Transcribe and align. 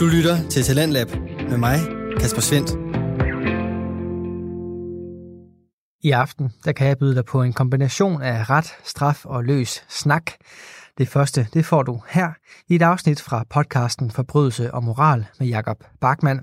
Du 0.00 0.06
lytter 0.06 0.48
til 0.48 0.62
Talentlab 0.62 1.08
med 1.50 1.58
mig, 1.58 1.78
Kasper 2.20 2.40
Svendt. 2.40 2.70
I 6.02 6.10
aften 6.10 6.52
der 6.64 6.72
kan 6.72 6.88
jeg 6.88 6.98
byde 6.98 7.14
dig 7.14 7.24
på 7.24 7.42
en 7.42 7.52
kombination 7.52 8.22
af 8.22 8.50
ret, 8.50 8.66
straf 8.84 9.24
og 9.24 9.44
løs 9.44 9.84
snak. 9.88 10.32
Det 10.98 11.08
første 11.08 11.46
det 11.54 11.64
får 11.64 11.82
du 11.82 12.02
her 12.08 12.30
i 12.68 12.74
et 12.74 12.82
afsnit 12.82 13.20
fra 13.20 13.44
podcasten 13.50 14.10
Forbrydelse 14.10 14.74
og 14.74 14.84
Moral 14.84 15.26
med 15.38 15.46
Jakob 15.46 15.84
Bachmann. 16.00 16.40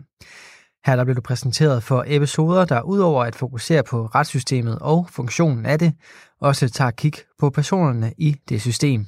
Her 0.86 0.96
der 0.96 1.04
bliver 1.04 1.16
du 1.16 1.22
præsenteret 1.22 1.84
for 1.84 2.04
episoder, 2.08 2.66
der 2.66 2.82
udover 2.82 3.24
at 3.24 3.36
fokusere 3.36 3.84
på 3.84 4.06
retssystemet 4.06 4.80
og 4.80 5.08
funktionen 5.10 5.66
af 5.66 5.80
det, 5.80 5.94
også 6.42 6.70
tager 6.70 6.92
kig 6.92 7.14
på 7.40 7.50
personerne 7.50 8.14
i 8.18 8.36
det 8.50 8.62
system. 8.62 9.06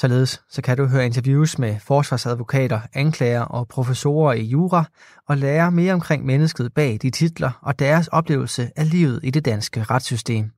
Således 0.00 0.42
så 0.50 0.62
kan 0.62 0.76
du 0.76 0.86
høre 0.86 1.06
interviews 1.06 1.58
med 1.58 1.80
forsvarsadvokater, 1.80 2.80
anklager 2.94 3.40
og 3.40 3.68
professorer 3.68 4.32
i 4.32 4.42
jura 4.42 4.84
og 5.28 5.36
lære 5.36 5.70
mere 5.70 5.94
omkring 5.94 6.26
mennesket 6.26 6.74
bag 6.74 6.98
de 7.02 7.10
titler 7.10 7.50
og 7.62 7.78
deres 7.78 8.08
oplevelse 8.08 8.70
af 8.76 8.90
livet 8.90 9.20
i 9.22 9.30
det 9.30 9.44
danske 9.44 9.82
retssystem. 9.82 10.50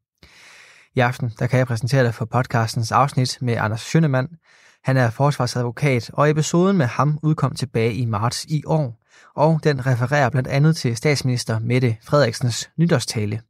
I 0.94 1.00
aften 1.00 1.32
der 1.38 1.46
kan 1.46 1.58
jeg 1.58 1.66
præsentere 1.66 2.04
dig 2.04 2.14
for 2.14 2.24
podcastens 2.24 2.92
afsnit 2.92 3.38
med 3.40 3.56
Anders 3.56 3.80
Schønemann. 3.80 4.28
Han 4.84 4.96
er 4.96 5.10
forsvarsadvokat, 5.10 6.10
og 6.12 6.30
episoden 6.30 6.76
med 6.76 6.86
ham 6.86 7.18
udkom 7.22 7.54
tilbage 7.54 7.94
i 7.94 8.04
marts 8.04 8.44
i 8.44 8.62
år, 8.66 9.00
og 9.36 9.60
den 9.64 9.86
refererer 9.86 10.30
blandt 10.30 10.48
andet 10.48 10.76
til 10.76 10.96
statsminister 10.96 11.58
Mette 11.58 11.96
Frederiksens 12.04 12.70
nytårstale. 12.78 13.40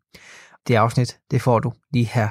Det 0.68 0.74
afsnit, 0.74 1.18
det 1.30 1.42
får 1.42 1.58
du 1.58 1.72
lige 1.92 2.04
her. 2.04 2.28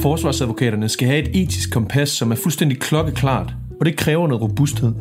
Forsvarsadvokaterne 0.00 0.88
skal 0.88 1.08
have 1.08 1.22
et 1.22 1.42
etisk 1.42 1.72
kompas, 1.72 2.08
som 2.08 2.30
er 2.30 2.34
fuldstændig 2.34 2.78
klokkeklart, 2.78 3.54
og 3.80 3.86
det 3.86 3.96
kræver 3.96 4.26
noget 4.26 4.42
robusthed. 4.42 4.92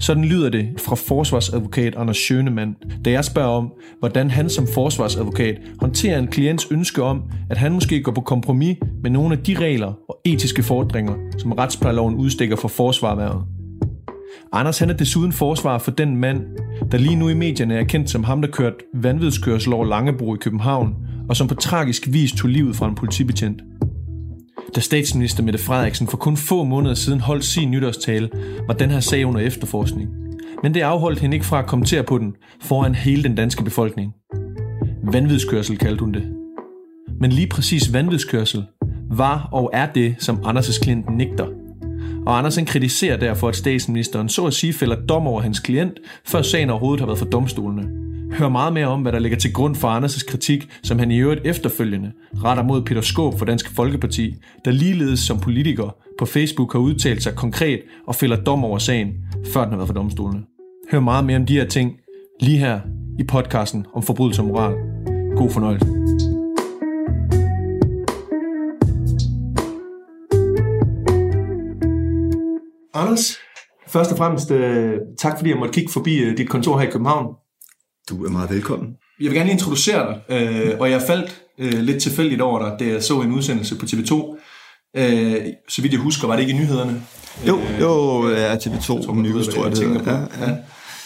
Sådan 0.00 0.24
lyder 0.24 0.50
det 0.50 0.68
fra 0.78 0.94
forsvarsadvokat 0.94 1.94
Anders 1.96 2.16
Schønemann, 2.16 2.76
da 3.04 3.10
jeg 3.10 3.24
spørger 3.24 3.48
om, 3.48 3.72
hvordan 3.98 4.30
han 4.30 4.50
som 4.50 4.66
forsvarsadvokat 4.74 5.58
håndterer 5.80 6.18
en 6.18 6.26
klients 6.26 6.66
ønske 6.70 7.02
om, 7.02 7.22
at 7.50 7.56
han 7.56 7.72
måske 7.72 8.02
går 8.02 8.12
på 8.12 8.20
kompromis 8.20 8.76
med 9.02 9.10
nogle 9.10 9.36
af 9.36 9.42
de 9.42 9.54
regler 9.58 9.92
og 10.08 10.20
etiske 10.24 10.62
fordringer, 10.62 11.14
som 11.38 11.52
retsplejeloven 11.52 12.14
udstikker 12.14 12.56
for 12.56 12.68
forsvarværet. 12.68 13.42
Anders 14.52 14.78
han 14.78 14.90
er 14.90 14.94
desuden 14.94 15.32
forsvar 15.32 15.78
for 15.78 15.90
den 15.90 16.16
mand, 16.16 16.40
der 16.92 16.98
lige 16.98 17.16
nu 17.16 17.28
i 17.28 17.34
medierne 17.34 17.74
er 17.74 17.84
kendt 17.84 18.10
som 18.10 18.24
ham, 18.24 18.42
der 18.42 18.48
kørte 18.48 18.76
vanvidskørsel 18.94 19.72
over 19.72 19.86
Langebro 19.86 20.34
i 20.34 20.38
København, 20.40 20.94
og 21.28 21.36
som 21.36 21.48
på 21.48 21.54
tragisk 21.54 22.08
vis 22.12 22.32
tog 22.32 22.50
livet 22.50 22.76
fra 22.76 22.88
en 22.88 22.94
politibetjent. 22.94 23.62
Da 24.74 24.80
statsminister 24.80 25.42
Mette 25.42 25.58
Frederiksen 25.58 26.08
for 26.08 26.16
kun 26.16 26.36
få 26.36 26.64
måneder 26.64 26.94
siden 26.94 27.20
holdt 27.20 27.44
sin 27.44 27.70
nytårstale, 27.70 28.30
var 28.66 28.74
den 28.74 28.90
her 28.90 29.00
sag 29.00 29.26
under 29.26 29.40
efterforskning. 29.40 30.10
Men 30.62 30.74
det 30.74 30.80
afholdt 30.80 31.20
hende 31.20 31.36
ikke 31.36 31.46
fra 31.46 31.58
at 31.58 31.66
kommentere 31.66 32.02
på 32.02 32.18
den 32.18 32.36
foran 32.60 32.94
hele 32.94 33.22
den 33.22 33.34
danske 33.34 33.64
befolkning. 33.64 34.12
Vanvidskørsel 35.02 35.78
kaldte 35.78 36.00
hun 36.00 36.14
det. 36.14 36.32
Men 37.20 37.32
lige 37.32 37.46
præcis 37.46 37.92
vanvidskørsel 37.92 38.64
var 39.10 39.48
og 39.52 39.70
er 39.72 39.86
det, 39.86 40.14
som 40.18 40.36
Anders' 40.36 40.80
klient 40.82 41.10
nægter. 41.16 41.46
Og 42.26 42.38
Andersen 42.38 42.66
kritiserer 42.66 43.16
derfor, 43.16 43.48
at 43.48 43.56
statsministeren 43.56 44.28
så 44.28 44.46
at 44.46 44.54
sige 44.54 44.72
fælder 44.72 45.06
dom 45.06 45.26
over 45.26 45.40
hans 45.40 45.60
klient, 45.60 45.98
før 46.24 46.42
sagen 46.42 46.70
overhovedet 46.70 47.00
har 47.00 47.06
været 47.06 47.18
for 47.18 47.26
domstolene. 47.26 48.11
Hør 48.32 48.48
meget 48.48 48.72
mere 48.72 48.86
om, 48.86 49.02
hvad 49.02 49.12
der 49.12 49.18
ligger 49.18 49.38
til 49.38 49.52
grund 49.52 49.74
for 49.74 49.88
Anders' 49.88 50.26
kritik, 50.30 50.68
som 50.82 50.98
han 50.98 51.10
i 51.10 51.18
øvrigt 51.18 51.46
efterfølgende 51.46 52.12
retter 52.44 52.62
mod 52.62 52.82
Peter 52.82 53.00
Skåb 53.00 53.38
for 53.38 53.44
Dansk 53.44 53.76
Folkeparti, 53.76 54.34
der 54.64 54.70
ligeledes 54.70 55.20
som 55.20 55.40
politiker 55.40 55.96
på 56.18 56.26
Facebook 56.26 56.72
har 56.72 56.80
udtalt 56.80 57.22
sig 57.22 57.34
konkret 57.34 57.80
og 58.06 58.14
fælder 58.14 58.44
dom 58.44 58.64
over 58.64 58.78
sagen, 58.78 59.12
før 59.52 59.62
den 59.62 59.70
har 59.70 59.76
været 59.76 59.88
for 59.88 59.94
domstolene. 59.94 60.42
Hør 60.90 61.00
meget 61.00 61.24
mere 61.24 61.36
om 61.36 61.46
de 61.46 61.54
her 61.54 61.66
ting 61.66 61.92
lige 62.40 62.58
her 62.58 62.80
i 63.18 63.24
podcasten 63.24 63.86
om 63.94 64.02
forbrydelse 64.02 64.42
og 64.42 64.46
moral. 64.46 64.74
God 65.36 65.50
fornøjelse. 65.50 65.86
Anders, 72.94 73.38
først 73.88 74.12
og 74.12 74.18
fremmest 74.18 74.50
øh, 74.50 74.94
tak 75.18 75.38
fordi 75.38 75.50
jeg 75.50 75.58
måtte 75.58 75.74
kigge 75.74 75.92
forbi 75.92 76.18
øh, 76.18 76.36
dit 76.36 76.48
kontor 76.48 76.78
her 76.78 76.88
i 76.88 76.90
København. 76.90 77.41
Du 78.08 78.24
er 78.24 78.30
meget 78.30 78.50
velkommen. 78.50 78.88
Jeg 79.20 79.30
vil 79.30 79.34
gerne 79.34 79.44
lige 79.46 79.52
introducere 79.54 80.06
dig, 80.28 80.36
øh, 80.36 80.80
og 80.80 80.90
jeg 80.90 81.02
faldt 81.06 81.42
øh, 81.58 81.72
lidt 81.80 82.02
tilfældigt 82.02 82.40
over 82.40 82.58
dig, 82.68 82.76
da 82.80 82.92
jeg 82.92 83.02
så 83.02 83.20
en 83.20 83.32
udsendelse 83.32 83.78
på 83.78 83.86
TV2. 83.86 84.38
Øh, 84.96 85.36
så 85.68 85.82
vidt 85.82 85.92
jeg 85.92 86.00
husker, 86.00 86.26
var 86.28 86.36
det 86.36 86.40
ikke 86.42 86.52
i 86.54 86.56
nyhederne? 86.58 87.02
Jo, 87.48 87.60
jo, 87.80 88.28
ja, 88.30 88.54
TV2 88.56 88.86
tror, 88.86 89.14
News, 89.14 89.48
tror 89.48 89.62
jeg, 89.66 89.76
det 89.76 89.88
hedder. 89.88 90.12
Ja, 90.40 90.46
ja. 90.46 90.56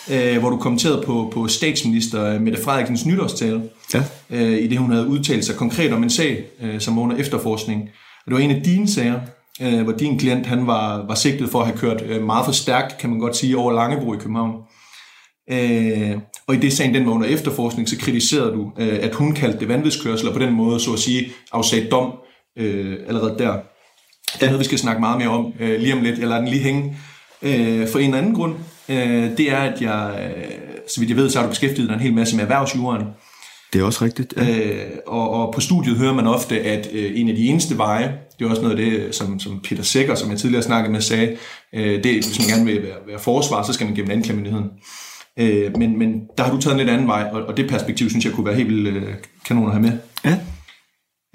Ja. 0.09 0.35
Øh, 0.35 0.41
hvor 0.41 0.51
du 0.51 0.57
kommenterede 0.57 1.03
på, 1.07 1.31
på 1.35 1.49
statsminister 1.49 2.39
Mette 2.41 2.63
Frederiksens 2.63 3.07
nytårstale, 3.07 3.63
Ja. 3.95 4.03
øh, 4.31 4.59
i 4.63 4.67
det 4.67 4.79
hun 4.79 4.91
havde 4.91 5.07
udtalt 5.07 5.45
sig 5.45 5.57
konkret 5.57 5.93
om 5.93 6.03
en 6.03 6.11
sag, 6.11 6.45
øh, 6.63 6.81
som 6.81 6.99
under 6.99 7.17
efterforskning. 7.17 7.83
Og 7.83 8.25
det 8.27 8.35
var 8.35 8.41
en 8.41 8.51
af 8.51 8.63
dine 8.63 8.89
sager, 8.89 9.21
øh, 9.63 9.83
hvor 9.83 9.93
din 9.93 10.19
klient 10.19 10.47
han 10.47 10.67
var, 10.67 11.07
var 11.07 11.15
sigtet 11.15 11.51
for 11.51 11.61
at 11.61 11.67
have 11.67 11.79
kørt 11.79 12.03
øh, 12.07 12.23
meget 12.23 12.45
for 12.45 12.53
stærkt, 12.53 12.99
kan 12.99 13.11
man 13.11 13.19
godt 13.19 13.37
sige, 13.37 13.57
over 13.59 13.73
Langebro 13.73 14.15
i 14.15 14.17
København. 14.17 14.53
Øh, 15.53 16.17
og 16.49 16.55
i 16.55 16.59
det 16.59 16.73
sagen, 16.73 16.95
den 16.95 17.07
var 17.07 17.13
under 17.13 17.27
efterforskning, 17.27 17.89
så 17.89 17.99
kritiserede 17.99 18.53
du, 18.53 18.73
øh, 18.79 18.99
at 19.03 19.15
hun 19.15 19.35
kaldte 19.35 19.59
det 19.59 19.69
vanvidskørsel, 19.69 20.29
og 20.29 20.35
på 20.35 20.41
den 20.41 20.53
måde, 20.53 20.81
så 20.81 20.93
at 20.93 20.99
sige, 20.99 21.33
afsagde 21.53 21.91
dom 21.91 22.13
øh, 22.59 22.97
allerede 23.07 23.35
der. 23.39 23.59
Det 24.35 24.43
er 24.43 24.47
noget, 24.47 24.61
vi 24.61 24.65
skal 24.65 24.79
snakke 24.79 25.01
meget 25.01 25.19
mere 25.19 25.29
om 25.29 25.53
øh, 25.61 25.81
lige 25.81 25.95
om 25.95 26.03
lidt. 26.03 26.19
Jeg 26.19 26.29
lader 26.29 26.41
den 26.41 26.49
lige 26.49 26.63
hænge. 26.63 26.97
Øh, 27.43 27.89
for 27.89 27.99
en 27.99 28.15
anden 28.15 28.35
grund, 28.35 28.55
øh, 28.89 29.37
det 29.37 29.53
er, 29.53 29.59
at 29.59 29.83
jeg, 29.83 30.33
øh, 30.37 30.45
så 30.89 31.01
vidt 31.01 31.11
jeg 31.11 31.17
ved, 31.17 31.31
så 31.31 31.39
har 31.39 31.47
du 31.47 31.51
beskæftiget 31.51 31.89
dig 31.89 31.95
en 31.95 32.01
hel 32.01 32.15
masse 32.15 32.37
med 32.37 32.45
erhvervsjuraen. 32.45 33.07
Det 33.73 33.81
er 33.81 33.85
også 33.85 34.05
rigtigt. 34.05 34.35
Ja. 34.37 34.59
Øh, 34.59 34.91
og, 35.07 35.31
og 35.31 35.55
på 35.55 35.61
studiet 35.61 35.97
hører 35.97 36.15
man 36.15 36.27
ofte, 36.27 36.61
at 36.61 36.89
øh, 36.93 37.13
en 37.15 37.29
af 37.29 37.37
de 37.37 37.47
eneste 37.47 37.79
veje, 37.79 38.13
det 38.39 38.45
er 38.45 38.51
også 38.51 38.63
noget 38.63 38.79
af 38.79 38.85
det, 38.85 39.15
som, 39.15 39.41
som 39.41 39.61
Peter 39.69 39.83
Sækker, 39.83 40.15
som 40.15 40.31
jeg 40.31 40.39
tidligere 40.39 40.63
snakkede 40.63 40.93
med, 40.93 41.01
sagde, 41.01 41.37
øh, 41.75 42.05
det 42.05 42.15
hvis 42.15 42.39
man 42.39 42.49
gerne 42.49 42.65
vil 42.65 42.83
være, 42.83 42.97
være 43.07 43.19
forsvar, 43.19 43.63
så 43.63 43.73
skal 43.73 43.87
man 43.87 43.95
gennem 43.97 44.11
anklagemyndigheden. 44.11 44.71
Øh, 45.39 45.77
men, 45.79 45.99
men 45.99 46.21
der 46.39 46.45
har 46.45 46.51
du 46.55 46.61
taget 46.61 46.75
en 46.75 46.79
lidt 46.79 46.91
anden 46.91 47.07
vej, 47.07 47.29
og, 47.33 47.43
og 47.43 47.57
det 47.57 47.69
perspektiv, 47.71 48.11
synes 48.11 48.25
jeg 48.25 48.33
kunne 48.33 48.47
være 48.47 48.55
helt 48.55 48.69
vildt 48.69 48.97
øh, 48.97 49.15
kanon 49.47 49.67
at 49.67 49.73
have 49.73 49.83
med. 49.83 49.93
ja. 50.25 50.37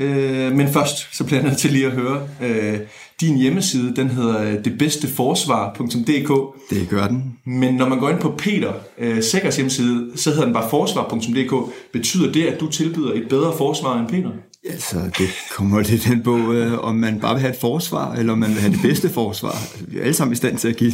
Øh, 0.02 0.52
men 0.56 0.68
først, 0.68 1.16
så 1.18 1.24
bliver 1.24 1.40
jeg 1.40 1.48
nødt 1.50 1.60
til 1.60 1.72
lige 1.72 1.86
at 1.86 1.92
høre, 1.92 2.22
øh, 2.42 2.80
din 3.22 3.38
hjemmeside, 3.38 3.96
den 3.96 4.10
hedder 4.10 4.62
detbedsteforsvar.dk, 4.62 6.56
Det 6.70 6.90
gør 6.90 7.08
den. 7.08 7.34
men 7.46 7.74
når 7.74 7.90
man 7.90 8.00
går 8.00 8.10
ind 8.10 8.20
på 8.20 8.36
Peter 8.38 8.74
øh, 8.98 9.24
Sækkers 9.24 9.56
hjemmeside, 9.56 10.12
så 10.16 10.30
hedder 10.30 10.46
den 10.46 10.54
bare 10.54 10.70
forsvar.dk. 10.70 11.74
Betyder 11.94 12.32
det, 12.32 12.46
at 12.46 12.60
du 12.60 12.68
tilbyder 12.72 13.14
et 13.14 13.26
bedre 13.30 13.58
forsvar 13.58 14.00
end 14.00 14.08
Peter? 14.10 14.30
Altså, 14.70 14.96
det 15.18 15.28
kommer 15.52 15.80
lidt 15.90 16.06
den 16.06 16.24
på, 16.24 16.54
øh, 16.54 16.80
om 16.80 16.96
man 16.96 17.20
bare 17.20 17.34
vil 17.34 17.42
have 17.42 17.54
et 17.54 17.60
forsvar, 17.62 18.14
eller 18.14 18.34
om 18.34 18.40
man 18.40 18.50
vil 18.50 18.60
have 18.60 18.74
det 18.74 18.82
bedste 18.82 19.10
forsvar. 19.10 19.56
Vi 19.88 19.98
er 19.98 20.02
alle 20.02 20.14
sammen 20.14 20.34
i 20.34 20.36
stand 20.36 20.58
til 20.58 20.68
at 20.68 20.76
give 20.78 20.94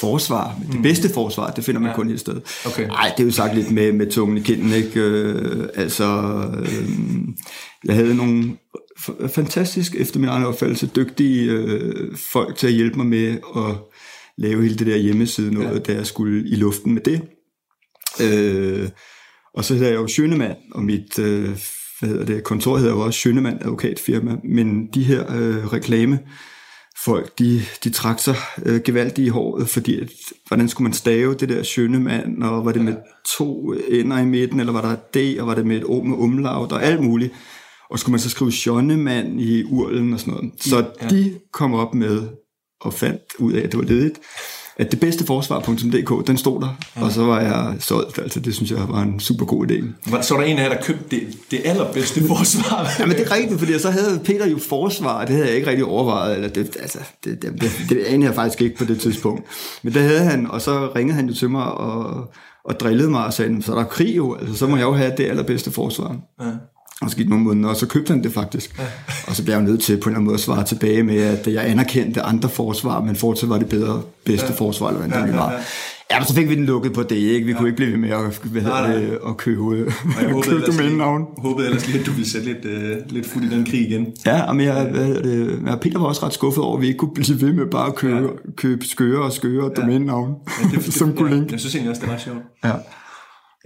forsvar. 0.00 0.56
Men 0.62 0.72
det 0.72 0.82
bedste 0.82 1.08
forsvar, 1.14 1.50
det 1.50 1.64
finder 1.64 1.80
man 1.80 1.90
Ja. 1.90 1.96
kun 1.96 2.10
et 2.10 2.20
sted. 2.20 2.40
Okay. 2.66 2.86
Nej, 2.86 3.12
det 3.16 3.22
er 3.22 3.26
jo 3.26 3.32
sagt 3.32 3.54
lidt 3.54 3.70
med, 3.70 3.92
med 3.92 4.10
tungen 4.10 4.38
i 4.38 4.40
kinden, 4.40 4.72
ikke? 4.72 5.00
Øh, 5.00 5.68
altså, 5.74 6.04
øh, 6.58 6.88
jeg 7.84 7.94
havde 7.94 8.14
nogle 8.16 8.56
fantastisk, 9.28 9.94
efter 9.94 10.20
min 10.20 10.28
egen 10.28 10.44
opfattelse, 10.44 10.86
dygtige 10.96 11.50
øh, 11.50 12.16
folk 12.16 12.56
til 12.56 12.66
at 12.66 12.72
hjælpe 12.72 12.96
mig 12.96 13.06
med 13.06 13.36
at 13.56 13.74
lave 14.38 14.62
hele 14.62 14.76
det 14.76 14.86
der 14.86 14.96
hjemmeside 14.96 15.54
noget, 15.54 15.74
ja. 15.74 15.78
da 15.78 15.92
jeg 15.92 16.06
skulle 16.06 16.48
i 16.48 16.54
luften 16.54 16.94
med 16.94 17.02
det. 17.02 17.20
Øh, 18.22 18.88
og 19.54 19.64
så 19.64 19.74
hedder 19.74 19.88
jeg 19.88 19.96
jo 19.96 20.06
Schønemann, 20.06 20.54
og 20.74 20.82
mit 20.82 21.18
øh, 21.18 21.48
hvad 22.00 22.08
hedder 22.10 22.24
det, 22.24 22.44
kontor 22.44 22.76
hedder 22.76 22.92
jo 22.92 23.00
også 23.00 23.18
Schønemann 23.18 23.58
advokatfirma, 23.60 24.36
men 24.44 24.86
de 24.94 25.04
her 25.04 25.36
øh, 25.36 25.72
reklame 25.72 26.18
folk, 27.04 27.38
de, 27.38 27.62
de 27.84 27.90
trak 27.90 28.18
sig 28.20 28.36
øh, 28.66 28.80
gevaldigt 28.84 29.26
i 29.26 29.28
håret, 29.28 29.68
fordi 29.68 30.00
at, 30.00 30.08
hvordan 30.48 30.68
skulle 30.68 30.84
man 30.84 30.92
stave 30.92 31.34
det 31.34 31.48
der 31.48 31.62
Schønemann, 31.62 32.42
og 32.42 32.64
var 32.64 32.72
det 32.72 32.82
med 32.82 32.96
to 33.36 33.72
ender 33.72 34.18
i 34.18 34.24
midten, 34.24 34.60
eller 34.60 34.72
var 34.72 34.80
der 34.80 34.88
et 34.88 35.14
D, 35.14 35.40
og 35.40 35.46
var 35.46 35.54
det 35.54 35.66
med 35.66 35.76
et 35.76 35.84
O 35.84 36.02
med 36.02 36.16
umlaut, 36.16 36.72
og 36.72 36.84
alt 36.84 37.02
muligt. 37.02 37.32
Og 37.90 37.98
skulle 37.98 38.12
man 38.12 38.20
så 38.20 38.30
skrive 38.30 38.52
Schønemann 38.52 39.40
i 39.40 39.64
urlen 39.64 40.12
og 40.12 40.20
sådan 40.20 40.34
noget. 40.34 40.52
Så 40.60 40.86
ja. 41.02 41.08
de 41.08 41.38
kom 41.52 41.74
op 41.74 41.94
med 41.94 42.28
og 42.80 42.94
fandt 42.94 43.22
ud 43.38 43.52
af, 43.52 43.62
at 43.62 43.72
det 43.72 43.78
var 43.78 43.84
ledigt, 43.84 44.20
at 44.78 44.90
det 44.90 45.00
bedste 45.00 45.26
forsvar.dk, 45.26 46.26
den 46.26 46.36
stod 46.36 46.60
der, 46.60 46.78
ja. 46.96 47.04
og 47.04 47.12
så 47.12 47.24
var 47.24 47.40
jeg 47.40 47.74
solgt. 47.80 48.18
Altså, 48.18 48.40
det 48.40 48.54
synes 48.54 48.70
jeg 48.70 48.78
var 48.88 49.02
en 49.02 49.20
super 49.20 49.46
god 49.46 49.66
idé. 49.66 49.84
Så 50.22 50.34
var 50.34 50.40
der 50.40 50.48
en 50.48 50.58
af 50.58 50.62
jer, 50.62 50.68
der 50.68 50.82
købte 50.82 51.16
det, 51.16 51.22
det 51.50 51.60
allerbedste 51.64 52.26
forsvar. 52.26 52.88
Ja, 52.98 53.06
men 53.06 53.16
det 53.16 53.26
er 53.26 53.34
rigtigt, 53.34 53.58
fordi 53.58 53.78
så 53.78 53.90
havde 53.90 54.20
Peter 54.24 54.46
jo 54.46 54.58
forsvar, 54.58 55.24
det 55.24 55.34
havde 55.34 55.46
jeg 55.46 55.56
ikke 55.56 55.70
rigtig 55.70 55.84
overvejet, 55.84 56.34
eller 56.34 56.48
det, 56.48 56.76
altså, 56.80 56.98
det, 57.24 57.42
det, 57.42 57.52
det, 57.60 57.70
det 57.88 58.04
anede 58.04 58.26
jeg 58.26 58.34
faktisk 58.34 58.62
ikke 58.62 58.76
på 58.76 58.84
det 58.84 59.00
tidspunkt. 59.00 59.42
Men 59.82 59.94
det 59.94 60.02
havde 60.02 60.20
han, 60.20 60.50
og 60.50 60.60
så 60.60 60.90
ringede 60.96 61.16
han 61.16 61.28
jo 61.28 61.34
til 61.34 61.50
mig 61.50 61.64
og, 61.64 62.32
og 62.64 62.80
drillede 62.80 63.10
mig 63.10 63.24
og 63.24 63.32
sagde, 63.32 63.62
så 63.62 63.72
er 63.72 63.76
der 63.76 63.84
krig 63.84 64.16
jo, 64.16 64.34
altså, 64.34 64.54
så 64.54 64.66
må 64.66 64.76
jeg 64.76 64.84
jo 64.84 64.92
have 64.92 65.12
det 65.16 65.24
allerbedste 65.24 65.70
forsvar. 65.70 66.16
Ja. 66.40 66.46
Og 67.00 67.10
så 67.10 67.16
gik 67.16 67.28
nogle 67.28 67.44
måneder, 67.44 67.68
og 67.68 67.76
så 67.76 67.86
købte 67.86 68.12
han 68.12 68.22
det 68.22 68.32
faktisk. 68.32 68.78
Ja. 68.78 68.84
Og 69.26 69.36
så 69.36 69.42
blev 69.42 69.54
jeg 69.54 69.60
jo 69.60 69.66
nødt 69.66 69.82
til 69.82 69.96
på 69.96 70.08
en 70.08 70.08
eller 70.08 70.16
anden 70.16 70.24
måde 70.24 70.34
at 70.34 70.40
svare 70.40 70.64
tilbage 70.64 71.02
med, 71.02 71.20
at 71.20 71.46
jeg 71.46 71.70
anerkendte 71.70 72.22
andre 72.22 72.48
forsvar, 72.48 73.00
men 73.00 73.16
fortsat 73.16 73.48
var 73.48 73.58
det 73.58 73.68
bedre, 73.68 74.02
bedste 74.24 74.46
ja. 74.46 74.54
forsvar, 74.54 74.88
eller 74.88 75.06
hvad 75.06 75.22
det 75.22 75.34
var. 75.34 75.50
Ja, 75.50 75.56
ja. 75.56 75.62
Ja, 76.10 76.24
så 76.24 76.34
fik 76.34 76.48
vi 76.48 76.54
den 76.54 76.66
lukket 76.66 76.92
på 76.92 77.02
det, 77.02 77.16
ikke? 77.16 77.46
Vi 77.46 77.52
ja. 77.52 77.58
kunne 77.58 77.68
ikke 77.68 77.76
blive 77.76 77.90
ved 77.90 77.98
med 77.98 78.10
at, 78.10 78.40
hvad 78.44 78.62
nej, 78.62 78.88
nej. 78.88 78.96
Det, 78.96 79.18
at 79.28 79.36
købe, 79.36 79.92
jeg 80.20 80.30
håbede 80.32 80.50
købe 80.50 80.62
domænenavn. 80.66 81.20
Jeg 81.36 81.42
håbede 81.42 81.66
ellers 81.66 81.86
lige, 81.86 82.00
at 82.00 82.06
du 82.06 82.10
ville 82.10 82.30
sætte 82.30 82.46
lidt, 82.46 82.64
uh, 82.64 83.12
lidt 83.12 83.26
fod 83.26 83.42
i 83.42 83.48
den 83.48 83.64
krig 83.64 83.80
igen. 83.80 84.06
Ja, 84.26 84.52
men 84.52 84.66
jeg, 84.66 84.88
hvad 84.90 85.14
det, 85.14 85.62
jeg, 85.66 85.80
Peter 85.80 85.98
var 85.98 86.06
også 86.06 86.26
ret 86.26 86.34
skuffet 86.34 86.64
over, 86.64 86.76
at 86.76 86.82
vi 86.82 86.86
ikke 86.86 86.98
kunne 86.98 87.14
blive 87.14 87.40
ved 87.40 87.52
med 87.52 87.66
bare 87.66 87.86
at 87.86 87.94
købe, 87.94 88.16
ja. 88.16 88.52
købe 88.56 88.86
skøre 88.86 89.22
og 89.22 89.32
skøre 89.32 89.64
ja. 89.64 89.82
domænenavn, 89.82 90.34
ja, 90.62 90.76
det, 90.76 90.92
som 90.98 91.16
kunne 91.16 91.30
linke. 91.30 91.52
Jeg 91.52 91.60
synes 91.60 91.74
egentlig 91.74 91.90
også, 91.90 92.02
det 92.02 92.10
var 92.10 92.18
sjovt. 92.18 92.38
Ja. 92.64 92.72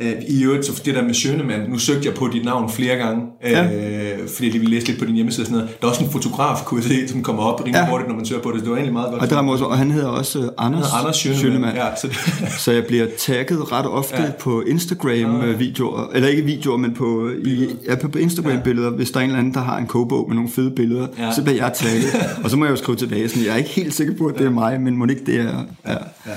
Øh, 0.01 0.13
I 0.29 0.45
øvrigt, 0.45 0.67
så 0.67 0.83
det 0.85 0.95
der 0.95 1.03
med 1.03 1.15
Schønemann, 1.15 1.71
nu 1.71 1.79
søgte 1.79 2.09
jeg 2.09 2.15
på 2.15 2.29
dit 2.29 2.45
navn 2.45 2.71
flere 2.71 2.97
gange, 2.97 3.23
ja. 3.45 3.65
øh, 3.65 4.29
fordi 4.29 4.47
jeg 4.47 4.53
ville 4.53 4.75
læse 4.75 4.87
lidt 4.87 4.99
på 4.99 5.05
din 5.05 5.15
hjemmeside 5.15 5.43
og 5.43 5.47
sådan 5.47 5.59
noget. 5.59 5.81
Der 5.81 5.87
er 5.87 5.91
også 5.91 6.05
en 6.05 6.11
fotograf, 6.11 6.65
kunne 6.65 6.83
jeg 6.83 6.91
se, 6.91 7.09
som 7.09 7.23
kommer 7.23 7.43
op 7.43 7.61
rimelig 7.61 7.75
ja. 7.75 7.91
hurtigt, 7.91 8.09
når 8.09 8.17
man 8.17 8.27
søger 8.27 8.43
på 8.43 8.53
det. 8.53 8.61
Det 8.61 8.71
var 8.71 8.77
egentlig 8.77 8.93
meget 8.93 9.11
godt. 9.11 9.23
Og, 9.23 9.31
der 9.31 9.37
er 9.37 9.49
også, 9.49 9.65
og 9.65 9.79
han 9.79 9.91
hedder 9.91 10.09
også 10.09 10.39
uh, 10.39 10.45
Anders, 10.59 10.87
Anders 10.93 11.17
Schønemann. 11.17 11.77
Ja, 11.77 11.97
så, 11.97 12.09
det... 12.09 12.17
så 12.53 12.73
jeg 12.73 12.87
bliver 12.87 13.07
tagget 13.19 13.73
ret 13.73 13.87
ofte 13.87 14.23
ja. 14.23 14.31
på 14.41 14.63
Instagram-videoer, 14.63 16.11
eller 16.15 16.29
ikke 16.29 16.43
videoer, 16.43 16.77
men 16.77 16.95
på, 16.95 17.31
i, 17.45 17.69
ja, 17.89 17.95
på 17.95 18.19
Instagram-billeder, 18.19 18.91
ja. 18.91 18.97
hvis 18.97 19.11
der 19.11 19.21
er 19.21 19.25
en 19.25 19.31
eller 19.31 19.39
anden, 19.39 19.55
der 19.55 19.61
har 19.61 19.79
en 19.79 19.87
kogebog 19.87 20.29
med 20.29 20.35
nogle 20.35 20.51
fede 20.51 20.71
billeder, 20.71 21.07
ja. 21.19 21.33
så 21.33 21.43
bliver 21.43 21.57
jeg 21.57 21.73
tagget. 21.75 22.05
og 22.45 22.51
så 22.51 22.57
må 22.57 22.65
jeg 22.65 22.73
jo 22.73 22.77
skrive 22.77 22.97
tilbage, 22.97 23.29
sådan, 23.29 23.45
jeg 23.45 23.53
er 23.53 23.57
ikke 23.57 23.71
helt 23.71 23.95
sikker 23.95 24.15
på, 24.19 24.27
at 24.27 24.39
det 24.39 24.47
er 24.47 24.51
mig, 24.51 24.81
men 24.81 24.97
må 24.97 25.07
ikke 25.07 25.25
det 25.27 25.41
er... 25.41 25.65
Ja. 25.87 25.93
Ja, 25.93 25.99
ja. 26.27 26.33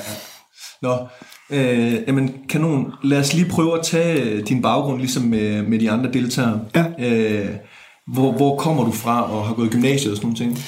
Nå, 0.81 0.97
Øh, 1.51 1.93
jamen, 2.07 2.35
kanon. 2.49 2.91
Lad 3.03 3.19
os 3.19 3.33
lige 3.33 3.49
prøve 3.49 3.79
at 3.79 3.85
tage 3.85 4.23
øh, 4.23 4.47
din 4.47 4.61
baggrund, 4.61 4.99
ligesom 4.99 5.23
med, 5.23 5.63
med 5.63 5.79
de 5.79 5.91
andre 5.91 6.11
deltagere. 6.11 6.59
Ja. 6.75 6.85
Øh, 6.99 7.55
hvor, 8.13 8.31
hvor 8.31 8.57
kommer 8.57 8.85
du 8.85 8.91
fra 8.91 9.31
og 9.31 9.47
har 9.47 9.53
gået 9.53 9.67
i 9.67 9.69
gymnasiet 9.69 10.11
og 10.11 10.17
sådan 10.17 10.27
nogle 10.27 10.37
ting? 10.37 10.59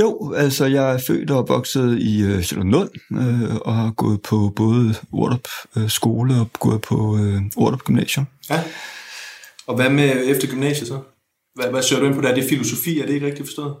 Jo, 0.00 0.34
altså 0.36 0.66
jeg 0.66 0.94
er 0.94 0.98
født 1.06 1.30
og 1.30 1.38
opvokset 1.38 1.98
i 1.98 2.22
øh, 2.22 2.42
Charlottenlund 2.42 2.90
øh, 3.12 3.56
og 3.56 3.74
har 3.74 3.90
gået 3.90 4.22
på 4.22 4.52
både 4.56 4.94
Ordup 5.12 5.48
øh, 5.76 5.88
skole 5.88 6.34
og 6.34 6.50
gået 6.52 6.80
på 6.80 7.18
øh, 7.18 7.42
Ordup 7.56 7.84
Gymnasium. 7.84 8.26
Ja. 8.50 8.62
Og 9.66 9.76
hvad 9.76 9.90
med 9.90 10.22
efter 10.26 10.48
gymnasiet 10.48 10.88
så? 10.88 10.98
Hvad, 11.54 11.70
hvad 11.70 11.82
søger 11.82 12.00
du 12.00 12.06
ind 12.06 12.14
på 12.14 12.20
der? 12.20 12.34
Det 12.34 12.44
er 12.44 12.48
filosofi, 12.48 13.00
er 13.00 13.06
det 13.06 13.14
ikke 13.14 13.26
rigtigt 13.26 13.48
forstået? 13.48 13.74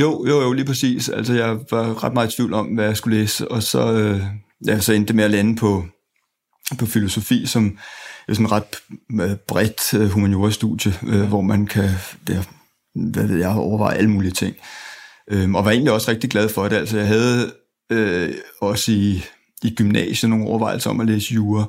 Jo, 0.00 0.26
jo, 0.28 0.40
jo, 0.40 0.52
lige 0.52 0.66
præcis. 0.66 1.08
Altså 1.08 1.34
jeg 1.34 1.58
var 1.70 2.04
ret 2.04 2.14
meget 2.14 2.32
i 2.32 2.36
tvivl 2.36 2.54
om, 2.54 2.66
hvad 2.66 2.84
jeg 2.84 2.96
skulle 2.96 3.18
læse, 3.18 3.50
og 3.50 3.62
så... 3.62 3.92
Øh, 3.92 4.20
ja, 4.66 4.80
så 4.80 4.92
endte 4.92 5.08
det 5.08 5.16
med 5.16 5.24
at 5.24 5.30
lande 5.30 5.56
på, 5.56 5.84
på 6.78 6.86
filosofi, 6.86 7.46
som 7.46 7.78
er 8.28 8.34
sådan 8.34 8.52
ret 8.52 8.76
øh, 9.20 9.36
bredt 9.48 9.94
øh, 9.94 10.10
humaniora-studie, 10.10 10.92
øh, 11.06 11.22
hvor 11.22 11.40
man 11.40 11.66
kan, 11.66 11.90
der, 12.26 12.42
hvad 12.94 13.26
ved 13.26 13.38
jeg, 13.38 13.48
overveje 13.48 13.96
alle 13.96 14.10
mulige 14.10 14.32
ting. 14.32 14.56
Øh, 15.30 15.52
og 15.54 15.64
var 15.64 15.70
egentlig 15.70 15.92
også 15.92 16.10
rigtig 16.10 16.30
glad 16.30 16.48
for 16.48 16.68
det. 16.68 16.76
Altså, 16.76 16.98
jeg 16.98 17.06
havde 17.06 17.52
øh, 17.92 18.34
også 18.60 18.92
i, 18.92 19.24
i 19.62 19.74
gymnasiet 19.74 20.30
nogle 20.30 20.46
overvejelser 20.46 20.90
om 20.90 21.00
at 21.00 21.06
læse 21.06 21.34
jura, 21.34 21.64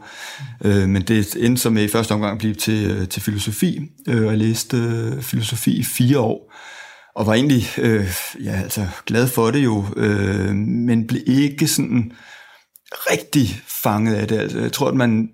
øh, 0.66 0.90
men 0.90 1.02
det 1.02 1.36
endte 1.40 1.62
så 1.62 1.70
med 1.70 1.84
i 1.84 1.88
første 1.88 2.12
omgang 2.12 2.32
at 2.32 2.38
blive 2.38 2.54
til, 2.54 2.92
øh, 2.92 3.08
til 3.08 3.22
filosofi, 3.22 3.82
øh, 4.08 4.22
og 4.22 4.30
jeg 4.30 4.38
læste 4.38 4.78
øh, 4.78 5.22
filosofi 5.22 5.72
i 5.72 5.84
fire 5.84 6.20
år, 6.20 6.54
og 7.16 7.26
var 7.26 7.34
egentlig 7.34 7.68
øh, 7.78 8.14
ja, 8.44 8.62
altså, 8.62 8.88
glad 9.06 9.28
for 9.28 9.52
det 9.52 9.64
jo, 9.64 9.86
øh, 9.98 10.56
men 10.56 11.08
blev 11.08 11.22
ikke 11.28 11.68
sådan 11.68 12.12
rigtig 12.92 13.62
fanget 13.68 14.16
af 14.16 14.28
det. 14.28 14.38
Altså, 14.38 14.60
jeg 14.60 14.72
tror, 14.72 14.88
at 14.88 14.96
man 14.96 15.34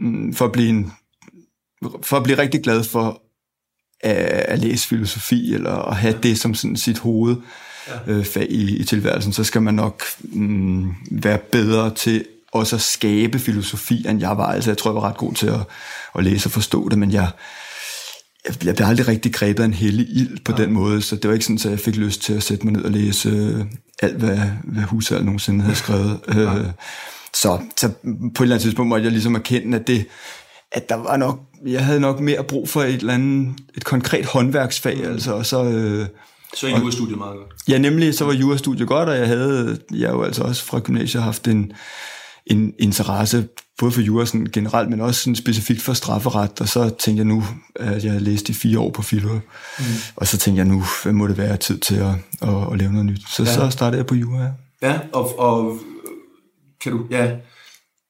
mm, 0.00 0.34
for 0.34 0.44
at 0.44 0.52
blive, 0.52 0.68
en, 0.68 0.92
for 2.02 2.16
at 2.16 2.22
blive 2.22 2.38
rigtig 2.38 2.62
glad 2.62 2.84
for 2.84 3.22
at, 4.00 4.16
at 4.26 4.58
læse 4.58 4.88
filosofi, 4.88 5.54
eller 5.54 5.74
at 5.74 5.96
have 5.96 6.18
det 6.22 6.38
som 6.38 6.54
sådan 6.54 6.76
sit 6.76 6.98
hoved, 6.98 7.36
ja. 8.06 8.12
øh, 8.12 8.26
i, 8.36 8.76
i 8.76 8.84
tilværelsen, 8.84 9.32
så 9.32 9.44
skal 9.44 9.62
man 9.62 9.74
nok 9.74 10.02
mm, 10.22 10.94
være 11.10 11.38
bedre 11.38 11.94
til 11.94 12.24
også 12.52 12.76
at 12.76 12.82
skabe 12.82 13.38
filosofi, 13.38 14.06
end 14.08 14.20
jeg 14.20 14.36
var. 14.36 14.52
Altså, 14.52 14.70
jeg 14.70 14.78
tror, 14.78 14.90
jeg 14.90 14.94
var 14.94 15.08
ret 15.08 15.16
god 15.16 15.34
til 15.34 15.46
at, 15.46 15.60
at 16.14 16.24
læse 16.24 16.46
og 16.46 16.50
forstå 16.50 16.88
det, 16.88 16.98
men 16.98 17.12
jeg, 17.12 17.30
jeg, 18.44 18.74
blev 18.76 18.86
aldrig 18.86 19.08
rigtig 19.08 19.34
grebet 19.34 19.62
af 19.62 19.66
en 19.66 19.74
hellig 19.74 20.06
ild 20.10 20.38
på 20.44 20.52
ja. 20.52 20.62
den 20.62 20.72
måde, 20.72 21.02
så 21.02 21.16
det 21.16 21.28
var 21.28 21.32
ikke 21.32 21.44
sådan, 21.44 21.56
at 21.56 21.70
jeg 21.70 21.80
fik 21.80 21.96
lyst 21.96 22.22
til 22.22 22.32
at 22.32 22.42
sætte 22.42 22.64
mig 22.64 22.72
ned 22.72 22.84
og 22.84 22.90
læse 22.90 23.28
øh, 23.28 23.64
alt, 24.02 24.16
hvad, 24.16 24.38
hvad 24.64 24.82
Husserl 24.82 25.24
nogensinde 25.24 25.64
havde 25.64 25.76
skrevet. 25.76 26.20
Ja. 26.34 26.58
Øh, 26.58 26.66
så, 27.34 27.58
så 27.76 27.88
på 27.88 28.04
et 28.04 28.46
eller 28.46 28.54
andet 28.54 28.60
tidspunkt 28.60 28.88
måtte 28.88 29.04
jeg 29.04 29.12
ligesom 29.12 29.34
erkende, 29.34 29.78
at 29.78 29.86
det, 29.86 30.06
at 30.72 30.88
der 30.88 30.94
var 30.94 31.16
nok, 31.16 31.40
jeg 31.66 31.84
havde 31.84 32.00
nok 32.00 32.20
mere 32.20 32.44
brug 32.44 32.68
for 32.68 32.82
et 32.82 32.94
eller 32.94 33.14
andet, 33.14 33.54
et 33.76 33.84
konkret 33.84 34.26
håndværksfag, 34.26 34.96
mm. 34.96 35.12
altså, 35.12 35.32
og 35.32 35.46
så... 35.46 35.64
Øh, 35.64 36.06
så 36.54 36.66
er 36.66 36.78
jurastudiet 36.78 37.18
meget 37.18 37.36
godt. 37.36 37.52
Ja, 37.68 37.78
nemlig, 37.78 38.14
så 38.14 38.24
var 38.24 38.32
jurastudiet 38.32 38.88
godt, 38.88 39.08
og 39.08 39.16
jeg 39.16 39.26
havde, 39.26 39.78
jeg 39.90 40.10
jo 40.10 40.22
altså 40.22 40.42
også 40.42 40.64
fra 40.64 40.80
gymnasiet 40.80 41.22
haft 41.22 41.48
en, 41.48 41.72
en 42.46 42.74
interesse 42.78 43.48
både 43.80 43.92
for 43.92 44.00
jura 44.00 44.26
sådan 44.26 44.46
generelt, 44.52 44.90
men 44.90 45.00
også 45.00 45.20
sådan 45.20 45.36
specifikt 45.36 45.82
for 45.82 45.92
strafferet, 45.92 46.60
og 46.60 46.68
så 46.68 46.90
tænkte 46.98 47.20
jeg 47.20 47.24
nu, 47.24 47.44
at 47.76 48.04
jeg 48.04 48.12
havde 48.12 48.24
læst 48.24 48.48
i 48.48 48.54
fire 48.54 48.78
år 48.78 48.90
på 48.90 49.02
Filo, 49.02 49.34
mm. 49.34 49.84
og 50.16 50.26
så 50.26 50.38
tænkte 50.38 50.58
jeg 50.58 50.68
nu, 50.68 50.84
hvad 51.02 51.12
må 51.12 51.26
det 51.26 51.38
være 51.38 51.56
tid 51.56 51.78
til 51.78 51.94
at, 51.94 52.12
at, 52.42 52.72
at 52.72 52.78
lave 52.78 52.92
noget 52.92 53.06
nyt. 53.06 53.22
Så 53.28 53.42
ja. 53.42 53.54
så 53.54 53.70
startede 53.70 53.98
jeg 53.98 54.06
på 54.06 54.14
jura. 54.14 54.52
Ja, 54.82 54.98
og, 55.12 55.38
og 55.38 55.78
kan 56.80 56.92
du, 56.92 57.06
ja, 57.10 57.30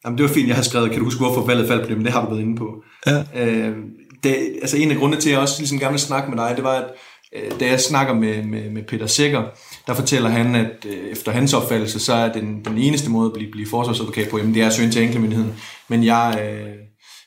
Jamen, 0.05 0.19
det 0.19 0.29
var 0.29 0.35
fint, 0.35 0.49
jeg 0.49 0.57
har 0.57 0.63
skrevet, 0.63 0.91
kan 0.91 0.99
du 0.99 1.05
huske, 1.05 1.21
hvorfor 1.21 1.47
valget 1.47 1.69
faldt 1.69 1.83
på 1.83 1.89
det, 1.89 1.97
men 1.97 2.05
det 2.05 2.13
har 2.13 2.25
du 2.25 2.31
været 2.31 2.43
inde 2.43 2.57
på. 2.57 2.83
Ja. 3.07 3.25
Øh, 3.37 3.77
det, 4.23 4.59
altså 4.63 4.77
en 4.77 4.91
af 4.91 4.97
grundene 4.97 5.21
til, 5.21 5.29
at 5.29 5.33
jeg 5.33 5.41
også 5.41 5.55
ligesom 5.59 5.79
gerne 5.79 5.93
vil 5.93 6.01
snakke 6.01 6.31
med 6.31 6.39
dig, 6.39 6.53
det 6.57 6.65
var, 6.65 6.75
at 6.75 6.85
øh, 7.37 7.61
da 7.61 7.67
jeg 7.67 7.81
snakker 7.81 8.15
med, 8.15 8.43
med, 8.43 8.71
med 8.71 8.83
Peter 8.83 9.07
Sikker, 9.07 9.43
der 9.91 9.97
fortæller 9.97 10.29
han, 10.29 10.55
at 10.55 10.87
øh, 10.87 10.93
efter 10.93 11.33
hans 11.33 11.55
opfattelse, 11.55 12.01
så 12.01 12.13
er 12.13 12.33
den, 12.33 12.65
den 12.65 12.79
eneste 12.79 13.11
måde 13.11 13.27
at 13.27 13.33
blive, 13.33 13.51
blive 13.51 13.67
forsvarsadvokat 13.67 14.29
på, 14.29 14.39
jamen 14.39 14.55
det 14.55 14.63
er 14.63 14.67
at 14.67 14.73
søge 14.73 14.91
til 14.91 15.01
anklagemyndigheden. 15.01 15.55
Men 15.89 16.05
jeg 16.05 16.41
øh, 16.43 16.73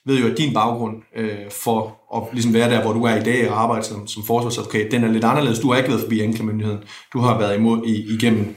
ved 0.06 0.20
jo, 0.20 0.32
at 0.32 0.38
din 0.38 0.54
baggrund 0.54 0.96
øh, 1.16 1.52
for 1.64 1.98
at 2.16 2.24
ligesom 2.34 2.54
være 2.54 2.70
der, 2.70 2.82
hvor 2.82 2.94
du 2.94 3.04
er 3.04 3.16
i 3.16 3.24
dag 3.24 3.50
og 3.50 3.62
arbejde 3.62 3.86
som, 3.86 4.08
som 4.08 4.24
forsvarsadvokat, 4.26 4.92
den 4.92 5.04
er 5.04 5.12
lidt 5.12 5.24
anderledes. 5.24 5.60
Du 5.60 5.72
har 5.72 5.78
ikke 5.78 5.90
været 5.90 6.02
forbi 6.02 6.20
anklagemyndigheden. 6.20 6.84
Du 7.14 7.20
har 7.20 7.40
været 7.40 7.58
imod 7.58 7.86
i, 7.86 8.14
igennem 8.14 8.56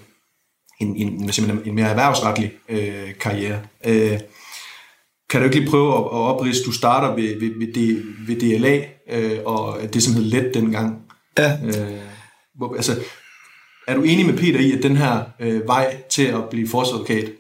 en, 0.81 0.97
en, 0.97 1.31
en, 1.39 1.61
en 1.65 1.75
mere 1.75 1.89
erhvervsretlig 1.89 2.53
øh, 2.69 3.15
karriere. 3.21 3.61
Øh, 3.87 4.19
kan 5.31 5.41
du 5.41 5.45
ikke 5.45 5.59
lige 5.59 5.71
prøve 5.71 5.95
at, 5.95 6.01
at 6.01 6.11
oprise, 6.11 6.65
du 6.65 6.73
starter 6.73 7.15
ved, 7.15 7.41
ved, 7.41 7.59
ved, 7.59 7.73
D, 7.75 8.03
ved 8.29 8.41
DLA, 8.41 8.85
øh, 9.11 9.39
og 9.45 9.79
det 9.95 10.03
som 10.03 10.15
hed 10.15 10.25
let 10.25 10.55
dengang. 10.55 10.99
Ja. 11.39 11.53
Øh, 11.53 12.01
hvor, 12.55 12.75
altså, 12.75 12.93
er 13.87 13.95
du 13.95 14.03
enig 14.03 14.27
med 14.27 14.39
Peter 14.39 14.61
i, 14.61 14.73
at 14.73 14.83
den 14.83 14.97
her 14.97 15.23
øh, 15.41 15.67
vej 15.67 15.97
til 16.11 16.27
at 16.27 16.49
blive 16.51 16.69
forsvarsadvokat, 16.69 17.31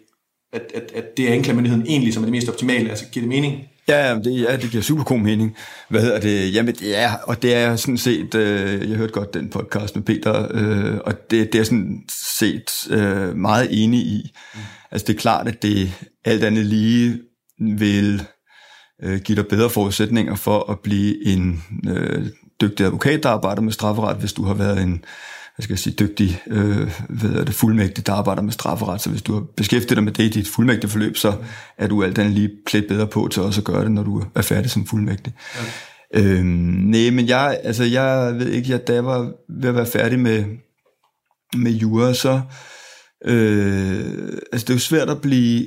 at, 0.52 0.62
at, 0.74 0.92
at 0.94 1.16
det 1.16 1.28
er 1.28 1.32
anklagemyndigheden 1.32 1.86
egentlig, 1.86 2.14
som 2.14 2.22
er 2.22 2.26
det 2.26 2.32
mest 2.32 2.48
optimale? 2.48 2.90
Altså, 2.90 3.04
giver 3.12 3.22
det 3.22 3.28
mening? 3.28 3.62
Ja, 3.88 4.18
det, 4.24 4.40
ja, 4.40 4.56
det 4.56 4.70
giver 4.70 4.82
super 4.82 5.04
god 5.04 5.18
mening. 5.18 5.56
Hvad 5.88 6.00
hedder 6.00 6.20
det? 6.20 6.54
Jamen, 6.54 6.74
er, 6.84 7.10
og 7.22 7.42
det 7.42 7.54
er 7.54 7.76
sådan 7.76 7.98
set, 7.98 8.34
øh, 8.34 8.90
jeg 8.90 8.96
hørte 8.96 9.12
godt 9.12 9.34
den 9.34 9.50
podcast 9.50 9.96
med 9.96 10.04
Peter, 10.04 10.48
øh, 10.50 10.96
og 11.04 11.30
det, 11.30 11.52
det 11.52 11.58
er 11.58 11.64
sådan 11.64 12.04
set 12.34 12.88
øh, 12.90 13.36
meget 13.36 13.68
enig 13.70 14.00
i. 14.00 14.32
Mm. 14.54 14.60
Altså, 14.90 15.06
det 15.06 15.14
er 15.14 15.18
klart, 15.18 15.48
at 15.48 15.62
det 15.62 15.92
alt 16.24 16.44
andet 16.44 16.66
lige 16.66 17.20
vil 17.78 18.22
øh, 19.02 19.20
give 19.20 19.36
dig 19.36 19.46
bedre 19.46 19.70
forudsætninger 19.70 20.34
for 20.34 20.70
at 20.70 20.80
blive 20.80 21.26
en 21.26 21.62
øh, 21.88 22.26
dygtig 22.60 22.86
advokat, 22.86 23.22
der 23.22 23.28
arbejder 23.28 23.62
med 23.62 23.72
strafferet, 23.72 24.16
hvis 24.16 24.32
du 24.32 24.44
har 24.44 24.54
været 24.54 24.82
en 24.82 25.04
jeg 25.58 25.64
skal 25.64 25.78
sige, 25.78 25.96
dygtig 25.98 26.42
øh, 26.46 26.90
hvad 27.08 27.30
er 27.30 27.44
det, 27.44 27.54
fuldmægtig, 27.54 28.06
der 28.06 28.12
arbejder 28.12 28.42
med 28.42 28.52
strafferet. 28.52 29.00
Så 29.00 29.10
hvis 29.10 29.22
du 29.22 29.34
har 29.34 29.44
beskæftiget 29.56 29.96
dig 29.96 30.04
med 30.04 30.12
det 30.12 30.24
i 30.24 30.28
dit 30.28 30.48
fuldmægtige 30.48 30.90
forløb, 30.90 31.16
så 31.16 31.34
er 31.78 31.86
du 31.86 32.02
alt 32.02 32.18
andet 32.18 32.34
lige 32.34 32.50
plet 32.66 32.86
bedre 32.88 33.06
på 33.06 33.28
til 33.28 33.42
også 33.42 33.60
at 33.60 33.64
gøre 33.64 33.84
det, 33.84 33.92
når 33.92 34.02
du 34.02 34.24
er 34.34 34.42
færdig 34.42 34.70
som 34.70 34.86
fuldmægtig. 34.86 35.32
Ja. 36.14 36.20
Øhm, 36.20 36.46
nej, 36.46 37.10
men 37.10 37.28
jeg, 37.28 37.60
altså, 37.62 37.84
jeg 37.84 38.34
ved 38.38 38.50
ikke, 38.50 38.70
jeg, 38.70 38.86
da 38.86 38.94
jeg 38.94 39.04
var 39.04 39.32
ved 39.60 39.68
at 39.68 39.74
være 39.74 39.86
færdig 39.86 40.18
med, 40.18 40.44
med 41.56 41.72
jura, 41.72 42.14
så 42.14 42.40
øh, 43.24 44.32
altså, 44.52 44.64
det 44.64 44.70
er 44.70 44.74
jo 44.74 44.78
svært 44.78 45.10
at 45.10 45.20
blive 45.20 45.66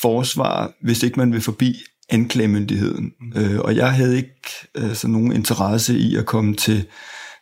forsvar, 0.00 0.72
hvis 0.82 1.02
ikke 1.02 1.18
man 1.18 1.32
vil 1.32 1.40
forbi 1.40 1.76
anklagemyndigheden. 2.08 3.12
Mm. 3.20 3.42
Øh, 3.42 3.60
og 3.60 3.76
jeg 3.76 3.92
havde 3.92 4.16
ikke 4.16 4.68
altså, 4.74 5.08
nogen 5.08 5.32
interesse 5.32 5.98
i 5.98 6.16
at 6.16 6.26
komme 6.26 6.56
til 6.56 6.84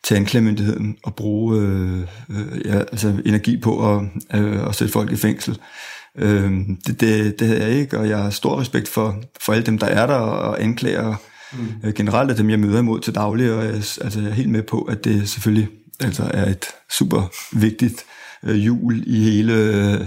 til 0.05 0.15
anklagemyndigheden 0.15 0.97
og 1.03 1.15
bruge 1.15 1.61
øh, 1.61 2.01
øh, 2.31 2.67
ja, 2.67 2.79
altså 2.79 3.23
energi 3.25 3.57
på 3.57 3.95
at, 3.95 4.03
øh, 4.41 4.69
at 4.69 4.75
sætte 4.75 4.93
folk 4.93 5.13
i 5.13 5.17
fængsel. 5.17 5.59
Øh, 6.19 6.53
det, 6.87 7.01
det, 7.01 7.41
det 7.41 7.47
havde 7.49 7.63
jeg 7.63 7.71
ikke, 7.71 7.99
og 7.99 8.09
jeg 8.09 8.19
har 8.19 8.31
stor 8.31 8.61
respekt 8.61 8.89
for, 8.89 9.23
for 9.41 9.53
alle 9.53 9.67
dem, 9.67 9.79
der 9.79 9.87
er 9.87 10.07
der 10.07 10.15
og 10.15 10.63
anklager 10.63 11.15
mm. 11.53 11.67
øh, 11.85 11.95
generelt 11.95 12.31
af 12.31 12.37
dem, 12.37 12.51
jeg 12.51 12.61
møder 12.61 12.79
imod 12.79 13.01
til 13.01 13.15
daglig, 13.15 13.53
og 13.53 13.65
jeg, 13.65 13.75
altså, 13.75 14.21
jeg 14.21 14.31
er 14.31 14.35
helt 14.35 14.51
med 14.51 14.63
på, 14.63 14.83
at 14.83 15.05
det 15.05 15.29
selvfølgelig 15.29 15.69
altså, 16.01 16.31
er 16.35 16.51
et 16.51 16.67
super 16.99 17.33
vigtigt 17.53 18.05
øh, 18.43 18.67
jul 18.67 19.03
i 19.07 19.21
hele 19.21 19.53
øh, 19.53 20.07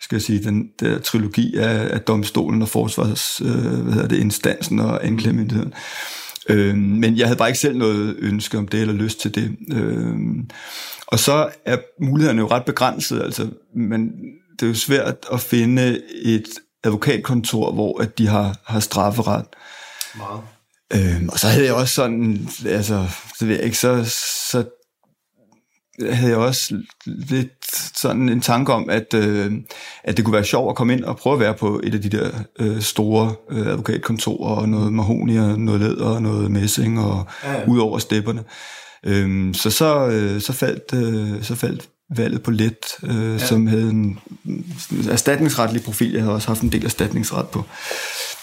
skal 0.00 0.16
jeg 0.16 0.22
sige, 0.22 0.44
den 0.44 0.68
der 0.80 0.98
trilogi 0.98 1.56
af, 1.56 1.94
af 1.94 2.00
domstolen 2.00 2.62
og 2.62 2.68
forsvars, 2.68 3.40
øh, 3.40 3.82
hvad 3.82 3.92
hedder 3.92 4.08
det, 4.08 4.18
instansen 4.18 4.78
og 4.78 5.06
anklagemyndigheden. 5.06 5.72
Øh, 5.72 6.21
men 6.76 7.16
jeg 7.16 7.26
havde 7.26 7.38
bare 7.38 7.48
ikke 7.48 7.58
selv 7.58 7.76
noget 7.76 8.16
ønske 8.18 8.58
om 8.58 8.68
det, 8.68 8.80
eller 8.80 8.94
lyst 8.94 9.20
til 9.20 9.34
det. 9.34 9.56
Øh, 9.72 10.16
og 11.06 11.18
så 11.18 11.50
er 11.64 11.76
mulighederne 12.00 12.40
jo 12.40 12.46
ret 12.46 12.64
begrænset, 12.64 13.22
altså, 13.22 13.48
men 13.76 14.10
det 14.52 14.62
er 14.62 14.66
jo 14.66 14.74
svært 14.74 15.16
at 15.32 15.40
finde 15.40 16.00
et 16.24 16.48
advokatkontor, 16.84 17.72
hvor 17.72 18.02
at 18.02 18.18
de 18.18 18.26
har, 18.26 18.56
har 18.66 18.80
strafferet. 18.80 19.46
Meget. 20.16 20.40
Øhm, 20.94 21.28
og 21.28 21.38
så 21.38 21.48
havde 21.48 21.64
jeg 21.64 21.74
også 21.74 21.94
sådan, 21.94 22.48
altså, 22.66 23.06
så 23.38 23.46
ved 23.46 23.54
jeg 23.54 23.64
ikke, 23.64 23.78
så, 23.78 24.04
så 24.50 24.64
havde 26.10 26.30
jeg 26.30 26.38
også 26.38 26.76
lidt 27.06 27.50
sådan 27.96 28.28
en 28.28 28.40
tanke 28.40 28.72
om, 28.72 28.90
at, 28.90 29.14
øh, 29.14 29.52
at 30.04 30.16
det 30.16 30.24
kunne 30.24 30.34
være 30.34 30.44
sjovt 30.44 30.70
at 30.70 30.76
komme 30.76 30.92
ind 30.92 31.04
og 31.04 31.16
prøve 31.16 31.34
at 31.34 31.40
være 31.40 31.54
på 31.54 31.80
et 31.84 31.94
af 31.94 32.02
de 32.02 32.08
der 32.08 32.30
øh, 32.58 32.80
store 32.80 33.34
øh, 33.50 33.66
advokatkontorer, 33.66 34.56
og 34.56 34.68
noget 34.68 34.92
mahoni 34.92 35.36
og 35.36 35.60
noget 35.60 35.80
læder 35.80 36.06
og 36.06 36.22
noget 36.22 36.50
messing, 36.50 37.00
og 37.00 37.26
ja, 37.44 37.52
ja. 37.52 37.64
ud 37.66 37.78
over 37.78 37.98
stepperne. 37.98 38.44
Øhm, 39.06 39.54
så 39.54 39.70
så, 39.70 40.06
øh, 40.06 40.40
så, 40.40 40.52
faldt, 40.52 40.92
øh, 40.94 41.42
så 41.42 41.54
faldt 41.54 41.88
valget 42.16 42.42
på 42.42 42.50
let, 42.50 42.86
øh, 43.02 43.32
ja. 43.32 43.38
som 43.38 43.66
havde 43.66 43.90
en 43.90 44.18
erstatningsretlig 45.10 45.82
profil. 45.82 46.12
Jeg 46.12 46.22
havde 46.22 46.34
også 46.34 46.48
haft 46.48 46.62
en 46.62 46.72
del 46.72 46.84
erstatningsret 46.84 47.48
på, 47.48 47.64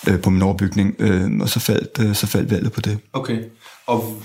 øh, 0.09 0.21
på 0.21 0.29
min 0.29 0.41
overbygning, 0.41 0.95
øh, 0.99 1.31
og 1.41 1.49
så 1.49 1.59
faldt, 1.59 1.99
øh, 1.99 2.15
så 2.15 2.27
faldt 2.27 2.51
valget 2.51 2.71
på 2.71 2.81
det. 2.81 2.97
Okay, 3.13 3.37
og 3.87 4.21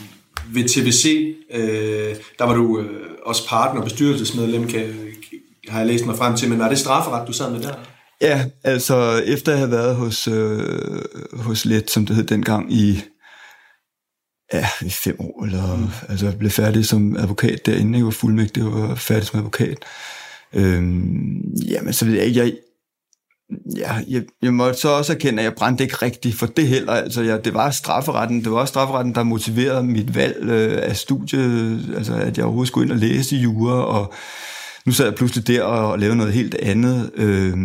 ved 0.53 0.69
TVC, 0.69 1.35
øh, 1.51 2.17
der 2.39 2.45
var 2.45 2.55
du 2.55 2.81
øh, 2.81 3.01
også 3.27 3.49
partner 3.49 3.81
og 3.81 3.85
bestyrelsesmedlem, 3.85 4.69
kan, 4.69 4.95
har 5.69 5.79
jeg 5.79 5.87
læst 5.87 6.07
mig 6.07 6.17
frem 6.17 6.37
til, 6.37 6.49
men 6.49 6.59
var 6.59 6.69
det 6.69 6.79
strafferet, 6.79 7.29
du 7.29 7.33
sad 7.33 7.51
med 7.51 7.61
der? 7.61 7.75
Ja, 8.21 8.45
altså 8.65 9.23
efter 9.27 9.53
jeg 9.53 9.59
havde 9.59 9.71
været 9.71 9.97
hos, 9.97 10.29
øh, 10.29 11.03
hos 11.33 11.65
Let, 11.65 11.91
som 11.91 12.07
det 12.07 12.17
hed 12.17 12.25
dengang, 12.25 12.73
i 12.73 13.03
ja, 14.53 14.67
i 14.87 14.91
fem 14.91 15.17
år, 15.21 15.45
eller 15.45 15.77
mm. 15.77 15.89
altså 16.09 16.27
jeg 16.27 16.39
blev 16.39 16.51
færdig 16.51 16.87
som 16.87 17.17
advokat 17.17 17.67
derinde, 17.67 17.99
jeg 17.99 18.05
var 18.05 18.11
fuldmægtig, 18.11 18.63
og 18.63 18.99
færdig 18.99 19.27
som 19.27 19.39
advokat. 19.39 19.79
Øhm, 20.53 21.55
jamen, 21.69 21.93
så 21.93 22.05
ved 22.05 22.15
jeg, 22.15 22.37
jeg, 22.37 22.53
ja, 23.77 23.93
jeg, 24.09 24.23
jeg 24.43 24.55
måtte 24.55 24.81
så 24.81 24.89
også 24.89 25.13
erkende, 25.13 25.39
at 25.39 25.45
jeg 25.45 25.55
brændte 25.55 25.85
ikke 25.85 25.97
rigtigt 25.97 26.39
for 26.39 26.47
det 26.47 26.69
heller. 26.69 26.93
Altså, 26.93 27.23
jeg, 27.23 27.45
det 27.45 27.55
var 27.55 27.71
strafferetten, 27.71 28.45
det 28.45 28.53
var 28.53 28.65
strafferetten, 28.65 29.15
der 29.15 29.23
motiverede 29.23 29.85
mit 29.85 30.15
valg 30.15 30.37
øh, 30.41 30.79
af 30.83 30.97
studiet, 30.97 31.95
altså 31.97 32.15
at 32.15 32.37
jeg 32.37 32.45
overhovedet 32.45 32.69
skulle 32.69 32.85
ind 32.85 32.93
og 32.93 32.99
læse 32.99 33.37
jura, 33.37 33.85
og 33.85 34.15
nu 34.87 34.93
sad 34.93 35.07
jeg 35.07 35.15
pludselig 35.15 35.47
der 35.47 35.63
og, 35.63 35.91
og 35.91 35.99
lavede 35.99 36.17
noget 36.17 36.33
helt 36.33 36.55
andet, 36.55 37.11
øh, 37.15 37.57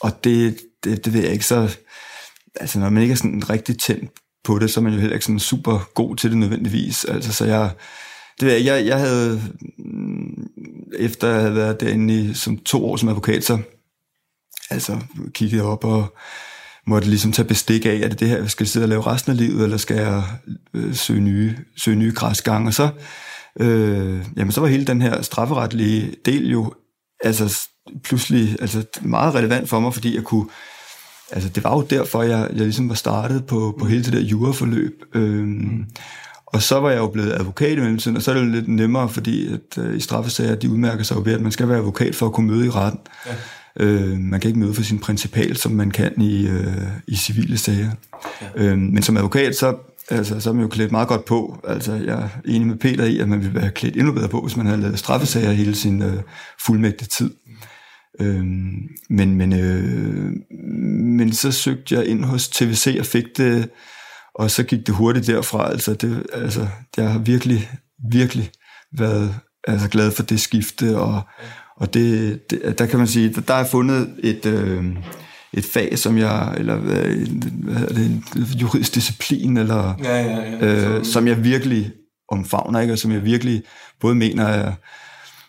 og 0.00 0.24
det, 0.24 0.56
det, 0.84 1.04
det 1.04 1.12
ved 1.12 1.22
jeg 1.22 1.32
ikke, 1.32 1.46
så 1.46 1.76
altså 2.60 2.78
når 2.78 2.90
man 2.90 3.02
ikke 3.02 3.12
er 3.12 3.16
sådan 3.16 3.50
rigtig 3.50 3.78
tændt 3.78 4.10
på 4.44 4.58
det, 4.58 4.70
så 4.70 4.80
er 4.80 4.84
man 4.84 4.92
jo 4.92 5.00
heller 5.00 5.14
ikke 5.14 5.26
sådan 5.26 5.38
super 5.38 5.90
god 5.94 6.16
til 6.16 6.30
det 6.30 6.38
nødvendigvis. 6.38 7.04
Altså, 7.04 7.32
så 7.32 7.44
jeg, 7.44 7.70
det 8.40 8.48
ved 8.48 8.54
jeg, 8.54 8.64
jeg, 8.64 8.86
jeg 8.86 8.98
havde, 8.98 9.42
mm, 9.78 10.46
efter 10.98 11.28
at 11.28 11.40
have 11.40 11.54
været 11.54 11.80
derinde 11.80 12.14
i, 12.14 12.34
som 12.34 12.58
to 12.58 12.90
år 12.90 12.96
som 12.96 13.08
advokat, 13.08 13.44
så 13.44 13.58
altså 14.70 15.00
kiggede 15.34 15.62
op 15.62 15.84
og 15.84 16.16
måtte 16.86 17.08
ligesom 17.08 17.32
tage 17.32 17.48
bestik 17.48 17.86
af, 17.86 18.00
at 18.04 18.10
det 18.10 18.20
det 18.20 18.28
her, 18.28 18.46
skal 18.46 18.64
jeg 18.64 18.68
sidde 18.68 18.84
og 18.84 18.88
lave 18.88 19.06
resten 19.06 19.32
af 19.32 19.38
livet, 19.38 19.64
eller 19.64 19.76
skal 19.76 19.96
jeg 19.96 20.22
øh, 20.74 20.94
søge 20.94 21.20
nye, 21.20 21.56
søge 21.76 21.96
nye 21.96 22.12
græsgange? 22.14 22.68
Og 22.68 22.74
så, 22.74 22.88
øh, 23.60 24.26
jamen, 24.36 24.52
så 24.52 24.60
var 24.60 24.68
hele 24.68 24.84
den 24.84 25.02
her 25.02 25.22
strafferetlige 25.22 26.14
del 26.24 26.50
jo 26.50 26.74
altså, 27.24 27.68
pludselig 28.04 28.56
altså, 28.60 28.84
meget 29.02 29.34
relevant 29.34 29.68
for 29.68 29.80
mig, 29.80 29.94
fordi 29.94 30.14
jeg 30.14 30.24
kunne 30.24 30.46
altså 31.32 31.48
det 31.48 31.64
var 31.64 31.74
jo 31.76 31.86
derfor, 31.90 32.22
jeg, 32.22 32.48
jeg 32.52 32.60
ligesom 32.60 32.88
var 32.88 32.94
startet 32.94 33.46
på, 33.46 33.76
på 33.78 33.84
hele 33.84 34.04
det 34.04 34.12
der 34.12 34.20
juraforløb. 34.20 35.02
Øh, 35.14 35.44
mm. 35.44 35.86
Og 36.46 36.62
så 36.62 36.80
var 36.80 36.90
jeg 36.90 36.98
jo 36.98 37.06
blevet 37.06 37.32
advokat 37.32 37.72
i 37.78 37.80
mellemtiden, 37.80 38.16
og 38.16 38.22
så 38.22 38.30
er 38.30 38.34
det 38.34 38.42
jo 38.42 38.48
lidt 38.48 38.68
nemmere, 38.68 39.08
fordi 39.08 39.52
at, 39.52 39.78
øh, 39.78 39.96
i 39.96 40.00
straffesager, 40.00 40.54
de 40.54 40.70
udmærker 40.70 41.02
sig 41.02 41.16
jo 41.16 41.22
ved, 41.24 41.32
at 41.32 41.40
man 41.40 41.52
skal 41.52 41.68
være 41.68 41.78
advokat 41.78 42.14
for 42.14 42.26
at 42.26 42.32
kunne 42.32 42.46
møde 42.46 42.66
i 42.66 42.70
retten. 42.70 43.00
Ja. 43.26 43.34
Øh, 43.80 44.18
man 44.18 44.40
kan 44.40 44.48
ikke 44.48 44.60
møde 44.60 44.74
for 44.74 44.82
sin 44.82 44.98
principal, 44.98 45.56
som 45.56 45.72
man 45.72 45.90
kan 45.90 46.20
i, 46.20 46.46
øh, 46.48 46.86
i 47.06 47.16
civile 47.16 47.58
sager. 47.58 47.90
Ja. 48.42 48.64
Øh, 48.64 48.78
men 48.78 49.02
som 49.02 49.16
advokat, 49.16 49.56
så, 49.56 49.76
altså, 50.10 50.40
så 50.40 50.50
er 50.50 50.54
man 50.54 50.62
jo 50.62 50.68
klædt 50.68 50.92
meget 50.92 51.08
godt 51.08 51.24
på. 51.24 51.60
Altså, 51.68 51.92
jeg 51.92 52.22
er 52.22 52.28
enig 52.44 52.66
med 52.66 52.76
Peter 52.76 53.04
i, 53.04 53.18
at 53.18 53.28
man 53.28 53.38
ville 53.40 53.54
være 53.54 53.70
klædt 53.70 53.96
endnu 53.96 54.12
bedre 54.12 54.28
på, 54.28 54.40
hvis 54.40 54.56
man 54.56 54.66
havde 54.66 54.80
lavet 54.80 54.98
straffesager 54.98 55.52
hele 55.52 55.74
sin 55.74 56.02
øh, 56.02 56.22
fuldmægtige 56.66 57.08
tid. 57.08 57.30
Øh, 58.20 58.44
men, 59.10 59.34
men, 59.34 59.52
øh, 59.52 60.32
men 61.18 61.32
så 61.32 61.52
søgte 61.52 61.94
jeg 61.94 62.06
ind 62.06 62.24
hos 62.24 62.48
TVC 62.48 62.96
og 62.98 63.06
fik 63.06 63.24
det, 63.36 63.68
og 64.34 64.50
så 64.50 64.62
gik 64.62 64.86
det 64.86 64.94
hurtigt 64.94 65.26
derfra. 65.26 65.70
Altså, 65.70 65.94
det, 65.94 66.26
altså 66.32 66.66
jeg 66.96 67.12
har 67.12 67.18
virkelig, 67.18 67.70
virkelig 68.10 68.50
været 68.98 69.34
altså, 69.68 69.88
glad 69.88 70.10
for 70.10 70.22
det 70.22 70.40
skifte, 70.40 70.98
og, 70.98 71.22
og 71.80 71.94
det, 71.94 72.40
det, 72.50 72.78
der 72.78 72.86
kan 72.86 72.98
man 72.98 73.08
sige, 73.08 73.28
der, 73.34 73.40
der 73.40 73.54
er 73.54 73.64
fundet 73.64 74.08
et, 74.22 74.46
øh, 74.46 74.84
et 75.52 75.64
fag, 75.64 75.98
som 75.98 76.18
jeg, 76.18 76.54
eller 76.58 76.76
hvad 76.76 77.76
hedder 77.78 77.94
det, 77.94 78.04
en 78.36 78.58
juridisk 78.60 78.94
disciplin, 78.94 79.56
eller, 79.56 79.94
ja, 80.04 80.22
ja, 80.22 80.36
ja. 80.60 80.96
Øh, 80.98 81.04
som 81.04 81.28
jeg 81.28 81.44
virkelig 81.44 81.92
omfavner, 82.28 82.80
ikke? 82.80 82.92
og 82.92 82.98
som 82.98 83.12
jeg 83.12 83.24
virkelig 83.24 83.62
både 84.00 84.14
mener 84.14 84.44
er, 84.44 84.72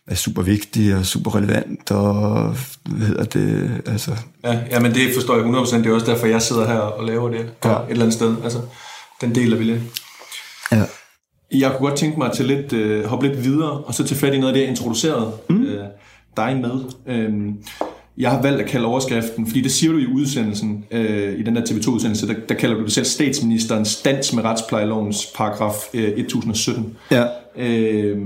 er 0.07 0.15
super 0.15 0.41
vigtig 0.41 0.95
og 0.95 1.05
super 1.05 1.35
relevant, 1.35 1.91
og 1.91 2.55
hvad 2.89 3.07
hedder 3.07 3.23
det, 3.23 3.81
altså... 3.85 4.11
Ja, 4.43 4.59
ja, 4.71 4.79
men 4.79 4.93
det 4.93 5.13
forstår 5.13 5.35
jeg 5.35 5.45
100%, 5.45 5.77
det 5.77 5.85
er 5.85 5.93
også 5.93 6.11
derfor, 6.11 6.27
jeg 6.27 6.41
sidder 6.41 6.67
her 6.67 6.79
og 6.79 7.05
laver 7.05 7.29
det 7.29 7.53
ja. 7.65 7.71
et 7.71 7.85
eller 7.89 8.03
andet 8.03 8.13
sted, 8.13 8.35
altså, 8.43 8.59
den 9.21 9.35
deler 9.35 9.57
vi 9.57 9.63
lidt. 9.63 9.81
Ja. 10.71 10.83
Jeg 11.53 11.71
kunne 11.71 11.89
godt 11.89 12.00
tænke 12.00 12.19
mig 12.19 12.31
til 12.31 12.45
lidt, 12.45 12.73
uh, 12.73 13.05
hoppe 13.09 13.27
lidt 13.27 13.43
videre, 13.43 13.71
og 13.71 13.93
så 13.93 14.03
til 14.03 14.17
fat 14.17 14.33
i 14.33 14.38
noget 14.38 14.47
af 14.47 14.53
det, 14.53 14.61
jeg 14.61 14.69
introducerede 14.69 15.31
mm. 15.50 15.60
Dig 16.38 16.57
med. 16.57 16.71
Uh, 17.29 17.53
jeg 18.17 18.31
har 18.31 18.41
valgt 18.41 18.61
at 18.61 18.67
kalde 18.67 18.85
overskriften, 18.85 19.47
fordi 19.47 19.61
det 19.61 19.71
siger 19.71 19.93
du 19.93 20.00
i 20.00 20.05
udsendelsen, 20.05 20.85
uh, 20.91 21.39
i 21.39 21.43
den 21.43 21.55
der 21.55 21.61
TV2-udsendelse, 21.61 22.27
der, 22.27 22.33
der 22.50 22.55
kalder 22.55 22.75
du 22.75 22.83
det 22.83 22.91
selv 22.91 23.05
statsministerens 23.05 24.01
dans 24.01 24.33
med 24.33 24.43
retsplejelovens 24.43 25.33
paragraf 25.35 25.75
uh, 25.93 26.00
1017. 26.00 26.97
Ja. 27.11 27.25
Uh, 27.55 28.21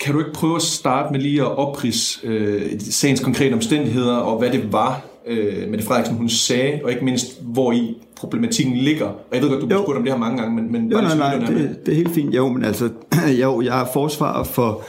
kan 0.00 0.14
du 0.14 0.18
ikke 0.18 0.32
prøve 0.32 0.56
at 0.56 0.62
starte 0.62 1.12
med 1.12 1.20
lige 1.20 1.40
at 1.40 1.58
oprise 1.58 2.26
øh, 2.26 2.80
sagens 2.80 3.20
konkrete 3.20 3.54
omstændigheder, 3.54 4.16
og 4.16 4.38
hvad 4.38 4.50
det 4.50 4.72
var, 4.72 5.00
øh, 5.26 5.68
Mette 5.68 5.84
Frederiksen 5.84 6.16
hun 6.16 6.28
sagde, 6.28 6.80
og 6.84 6.90
ikke 6.90 7.04
mindst, 7.04 7.42
hvor 7.42 7.72
i 7.72 7.94
problematikken 8.16 8.76
ligger. 8.76 9.06
Og 9.06 9.24
jeg 9.32 9.42
ved 9.42 9.50
godt, 9.50 9.60
du 9.60 9.68
har 9.68 9.82
spurgt 9.82 9.98
om 9.98 10.04
det 10.04 10.12
her 10.12 10.18
mange 10.18 10.38
gange, 10.38 10.62
men, 10.62 10.72
men 10.72 10.92
jo, 10.92 11.00
nej, 11.00 11.16
nej, 11.16 11.36
det, 11.36 11.86
det 11.86 11.92
er 11.92 11.96
helt 11.96 12.14
fint. 12.14 12.34
Jo, 12.34 12.48
men 12.48 12.64
altså, 12.64 12.90
jo, 13.42 13.60
jeg 13.60 13.80
er 13.80 13.86
forsvar 13.92 14.44
for, 14.44 14.82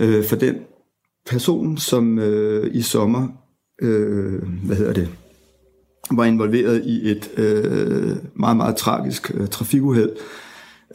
øh, 0.00 0.24
for 0.24 0.36
den 0.36 0.54
person, 1.26 1.78
som 1.78 2.18
øh, 2.18 2.70
i 2.74 2.82
sommer, 2.82 3.28
øh, 3.82 4.42
hvad 4.64 4.76
hedder 4.76 4.92
det, 4.92 5.08
var 6.10 6.24
involveret 6.24 6.82
i 6.84 7.10
et 7.10 7.30
øh, 7.36 8.16
meget, 8.34 8.56
meget 8.56 8.76
tragisk 8.76 9.30
øh, 9.34 9.48
trafikuheld, 9.48 10.10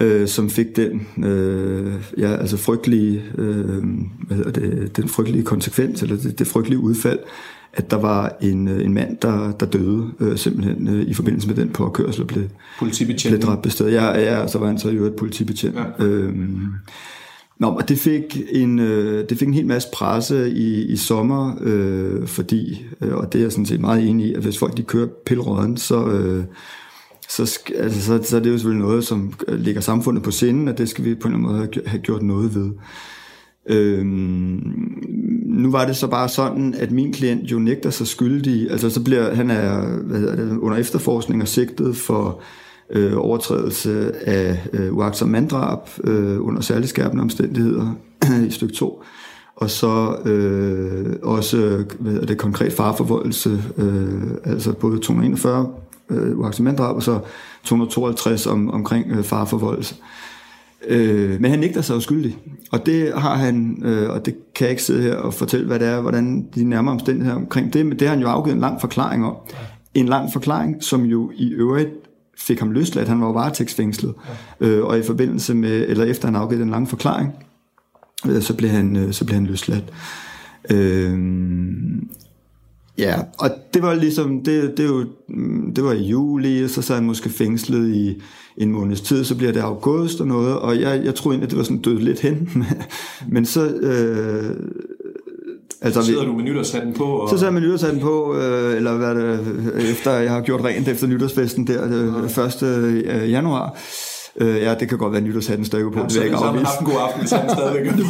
øh, 0.02 0.28
som 0.28 0.50
fik 0.50 0.76
den 0.76 1.08
øh, 1.26 1.94
ja, 2.18 2.36
altså 2.36 2.58
frygtelige, 2.58 3.24
øh, 3.38 3.84
hvad 4.28 4.38
hedder 4.38 4.52
det, 4.52 4.98
den 4.98 5.08
frygtelige 5.08 5.44
konsekvens, 5.44 6.04
eller 6.04 6.18
det, 6.18 6.40
det 6.40 6.48
frygtelige 6.48 6.80
udfald, 6.80 7.20
at 7.74 7.92
der 7.92 7.98
var 7.98 8.38
en, 8.42 8.68
øh, 8.68 8.86
en 8.86 8.94
mand, 8.94 9.18
der, 9.18 9.52
der 9.52 9.66
døde 9.66 10.12
øh, 10.20 10.38
simpelthen 10.38 10.88
øh, 10.88 11.02
i 11.02 11.14
forbindelse 11.14 11.48
med 11.48 11.56
den 11.56 11.70
påkørsel 11.70 12.22
og 12.22 12.28
blev, 12.28 12.44
blev 13.30 13.42
dræbt 13.42 13.62
på 13.62 13.70
stedet. 13.70 13.94
Ja, 13.94 14.20
ja, 14.20 14.48
så 14.48 14.60
var 14.60 14.68
han 14.68 14.80
så 14.80 14.90
jo 14.90 15.06
et 15.06 15.16
politibetjent. 15.16 15.76
Ja. 15.76 16.06
Øhm, 16.06 16.68
Nå, 17.60 17.68
og 17.68 17.90
det 17.90 18.00
fik 18.00 18.42
en, 18.50 18.80
øh, 18.80 19.30
det 19.30 19.38
fik 19.38 19.48
en 19.48 19.54
hel 19.54 19.66
masse 19.66 19.90
presse 19.94 20.52
i, 20.52 20.84
i 20.84 20.96
sommer, 20.96 21.56
øh, 21.62 22.28
fordi, 22.28 22.86
øh, 23.02 23.16
og 23.16 23.34
det 23.34 23.40
er 23.40 23.44
jeg 23.44 23.52
sådan 23.52 23.66
set 23.66 23.80
meget 23.80 24.10
enig 24.10 24.28
i, 24.28 24.34
at 24.34 24.44
hvis 24.44 24.58
folk 24.58 24.78
de 24.78 24.84
kører 24.84 25.08
pillerøden, 25.26 25.78
så, 25.78 26.06
øh, 26.06 26.44
så, 27.30 27.60
altså, 27.78 28.02
så, 28.02 28.20
så 28.24 28.38
er 28.38 28.42
det 28.42 28.50
jo 28.50 28.58
selvfølgelig 28.58 28.88
noget, 28.88 29.04
som 29.04 29.34
øh, 29.48 29.60
ligger 29.60 29.82
samfundet 29.82 30.24
på 30.24 30.32
sinden, 30.32 30.68
og 30.68 30.78
det 30.78 30.90
skal 30.90 31.06
vi 31.06 31.16
på 31.16 31.28
en 31.28 31.34
eller 31.34 31.48
anden 31.48 31.72
måde 31.74 31.88
have 31.90 32.02
gjort 32.02 32.24
noget 32.24 32.56
ved. 32.56 32.72
Øhm, 33.70 34.62
nu 35.46 35.72
var 35.72 35.86
det 35.86 35.96
så 35.96 36.08
bare 36.08 36.30
sådan, 36.30 36.74
at 36.74 36.92
min 36.92 37.14
klient 37.14 37.52
jo 37.52 37.60
nægter 37.60 37.90
sig 37.90 38.08
skyldig, 38.08 38.72
altså 38.72 38.90
så 38.90 39.04
bliver 39.04 39.36
han 39.36 39.50
er, 39.50 39.98
hvad 40.04 40.20
hedder 40.20 40.36
det, 40.36 40.58
under 40.58 40.78
efterforskning 40.78 41.42
og 41.42 41.48
sigtet 41.48 41.96
for 41.96 42.42
øh, 42.94 43.14
overtrædelse 43.18 44.12
af 44.28 44.68
øh, 44.74 44.94
uagtsom 44.94 45.30
manddrab 45.30 45.80
øh, 46.04 46.46
under 46.48 46.62
særlig 46.62 46.90
skærpende 46.90 47.22
omstændigheder 47.22 47.96
i 48.48 48.52
stykke 48.52 48.74
2, 48.74 49.04
og 49.56 49.70
så 49.70 50.16
øh, 50.26 51.16
også 51.24 51.84
hvad 52.00 52.12
hedder 52.12 52.26
det, 52.26 52.38
konkret 52.38 52.74
farforvoldelse, 52.74 53.64
øh, 53.78 54.32
altså 54.46 54.74
både 54.74 55.00
241 55.00 55.70
øh, 56.10 56.40
uagtsom 56.40 56.64
manddrab, 56.64 56.96
og 56.96 57.04
så 57.04 57.20
252 57.64 58.48
om, 58.48 58.72
omkring 58.72 59.12
øh, 59.12 59.24
farforvoldelse. 59.24 59.96
Øh, 60.88 61.42
men 61.42 61.52
han 61.52 61.60
nægter 61.60 61.82
sig 61.82 61.96
uskyldig, 61.96 62.38
og 62.72 62.86
det 62.86 63.14
har 63.16 63.36
han, 63.36 63.84
øh, 63.86 64.10
og 64.10 64.26
det 64.26 64.36
kan 64.56 64.66
jeg 64.66 64.72
ikke 64.72 64.84
sidde 64.84 65.02
her 65.02 65.16
og 65.16 65.34
fortælle, 65.34 65.68
hvad 65.68 65.80
det 65.80 65.88
er, 65.88 66.02
hvordan 66.02 66.48
de 66.56 66.64
nærmere 66.64 66.94
omstændigheder 66.94 67.38
omkring 67.38 67.74
det, 67.74 67.86
men 67.86 68.00
det 68.00 68.08
har 68.08 68.16
han 68.16 68.24
jo 68.24 68.30
afgivet 68.30 68.56
en 68.56 68.62
lang 68.62 68.82
forklaring 68.82 69.26
om. 69.26 69.36
En 69.94 70.06
lang 70.06 70.34
forklaring, 70.34 70.84
som 70.84 71.04
jo 71.04 71.32
i 71.36 71.50
øvrigt 71.50 71.90
fik 72.38 72.60
ham 72.60 72.72
løsladt. 72.72 73.08
Han 73.08 73.22
var 73.22 73.28
jo 73.28 73.34
varetægtsfængslet. 73.34 74.14
Ja. 74.62 74.68
Øh, 74.68 74.86
og 74.86 75.00
i 75.00 75.04
forbindelse 75.04 75.54
med, 75.54 75.86
eller 75.88 76.06
efter 76.06 76.28
han 76.28 76.36
afgivet 76.36 76.64
en 76.64 76.70
lang 76.70 76.90
forklaring, 76.90 77.32
øh, 78.28 78.42
så, 78.42 78.54
blev 78.54 78.70
han, 78.70 78.96
øh, 78.96 79.14
så 79.14 79.26
blev 79.26 79.36
han 79.36 79.46
løsladt. 79.46 79.94
Øh, 80.72 81.18
ja, 82.98 83.16
og 83.40 83.50
det 83.74 83.82
var 83.82 83.94
ligesom, 83.94 84.44
det, 84.44 84.78
det, 84.78 84.90
var, 84.90 85.06
det 85.76 85.84
var 85.84 85.92
i 85.92 86.04
juli, 86.04 86.68
så 86.68 86.82
sad 86.82 86.96
han 86.96 87.06
måske 87.06 87.30
fængslet 87.30 87.96
i 87.96 88.22
en 88.58 88.72
måneds 88.72 89.02
tid, 89.02 89.24
så 89.24 89.36
bliver 89.36 89.52
det 89.52 89.60
august 89.60 90.22
og 90.22 90.28
noget, 90.28 90.60
og 90.60 90.82
jeg, 90.82 91.06
jeg 91.06 91.16
troede 91.16 91.36
egentlig, 91.36 91.46
at 91.48 91.52
det 91.52 91.58
var 91.58 91.64
sådan 91.64 91.82
død 91.82 92.00
lidt 92.00 92.20
hen, 92.20 92.50
men 93.34 93.46
så... 93.46 93.68
Øh, 93.68 94.56
Altså, 95.84 96.02
så 96.02 96.08
sidder 96.08 96.26
du 96.26 96.34
med 96.34 96.44
nytårshatten 96.44 96.94
på? 96.94 97.04
Og... 97.04 97.30
Så 97.30 97.38
sidder 97.38 97.48
jeg 97.48 97.54
med 97.54 97.62
nytårshatten 97.62 98.02
på, 98.02 98.36
øh, 98.36 98.76
eller 98.76 98.94
hvad 98.98 99.16
det, 99.16 99.92
efter 99.92 100.12
jeg 100.12 100.32
har 100.32 100.42
gjort 100.42 100.64
rent 100.64 100.88
efter 100.88 101.08
nytårsfesten 101.08 101.68
der, 101.68 101.84
øh, 101.86 102.46
1. 102.46 102.64
Øh, 102.64 103.32
januar. 103.32 103.78
Øh, 104.36 104.62
ja, 104.62 104.76
det 104.80 104.90
kan 104.90 104.98
godt 104.98 105.14
være 105.14 105.22
nytårshatten 105.22 105.66
stadig 105.66 105.92
på. 105.94 106.00
Ja, 106.00 106.06
det 106.06 106.14
vil 106.14 106.20
jeg 106.20 106.26
ikke 106.26 106.38
afvise. 106.38 106.66
Så 106.66 106.80
en 106.80 106.86
god 106.86 106.96
aften, 107.02 107.20
hvis 107.20 107.32
han 107.32 107.50
stadigvæk 107.50 107.86
gør 107.86 108.04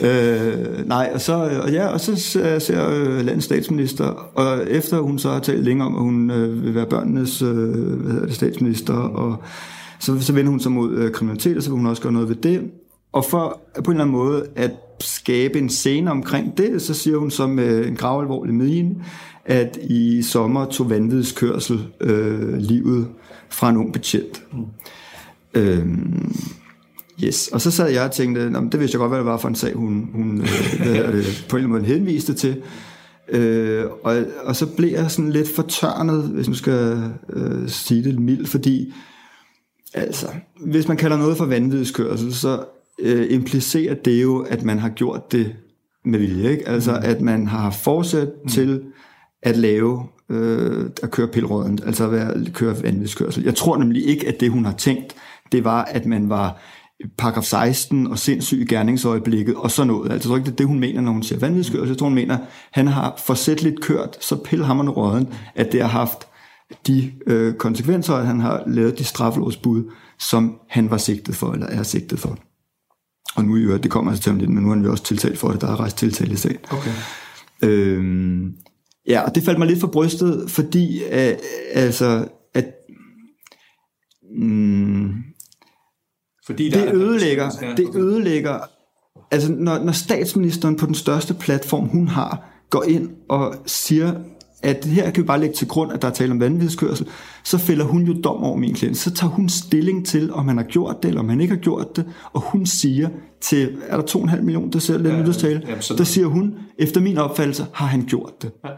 øh, 0.08 0.88
nej, 0.88 1.10
og 1.14 1.20
så, 1.20 1.60
og 1.62 1.70
ja, 1.72 1.86
og 1.86 2.00
så 2.00 2.16
ser, 2.16 2.58
ser 2.58 2.88
øh, 2.90 3.24
landets 3.24 3.44
statsminister, 3.44 4.04
og 4.34 4.70
efter 4.70 5.00
hun 5.00 5.18
så 5.18 5.30
har 5.30 5.40
talt 5.40 5.64
længe 5.64 5.84
om, 5.84 5.94
at 5.94 6.02
hun 6.02 6.30
øh, 6.30 6.64
vil 6.64 6.74
være 6.74 6.86
børnenes 6.86 7.42
øh, 7.42 7.48
hvad 7.48 8.12
hedder 8.12 8.26
det, 8.26 8.34
statsminister, 8.34 8.94
og 8.94 9.36
så, 9.98 10.20
så 10.20 10.32
vender 10.32 10.50
hun 10.50 10.60
sig 10.60 10.72
mod 10.72 10.92
øh, 10.92 11.12
kriminalitet, 11.12 11.56
og 11.56 11.62
så 11.62 11.70
vil 11.70 11.76
hun 11.76 11.86
også 11.86 12.02
gøre 12.02 12.12
noget 12.12 12.28
ved 12.28 12.36
det. 12.36 12.70
Og 13.12 13.24
for 13.24 13.60
på 13.84 13.90
en 13.90 13.96
eller 13.96 14.04
anden 14.04 14.16
måde 14.16 14.46
at 14.56 14.70
skabe 15.00 15.58
en 15.58 15.68
scene 15.68 16.10
omkring 16.10 16.58
det, 16.58 16.82
så 16.82 16.94
siger 16.94 17.16
hun 17.16 17.30
så 17.30 17.46
med 17.46 17.86
en 17.86 17.96
gravalvorlig 17.96 18.54
medien, 18.54 19.02
at 19.44 19.78
i 19.82 20.22
sommer 20.22 20.64
tog 20.64 20.90
vanvidskørsel 20.90 21.86
øh, 22.00 22.56
livet 22.56 23.08
fra 23.48 23.70
en 23.70 23.76
ung 23.76 23.92
betjent. 23.92 24.42
Mm. 24.52 24.64
Øhm, 25.54 26.34
yes. 27.24 27.48
Og 27.48 27.60
så 27.60 27.70
sad 27.70 27.90
jeg 27.90 28.04
og 28.04 28.12
tænkte, 28.12 28.52
det 28.52 28.80
vidste 28.80 28.94
jeg 28.96 28.98
godt, 28.98 29.10
hvad 29.10 29.18
det 29.18 29.26
var 29.26 29.36
for 29.36 29.48
en 29.48 29.54
sag, 29.54 29.74
hun, 29.74 30.10
hun 30.12 30.40
øh, 30.40 30.86
det, 30.86 31.46
på 31.48 31.56
en 31.56 31.64
eller 31.64 31.68
anden 31.68 31.68
måde 31.68 31.84
henviste 31.84 32.34
til. 32.34 32.62
Øh, 33.28 33.84
og, 34.04 34.16
og 34.44 34.56
så 34.56 34.66
blev 34.66 34.90
jeg 34.90 35.10
sådan 35.10 35.30
lidt 35.30 35.54
fortørnet, 35.54 36.22
hvis 36.22 36.48
man 36.48 36.56
skal 36.56 37.02
øh, 37.30 37.68
sige 37.68 38.04
det 38.04 38.20
mildt, 38.20 38.48
fordi 38.48 38.92
altså, 39.94 40.26
hvis 40.66 40.88
man 40.88 40.96
kalder 40.96 41.16
noget 41.16 41.36
for 41.36 41.44
vanvidskørsel, 41.44 42.34
så 42.34 42.64
øh, 42.98 43.26
implicerer 43.30 43.94
det 43.94 44.22
jo, 44.22 44.38
at 44.38 44.62
man 44.62 44.78
har 44.78 44.88
gjort 44.88 45.32
det 45.32 45.56
med 46.04 46.18
vilje. 46.18 46.50
Ikke? 46.50 46.68
Altså, 46.68 46.92
mm. 46.92 46.98
at 47.02 47.20
man 47.20 47.46
har 47.46 47.70
fortsat 47.70 48.28
mm. 48.42 48.48
til 48.48 48.82
at 49.42 49.56
lave, 49.56 50.06
øh, 50.30 50.90
at 51.02 51.10
køre 51.10 51.28
pilråden, 51.28 51.78
altså 51.86 52.04
at 52.04 52.12
være, 52.12 52.44
køre 52.52 52.82
vanvidskørsel. 52.82 53.44
Jeg 53.44 53.54
tror 53.54 53.76
nemlig 53.76 54.06
ikke, 54.06 54.28
at 54.28 54.40
det, 54.40 54.50
hun 54.50 54.64
har 54.64 54.72
tænkt, 54.72 55.14
det 55.52 55.64
var, 55.64 55.84
at 55.84 56.06
man 56.06 56.28
var 56.28 56.60
paragraf 57.16 57.44
16 57.44 58.06
og 58.06 58.18
sindssyg 58.18 58.60
i 58.60 58.64
gerningsøjeblikket 58.64 59.54
og 59.54 59.70
sådan 59.70 59.86
noget. 59.86 60.12
Altså, 60.12 60.14
jeg 60.14 60.30
tror 60.30 60.36
ikke, 60.36 60.46
det 60.46 60.52
er 60.52 60.56
det, 60.56 60.66
hun 60.66 60.80
mener, 60.80 61.00
når 61.00 61.12
hun 61.12 61.22
siger 61.22 61.38
vanvidskørsel. 61.38 61.88
Jeg 61.88 61.98
tror, 61.98 62.06
hun 62.06 62.14
mener, 62.14 62.38
han 62.72 62.86
har 62.86 63.14
forsætteligt 63.26 63.80
kørt 63.80 64.16
så 64.20 64.36
pilhammerende 64.36 64.92
råden, 64.92 65.28
at 65.54 65.72
det 65.72 65.82
har 65.82 65.88
haft 65.88 66.18
de 66.86 67.12
øh, 67.26 67.54
konsekvenser, 67.54 68.14
at 68.14 68.26
han 68.26 68.40
har 68.40 68.62
lavet 68.66 68.98
de 68.98 69.04
straffelåsbud, 69.04 69.84
som 70.18 70.58
han 70.68 70.90
var 70.90 70.96
sigtet 70.96 71.34
for, 71.34 71.52
eller 71.52 71.66
er 71.66 71.82
sigtet 71.82 72.18
for. 72.18 72.38
Og 73.38 73.44
nu 73.44 73.56
i 73.56 73.60
øvrigt, 73.60 73.82
det 73.82 73.90
kommer 73.90 74.10
altså 74.10 74.22
til 74.22 74.32
om 74.32 74.38
lidt, 74.38 74.50
men 74.50 74.64
nu 74.64 74.70
er 74.70 74.76
vi 74.76 74.88
også 74.88 75.04
tiltalt 75.04 75.38
for 75.38 75.48
det, 75.48 75.60
der 75.60 75.68
er 75.68 75.80
rejst 75.80 75.96
tiltale 75.96 76.32
i 76.32 76.36
sagen. 76.36 76.58
Okay. 76.70 76.90
Øhm, 77.62 78.54
ja, 79.08 79.20
og 79.20 79.34
det 79.34 79.42
faldt 79.42 79.58
mig 79.58 79.68
lidt 79.68 79.80
for 79.80 79.86
brystet, 79.86 80.50
fordi 80.50 81.02
uh, 81.04 81.38
altså, 81.72 82.28
at 82.54 82.64
mm, 84.40 85.12
fordi 86.46 86.70
det 86.70 86.94
ødelægger, 86.94 87.50
det 87.76 87.96
ødelægger, 87.96 88.58
altså 89.30 89.52
når, 89.52 89.78
når 89.78 89.92
statsministeren 89.92 90.76
på 90.76 90.86
den 90.86 90.94
største 90.94 91.34
platform, 91.34 91.88
hun 91.88 92.08
har, 92.08 92.64
går 92.70 92.82
ind 92.82 93.10
og 93.28 93.54
siger, 93.66 94.14
at 94.62 94.84
her 94.84 95.10
kan 95.10 95.22
vi 95.22 95.26
bare 95.26 95.40
lægge 95.40 95.54
til 95.54 95.68
grund, 95.68 95.92
at 95.92 96.02
der 96.02 96.08
er 96.08 96.12
tale 96.12 96.32
om 96.32 96.40
vanvidskørsel, 96.40 97.06
så 97.44 97.58
fælder 97.58 97.84
hun 97.84 98.02
jo 98.02 98.14
dom 98.24 98.44
over 98.44 98.56
min 98.56 98.74
klient. 98.74 98.96
Så 98.96 99.10
tager 99.10 99.30
hun 99.30 99.48
stilling 99.48 100.06
til, 100.06 100.32
om 100.32 100.48
han 100.48 100.56
har 100.56 100.64
gjort 100.64 101.02
det, 101.02 101.08
eller 101.08 101.20
om 101.20 101.28
han 101.28 101.40
ikke 101.40 101.54
har 101.54 101.60
gjort 101.60 101.96
det, 101.96 102.04
og 102.32 102.40
hun 102.40 102.66
siger 102.66 103.08
til, 103.40 103.76
er 103.88 103.96
der 103.96 104.04
2,5 104.04 104.40
millioner, 104.40 104.70
der 104.70 104.78
ser 104.78 104.96
den 104.96 105.06
ja, 105.06 105.20
nytårstale, 105.20 105.62
ja, 105.68 105.94
der 105.94 106.04
siger 106.04 106.26
hun, 106.26 106.54
efter 106.78 107.00
min 107.00 107.18
opfattelse, 107.18 107.66
har 107.72 107.86
han 107.86 108.04
gjort 108.06 108.42
det. 108.42 108.50
Ja. 108.64 108.70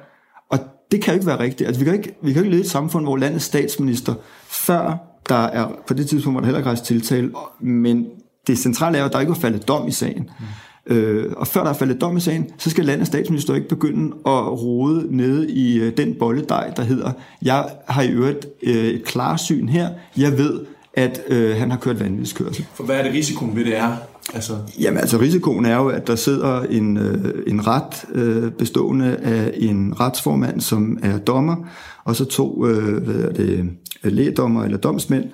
Og 0.51 0.59
det 0.93 1.03
kan 1.03 1.15
jo 1.15 1.15
ikke 1.15 1.27
være 1.27 1.41
rigtigt. 1.41 1.67
Altså, 1.67 1.81
vi, 1.81 1.85
kan 1.85 1.95
ikke, 1.95 2.17
vi 2.23 2.33
kan 2.33 2.43
ikke 2.43 2.51
leve 2.51 2.63
i 2.63 2.65
et 2.65 2.71
samfund, 2.71 3.05
hvor 3.05 3.17
landets 3.17 3.45
statsminister, 3.45 4.15
før 4.49 4.99
der 5.29 5.35
er, 5.35 5.69
på 5.87 5.95
det 5.95 6.09
tidspunkt 6.09 6.35
hvor 6.35 6.41
der 6.41 6.47
heller 6.57 6.73
ikke 6.73 6.85
tiltale, 6.85 7.33
men 7.61 8.07
det 8.47 8.59
centrale 8.59 8.97
er 8.97 9.01
jo, 9.01 9.07
at 9.07 9.13
der 9.13 9.21
ikke 9.21 9.31
var 9.31 9.39
faldet 9.39 9.69
dom 9.69 9.89
i 9.89 9.91
sagen. 9.91 10.23
Mm. 10.23 10.47
Øh, 10.87 11.33
og 11.37 11.47
før 11.47 11.63
der 11.63 11.71
er 11.71 11.75
faldet 11.75 12.01
dom 12.01 12.17
i 12.17 12.21
sagen, 12.21 12.51
så 12.59 12.71
skal 12.71 12.85
landets 12.85 13.09
statsminister 13.09 13.55
ikke 13.55 13.69
begynde 13.69 14.07
at 14.27 14.63
rode 14.63 15.17
nede 15.17 15.51
i 15.51 15.79
øh, 15.79 15.97
den 15.97 16.15
bolledej, 16.15 16.71
der 16.77 16.83
hedder, 16.83 17.13
jeg 17.43 17.69
har 17.89 18.03
i 18.03 18.09
øvrigt 18.09 18.47
øh, 18.63 18.85
et 18.85 19.05
klarsyn 19.05 19.69
her, 19.69 19.89
jeg 20.17 20.39
ved, 20.39 20.61
at 20.95 21.21
øh, 21.29 21.57
han 21.57 21.71
har 21.71 21.79
kørt 21.79 22.01
vanvidskørsel. 22.01 22.67
For 22.75 22.85
hvad 22.85 22.97
er 22.97 23.03
det 23.03 23.13
risikoen 23.13 23.57
ved 23.57 23.65
det 23.65 23.77
er? 23.77 23.97
Altså... 24.35 24.53
Jamen 24.81 24.99
altså 24.99 25.19
risikoen 25.19 25.65
er 25.65 25.77
jo, 25.77 25.89
at 25.89 26.07
der 26.07 26.17
sidder 26.17 26.61
en, 26.63 26.97
øh, 26.97 27.35
en 27.47 27.67
ret 27.67 28.05
øh, 28.13 28.53
bestående 28.53 29.17
af 29.17 29.53
en 29.55 30.01
retsformand, 30.01 30.61
som 30.61 30.99
er 31.03 31.19
dommer, 31.19 31.57
og 32.05 32.17
så 32.17 32.25
to 32.25 32.67
øh, 32.67 33.03
hvad 33.03 33.15
er 33.15 33.33
det, 33.33 33.71
lægdommer 34.03 34.65
eller 34.65 34.79
domsmænd, 34.79 35.25
øh, 35.25 35.31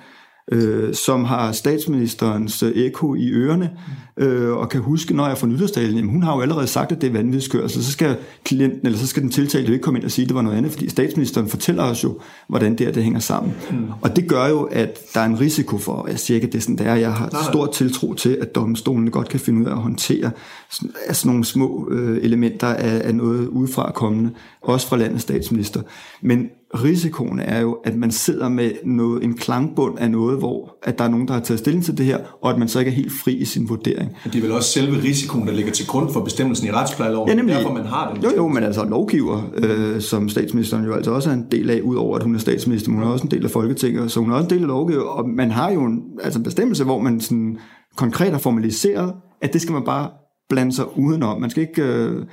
som 0.93 1.25
har 1.25 1.51
statsministerens 1.51 2.63
øh, 2.63 2.71
ekko 2.75 3.15
i 3.15 3.31
ørerne, 3.31 3.69
øh, 4.17 4.51
og 4.51 4.69
kan 4.69 4.81
huske, 4.81 5.13
når 5.13 5.27
jeg 5.27 5.37
får 5.37 5.47
nytårstalen, 5.47 5.95
jamen 5.95 6.11
hun 6.11 6.23
har 6.23 6.35
jo 6.35 6.41
allerede 6.41 6.67
sagt, 6.67 6.91
at 6.91 7.01
det 7.01 7.07
er 7.07 7.13
vanvidskørsel, 7.13 7.83
så 7.83 7.91
skal 7.91 8.15
klienten, 8.43 8.81
eller 8.83 8.99
så 8.99 9.07
skal 9.07 9.23
den 9.23 9.31
tiltalte 9.31 9.67
jo 9.67 9.73
ikke 9.73 9.83
komme 9.83 9.99
ind 9.99 10.05
og 10.05 10.11
sige, 10.11 10.23
at 10.23 10.29
det 10.29 10.35
var 10.35 10.41
noget 10.41 10.57
andet, 10.57 10.71
fordi 10.71 10.89
statsministeren 10.89 11.47
fortæller 11.47 11.83
os 11.83 12.03
jo, 12.03 12.19
hvordan 12.47 12.77
det 12.77 12.87
er, 12.87 12.91
det 12.91 13.03
hænger 13.03 13.19
sammen. 13.19 13.53
Mm. 13.71 13.85
Og 14.01 14.15
det 14.15 14.27
gør 14.27 14.47
jo, 14.47 14.63
at 14.63 14.99
der 15.13 15.19
er 15.19 15.25
en 15.25 15.39
risiko 15.39 15.77
for, 15.77 16.03
at 16.03 16.11
jeg 16.11 16.19
siger 16.19 16.35
ikke, 16.35 16.47
at 16.47 16.53
det 16.53 16.59
er 16.59 16.61
sådan, 16.61 16.77
der. 16.77 16.95
Jeg 16.95 17.13
har 17.13 17.47
stor 17.49 17.65
tiltro 17.65 18.13
til, 18.13 18.37
at 18.41 18.55
domstolene 18.55 19.11
godt 19.11 19.29
kan 19.29 19.39
finde 19.39 19.61
ud 19.61 19.65
af 19.65 19.71
at 19.71 19.77
håndtere 19.77 20.31
sådan, 20.71 20.91
altså 21.07 21.27
nogle 21.27 21.45
små 21.45 21.89
øh, 21.91 22.17
elementer 22.23 22.67
af, 22.67 23.01
af 23.07 23.15
noget 23.15 23.47
udefra 23.47 23.91
kommende, 23.91 24.31
også 24.61 24.87
fra 24.87 24.97
landets 24.97 25.23
statsminister. 25.23 25.81
Men 26.21 26.49
risikoen 26.75 27.39
er 27.39 27.59
jo, 27.59 27.73
at 27.73 27.95
man 27.95 28.11
sidder 28.11 28.49
med 28.49 28.71
noget, 28.83 29.23
en 29.23 29.37
klangbund 29.37 29.99
af 29.99 30.11
noget, 30.11 30.37
hvor 30.37 30.77
at 30.83 30.99
der 30.99 31.05
er 31.05 31.09
nogen, 31.09 31.27
der 31.27 31.33
har 31.33 31.41
taget 31.41 31.59
stilling 31.59 31.85
til 31.85 31.97
det 31.97 32.05
her, 32.05 32.17
og 32.41 32.51
at 32.51 32.59
man 32.59 32.67
så 32.67 32.79
ikke 32.79 32.91
er 32.91 32.95
helt 32.95 33.11
fri 33.23 33.33
i 33.33 33.45
sin 33.45 33.69
vurdering. 33.69 34.11
Men 34.23 34.33
det 34.33 34.37
er 34.37 34.41
vel 34.41 34.51
også 34.51 34.69
selve 34.69 35.03
risikoen, 35.03 35.47
der 35.47 35.53
ligger 35.53 35.71
til 35.71 35.87
grund 35.87 36.13
for 36.13 36.23
bestemmelsen 36.23 36.67
i 36.67 36.71
retsplejeloven, 36.71 37.29
ja, 37.29 37.35
nemlig, 37.35 37.55
derfor 37.55 37.73
man 37.73 37.85
har 37.85 38.13
den. 38.13 38.23
Jo, 38.23 38.29
jo, 38.35 38.47
men 38.47 38.63
altså 38.63 38.85
lovgiver, 38.85 39.41
øh, 39.57 40.01
som 40.01 40.29
statsministeren 40.29 40.85
jo 40.85 40.93
altså 40.93 41.11
også 41.11 41.29
er 41.29 41.33
en 41.33 41.45
del 41.51 41.69
af, 41.69 41.81
udover 41.81 42.17
at 42.17 42.23
hun 42.23 42.35
er 42.35 42.39
statsminister, 42.39 42.91
hun 42.91 43.03
er 43.03 43.07
også 43.07 43.23
en 43.25 43.31
del 43.31 43.45
af 43.45 43.51
Folketinget, 43.51 44.11
så 44.11 44.19
hun 44.19 44.31
er 44.31 44.35
også 44.35 44.45
en 44.45 44.49
del 44.49 44.61
af 44.61 44.67
lovgiver, 44.67 45.03
og 45.03 45.29
man 45.29 45.51
har 45.51 45.71
jo 45.71 45.85
en 45.85 46.01
altså 46.23 46.39
en 46.39 46.43
bestemmelse, 46.43 46.83
hvor 46.83 46.99
man 46.99 47.21
sådan 47.21 47.57
konkret 47.97 48.31
har 48.31 48.39
formaliseret, 48.39 49.13
at 49.41 49.53
det 49.53 49.61
skal 49.61 49.73
man 49.73 49.83
bare 49.83 50.09
blande 50.49 50.71
sig 50.73 50.97
udenom. 50.97 51.41
Man 51.41 51.49
skal 51.49 51.61
ikke... 51.61 51.81
Øh, 51.81 52.25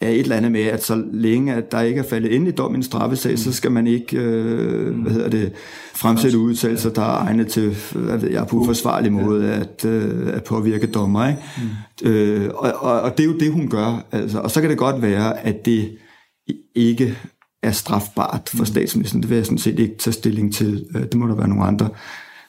er 0.00 0.08
et 0.08 0.20
eller 0.20 0.36
andet 0.36 0.52
med, 0.52 0.62
at 0.62 0.84
så 0.84 1.04
længe 1.12 1.54
at 1.54 1.72
der 1.72 1.80
ikke 1.80 1.98
er 1.98 2.04
faldet 2.04 2.34
endelig 2.34 2.58
dom 2.58 2.74
i 2.74 2.76
en 2.76 2.82
straffesag, 2.82 3.32
mm. 3.32 3.36
så 3.36 3.52
skal 3.52 3.72
man 3.72 3.86
ikke 3.86 4.16
øh, 4.16 5.00
hvad 5.00 5.12
hedder 5.12 5.28
det, 5.28 5.52
fremsætte 5.94 6.38
udtalelser, 6.38 6.90
der 6.90 7.02
er 7.02 7.26
egnet 7.26 7.46
til 7.46 7.76
hvad 7.92 8.18
ved 8.18 8.30
jeg, 8.30 8.46
på 8.46 8.56
uforsvarlig 8.56 9.12
måde 9.12 9.52
at, 9.52 9.84
øh, 9.84 10.34
at 10.34 10.44
påvirke 10.44 10.86
dommer. 10.86 11.28
Ikke? 11.28 11.40
Mm. 12.02 12.08
Øh, 12.08 12.50
og, 12.54 12.72
og, 12.72 13.00
og 13.00 13.16
det 13.16 13.24
er 13.24 13.28
jo 13.28 13.38
det, 13.38 13.52
hun 13.52 13.68
gør. 13.68 14.06
Altså. 14.12 14.38
Og 14.38 14.50
så 14.50 14.60
kan 14.60 14.70
det 14.70 14.78
godt 14.78 15.02
være, 15.02 15.46
at 15.46 15.64
det 15.64 15.98
ikke 16.74 17.18
er 17.62 17.72
strafbart 17.72 18.48
for 18.48 18.58
mm. 18.58 18.66
statsministeren. 18.66 19.22
Det 19.22 19.30
vil 19.30 19.36
jeg 19.36 19.46
sådan 19.46 19.58
set 19.58 19.78
ikke 19.78 19.98
tage 19.98 20.14
stilling 20.14 20.54
til. 20.54 20.86
Øh, 20.96 21.02
det 21.02 21.14
må 21.14 21.26
der 21.26 21.34
være 21.34 21.48
nogle 21.48 21.64
andre, 21.64 21.88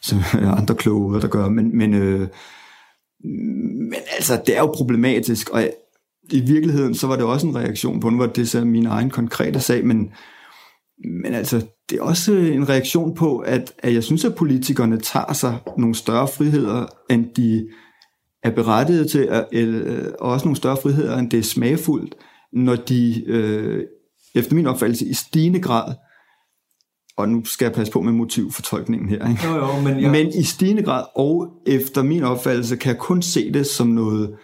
som, 0.02 0.20
andre 0.60 0.76
kloge, 0.76 1.22
der 1.22 1.28
gør. 1.28 1.50
Men, 1.50 1.78
men, 1.78 1.94
øh, 1.94 2.28
men 3.90 4.00
altså, 4.16 4.42
det 4.46 4.56
er 4.56 4.60
jo 4.60 4.72
problematisk, 4.76 5.50
og 5.50 5.70
i 6.32 6.40
virkeligheden, 6.40 6.96
så 6.96 7.08
var 7.08 7.16
det 7.16 7.26
også 7.26 7.48
en 7.48 7.56
reaktion 7.56 8.00
på, 8.00 8.10
nu 8.10 8.18
var 8.18 8.28
det 8.28 8.50
så 8.50 8.66
min 8.66 8.86
egen 8.86 9.10
konkrete 9.10 9.60
sag, 9.60 9.86
men, 9.86 10.12
men 11.24 11.34
altså, 11.34 11.66
det 11.90 11.98
er 11.98 12.02
også 12.02 12.34
en 12.34 12.70
reaktion 12.70 13.16
på, 13.16 13.38
at, 13.38 13.74
at 13.80 13.94
jeg 13.94 14.04
synes, 14.04 14.26
at 14.26 14.36
politikerne 14.36 15.00
tager 15.00 15.34
sig 15.34 15.58
nogle 15.78 15.96
større 15.96 16.28
friheder, 16.28 16.86
end 17.10 17.26
de 17.36 17.68
er 18.44 18.52
berettiget 18.52 19.12
til, 19.12 19.30
og 20.20 20.32
også 20.32 20.46
nogle 20.46 20.58
større 20.58 20.78
friheder, 20.84 21.18
end 21.18 21.32
det 21.32 21.40
er 21.40 21.44
smagfuldt, 21.44 22.16
når 22.54 22.76
de, 22.76 23.24
øh, 23.28 23.84
efter 24.36 24.56
min 24.56 24.68
opfattelse, 24.68 25.06
i 25.06 25.14
stigende 25.14 25.60
grad 25.60 25.94
og 27.18 27.30
nu 27.30 27.46
skal 27.46 27.66
jeg 27.66 27.74
passe 27.74 27.94
på 27.94 28.02
med 28.02 28.14
motivfortolkningen 28.14 29.10
her, 29.10 29.30
ikke? 29.30 29.48
Jo, 29.48 29.56
jo, 29.56 29.82
men, 29.84 30.02
jeg... 30.02 30.12
men 30.12 30.28
i 30.28 30.44
stigende 30.44 30.84
grad, 30.84 31.04
og 31.16 31.48
efter 31.68 32.04
min 32.04 32.24
opfattelse, 32.24 32.76
kan 32.76 32.92
jeg 32.92 33.00
kun 33.00 33.22
se 33.22 33.54
det 33.54 33.68
som 33.68 33.88
noget 33.88 34.36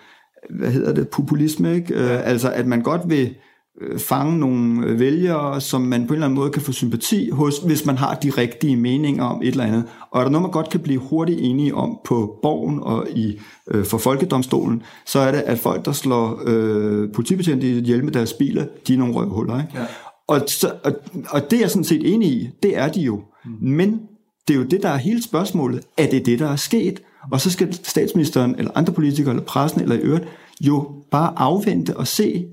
hvad 0.49 0.71
hedder 0.71 0.93
det, 0.93 1.09
populisme, 1.09 1.75
ikke? 1.75 1.93
Ja. 1.93 2.13
Øh, 2.13 2.29
altså, 2.29 2.51
at 2.51 2.67
man 2.67 2.81
godt 2.81 3.01
vil 3.05 3.35
øh, 3.81 3.99
fange 3.99 4.39
nogle 4.39 4.85
øh, 4.85 4.99
vælgere, 4.99 5.61
som 5.61 5.81
man 5.81 6.07
på 6.07 6.13
en 6.13 6.15
eller 6.15 6.25
anden 6.25 6.39
måde 6.39 6.51
kan 6.51 6.61
få 6.61 6.71
sympati 6.71 7.29
hos, 7.29 7.57
hvis 7.57 7.85
man 7.85 7.97
har 7.97 8.15
de 8.15 8.29
rigtige 8.29 8.75
meninger 8.75 9.23
om 9.23 9.41
et 9.41 9.47
eller 9.47 9.63
andet. 9.63 9.83
Og 10.11 10.19
er 10.19 10.23
der 10.23 10.31
noget, 10.31 10.41
man 10.41 10.51
godt 10.51 10.69
kan 10.69 10.79
blive 10.79 10.99
hurtigt 10.99 11.39
enige 11.41 11.75
om 11.75 11.99
på 12.05 12.39
borgen 12.41 12.79
og 12.81 13.07
i 13.15 13.39
øh, 13.71 13.85
for 13.85 13.97
folkedomstolen, 13.97 14.83
så 15.05 15.19
er 15.19 15.31
det, 15.31 15.39
at 15.39 15.59
folk, 15.59 15.85
der 15.85 15.91
slår 15.91 16.41
øh, 16.45 17.11
politibetjente 17.11 17.67
ihjel 17.67 18.03
med 18.03 18.11
deres 18.11 18.33
biler, 18.33 18.65
de 18.87 18.93
er 18.93 18.97
nogle 18.97 19.13
røvhuller. 19.13 19.59
Ikke? 19.59 19.71
Ja. 19.75 19.85
Og, 20.27 20.41
så, 20.47 20.71
og, 20.83 20.91
og 21.29 21.51
det 21.51 21.57
er 21.57 21.61
jeg 21.61 21.69
sådan 21.69 21.83
set 21.83 22.13
enig 22.13 22.29
i, 22.29 22.49
det 22.63 22.77
er 22.77 22.89
de 22.89 23.01
jo. 23.01 23.21
Mm. 23.45 23.51
Men 23.61 23.99
det 24.47 24.53
er 24.53 24.57
jo 24.57 24.65
det, 24.65 24.83
der 24.83 24.89
er 24.89 24.97
hele 24.97 25.23
spørgsmålet. 25.23 25.83
Er 25.97 26.09
det 26.09 26.25
det, 26.25 26.39
der 26.39 26.49
er 26.49 26.55
sket? 26.55 27.01
Og 27.31 27.41
så 27.41 27.51
skal 27.51 27.73
statsministeren, 27.73 28.55
eller 28.57 28.71
andre 28.75 28.93
politikere, 28.93 29.33
eller 29.33 29.43
pressen, 29.43 29.81
eller 29.81 29.95
i 29.95 29.99
øvrigt, 29.99 30.25
jo 30.61 31.03
bare 31.11 31.33
afvente 31.37 31.97
og 31.97 32.07
se, 32.07 32.45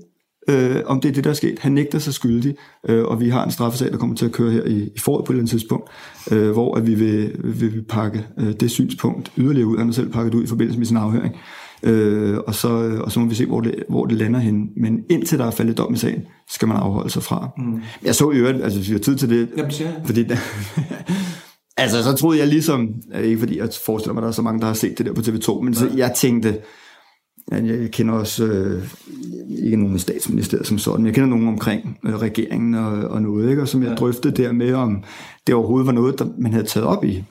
øh, 0.49 0.75
om 0.85 1.01
det 1.01 1.09
er 1.09 1.13
det, 1.13 1.23
der 1.23 1.29
er 1.29 1.33
sket. 1.33 1.59
Han 1.59 1.71
nægter 1.71 1.99
sig 1.99 2.13
skyldig, 2.13 2.55
øh, 2.89 3.05
og 3.05 3.19
vi 3.19 3.29
har 3.29 3.45
en 3.45 3.51
straffesag, 3.51 3.91
der 3.91 3.97
kommer 3.97 4.15
til 4.15 4.25
at 4.25 4.31
køre 4.31 4.51
her 4.51 4.63
i, 4.63 4.89
i 4.95 4.99
foråret 4.99 5.25
på 5.25 5.31
et 5.31 5.35
eller 5.35 5.41
andet 5.41 5.49
tidspunkt, 5.49 5.89
øh, 6.31 6.51
hvor 6.51 6.75
at 6.75 6.87
vi 6.87 6.95
vil, 6.95 7.35
vil, 7.43 7.73
vil 7.73 7.83
pakke 7.83 8.25
øh, 8.39 8.53
det 8.53 8.71
synspunkt 8.71 9.31
yderligere 9.37 9.67
ud. 9.67 9.77
Han 9.77 9.87
har 9.87 9.93
selv 9.93 10.09
pakket 10.09 10.33
ud 10.33 10.43
i 10.43 10.47
forbindelse 10.47 10.79
med 10.79 10.87
sin 10.87 10.97
afhøring. 10.97 11.35
Øh, 11.83 12.37
og, 12.47 12.55
så, 12.55 12.67
og 13.03 13.11
så 13.11 13.19
må 13.19 13.25
vi 13.25 13.35
se, 13.35 13.45
hvor 13.45 13.61
det, 13.61 13.83
hvor 13.89 14.05
det 14.05 14.17
lander 14.17 14.39
hen. 14.39 14.69
Men 14.77 14.99
indtil 15.09 15.39
der 15.39 15.45
er 15.45 15.51
faldet 15.51 15.77
dom 15.77 15.93
i 15.93 15.97
sagen, 15.97 16.21
skal 16.49 16.67
man 16.67 16.77
afholde 16.77 17.09
sig 17.09 17.23
fra. 17.23 17.49
Mm. 17.57 17.81
Jeg 18.03 18.15
så 18.15 18.31
i 18.31 18.35
øvrigt, 18.35 18.63
altså 18.63 18.79
hvis 18.79 18.89
vi 18.89 18.93
har 18.93 18.99
tid 18.99 19.15
til 19.15 19.29
det, 19.29 19.49
Jamen, 19.57 19.71
ja. 19.71 19.91
fordi 20.05 20.23
altså 21.81 22.03
så 22.03 22.13
troede 22.13 22.39
jeg 22.39 22.47
ligesom, 22.47 22.89
ikke 23.23 23.39
fordi 23.39 23.57
jeg 23.57 23.69
forestiller 23.85 24.13
mig, 24.13 24.21
at 24.21 24.23
der 24.23 24.29
er 24.29 24.33
så 24.33 24.41
mange, 24.41 24.59
der 24.59 24.67
har 24.67 24.73
set 24.73 24.97
det 24.97 25.05
der 25.05 25.13
på 25.13 25.21
TV2, 25.21 25.61
men 25.61 25.73
så 25.73 25.89
jeg 25.95 26.13
tænkte, 26.15 26.57
jeg 27.51 27.91
kender 27.91 28.13
også 28.13 28.45
øh, 28.45 28.83
ikke 29.63 29.77
nogen 29.77 29.95
i 29.95 29.99
statsministeriet 29.99 30.67
som 30.67 30.77
sådan, 30.77 31.05
jeg 31.05 31.13
kender 31.13 31.29
nogen 31.29 31.47
omkring 31.47 31.99
øh, 32.05 32.15
regeringen 32.15 32.75
og, 32.75 32.91
og 32.91 33.21
noget, 33.21 33.49
ikke? 33.49 33.61
og 33.61 33.67
som 33.67 33.83
jeg 33.83 33.89
ja. 33.89 33.95
drøftede 33.95 34.43
der 34.43 34.51
med, 34.51 34.73
om 34.73 35.03
det 35.47 35.55
overhovedet 35.55 35.87
var 35.87 35.93
noget, 35.93 36.19
der 36.19 36.25
man 36.37 36.53
havde 36.53 36.65
taget 36.65 36.87
op 36.87 37.03
i, 37.03 37.23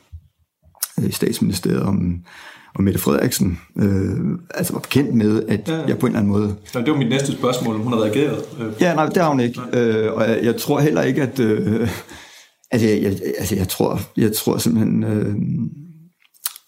øh, 1.00 1.08
i 1.08 1.12
statsministeriet, 1.12 1.82
om, 1.82 2.14
om 2.74 2.84
Mette 2.84 3.00
Frederiksen 3.00 3.60
øh, 3.78 4.38
altså 4.54 4.72
var 4.72 4.80
bekendt 4.80 5.14
med, 5.14 5.42
at 5.48 5.68
ja, 5.68 5.76
ja. 5.76 5.86
jeg 5.86 5.98
på 5.98 6.06
en 6.06 6.12
eller 6.12 6.20
anden 6.20 6.32
måde... 6.32 6.56
Ja, 6.74 6.80
det 6.80 6.90
var 6.90 6.98
mit 6.98 7.08
næste 7.08 7.32
spørgsmål, 7.32 7.74
om 7.74 7.80
hun 7.80 7.92
har 7.92 8.00
reageret. 8.00 8.42
Øh. 8.60 8.72
Ja, 8.80 8.94
nej, 8.94 9.06
det 9.06 9.16
har 9.16 9.28
hun 9.28 9.40
ikke. 9.40 9.60
Øh, 9.72 10.12
og 10.12 10.28
jeg, 10.28 10.40
jeg 10.42 10.56
tror 10.56 10.80
heller 10.80 11.02
ikke, 11.02 11.22
at... 11.22 11.40
Øh, 11.40 11.88
altså, 12.70 12.88
jeg, 12.88 13.02
jeg, 13.02 13.12
altså, 13.38 13.56
jeg 13.56 13.68
tror, 13.68 14.00
jeg 14.16 14.32
tror 14.32 14.58
simpelthen... 14.58 15.04
Øh, 15.04 15.36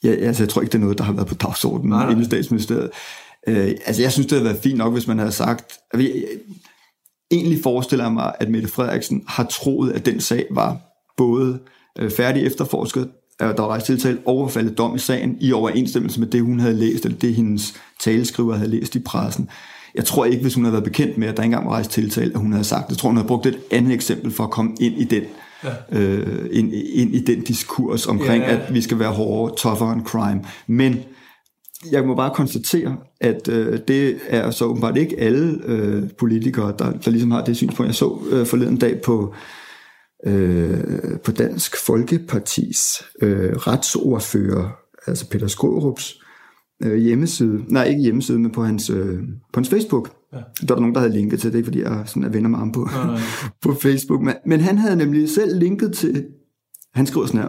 jeg, 0.02 0.18
altså, 0.18 0.42
jeg 0.42 0.48
tror 0.48 0.62
ikke, 0.62 0.72
det 0.72 0.78
er 0.78 0.82
noget, 0.82 0.98
der 0.98 1.04
har 1.04 1.12
været 1.12 1.28
på 1.28 1.34
dagsordenen 1.34 2.20
i 2.20 2.24
statsministeriet. 2.24 2.90
Øh, 3.48 3.74
altså, 3.86 4.02
jeg 4.02 4.12
synes, 4.12 4.26
det 4.26 4.38
havde 4.38 4.44
været 4.44 4.62
fint 4.62 4.78
nok, 4.78 4.92
hvis 4.92 5.06
man 5.06 5.18
havde 5.18 5.32
sagt... 5.32 5.72
At 5.90 5.98
vi, 5.98 6.24
egentlig 7.30 7.62
forestiller 7.62 8.04
jeg 8.04 8.12
mig, 8.12 8.32
at 8.40 8.50
Mette 8.50 8.68
Frederiksen 8.68 9.24
har 9.28 9.44
troet, 9.44 9.92
at 9.92 10.06
den 10.06 10.20
sag 10.20 10.46
var 10.50 10.78
både 11.16 11.58
øh, 11.98 12.10
færdig 12.10 12.46
efterforsket, 12.46 13.08
der 13.40 13.62
var 13.62 13.68
rejst 13.68 13.86
tiltale 13.86 14.18
overfaldet 14.24 14.78
dom 14.78 14.94
i 14.94 14.98
sagen 14.98 15.36
i 15.40 15.52
overensstemmelse 15.52 16.20
med 16.20 16.28
det, 16.28 16.42
hun 16.42 16.60
havde 16.60 16.74
læst, 16.74 17.04
eller 17.04 17.18
det, 17.18 17.34
hendes 17.34 17.74
taleskriver 18.00 18.54
havde 18.54 18.70
læst 18.70 18.94
i 18.94 18.98
pressen. 18.98 19.48
Jeg 19.94 20.04
tror 20.04 20.24
ikke, 20.24 20.42
hvis 20.42 20.54
hun 20.54 20.64
havde 20.64 20.72
været 20.72 20.84
bekendt 20.84 21.18
med, 21.18 21.28
at 21.28 21.36
der 21.36 21.42
engang 21.42 21.66
var 21.66 21.72
rejst 21.72 21.90
tiltale, 21.90 22.32
at 22.34 22.40
hun 22.40 22.52
havde 22.52 22.64
sagt 22.64 22.86
det. 22.86 22.90
Jeg 22.90 22.98
tror, 22.98 23.08
hun 23.08 23.16
havde 23.16 23.28
brugt 23.28 23.46
et 23.46 23.58
andet 23.70 23.92
eksempel 23.92 24.30
for 24.30 24.44
at 24.44 24.50
komme 24.50 24.74
ind 24.80 24.94
i 24.94 25.04
den, 25.04 25.22
ja. 25.64 25.98
øh, 25.98 26.48
ind, 26.50 26.72
ind 26.72 27.14
i 27.14 27.24
den 27.24 27.40
diskurs 27.40 28.06
omkring, 28.06 28.42
ja, 28.42 28.54
ja. 28.54 28.60
at 28.60 28.74
vi 28.74 28.80
skal 28.80 28.98
være 28.98 29.12
hårdere, 29.12 29.56
tougher 29.56 29.86
on 29.86 30.06
crime. 30.06 30.44
Men 30.66 31.00
jeg 31.90 32.06
må 32.06 32.14
bare 32.14 32.34
konstatere, 32.34 32.96
at 33.20 33.48
øh, 33.48 33.78
det 33.88 34.18
er 34.28 34.50
så 34.50 34.64
åbenbart 34.64 34.96
ikke 34.96 35.20
alle 35.20 35.60
øh, 35.64 36.02
politikere, 36.18 36.74
der, 36.78 36.92
der 36.92 37.10
ligesom 37.10 37.30
har 37.30 37.44
det 37.44 37.56
synspunkt. 37.56 37.88
Jeg 37.88 37.94
så 37.94 38.18
øh, 38.30 38.46
forleden 38.46 38.76
dag 38.76 39.00
på 39.02 39.34
øh, 40.26 41.20
på 41.24 41.32
Dansk 41.32 41.76
Folkepartis 41.86 43.02
øh, 43.22 43.52
retsordfører, 43.52 44.68
altså 45.06 45.28
Peter 45.28 45.46
Skårups 45.46 46.14
øh, 46.82 46.96
hjemmeside, 46.96 47.64
nej 47.68 47.84
ikke 47.84 48.02
hjemmeside, 48.02 48.38
men 48.38 48.50
på 48.50 48.62
hans, 48.62 48.90
øh, 48.90 49.18
på 49.52 49.60
hans 49.60 49.68
Facebook. 49.68 50.10
Ja. 50.32 50.66
Der 50.68 50.74
var 50.74 50.80
nogen, 50.80 50.94
der 50.94 51.00
havde 51.00 51.12
linket 51.12 51.40
til 51.40 51.52
det, 51.52 51.64
fordi 51.64 51.82
jeg 51.82 52.02
sådan 52.06 52.24
er 52.24 52.28
venner 52.28 52.48
med 52.48 52.58
ham 52.58 52.72
på, 52.72 52.88
nej, 52.92 53.06
nej. 53.06 53.20
på 53.62 53.74
Facebook. 53.74 54.22
Men, 54.22 54.34
men 54.46 54.60
han 54.60 54.78
havde 54.78 54.96
nemlig 54.96 55.30
selv 55.30 55.58
linket 55.58 55.94
til, 55.94 56.26
han 56.94 57.06
skriver 57.06 57.26
sådan 57.26 57.40
her, 57.40 57.48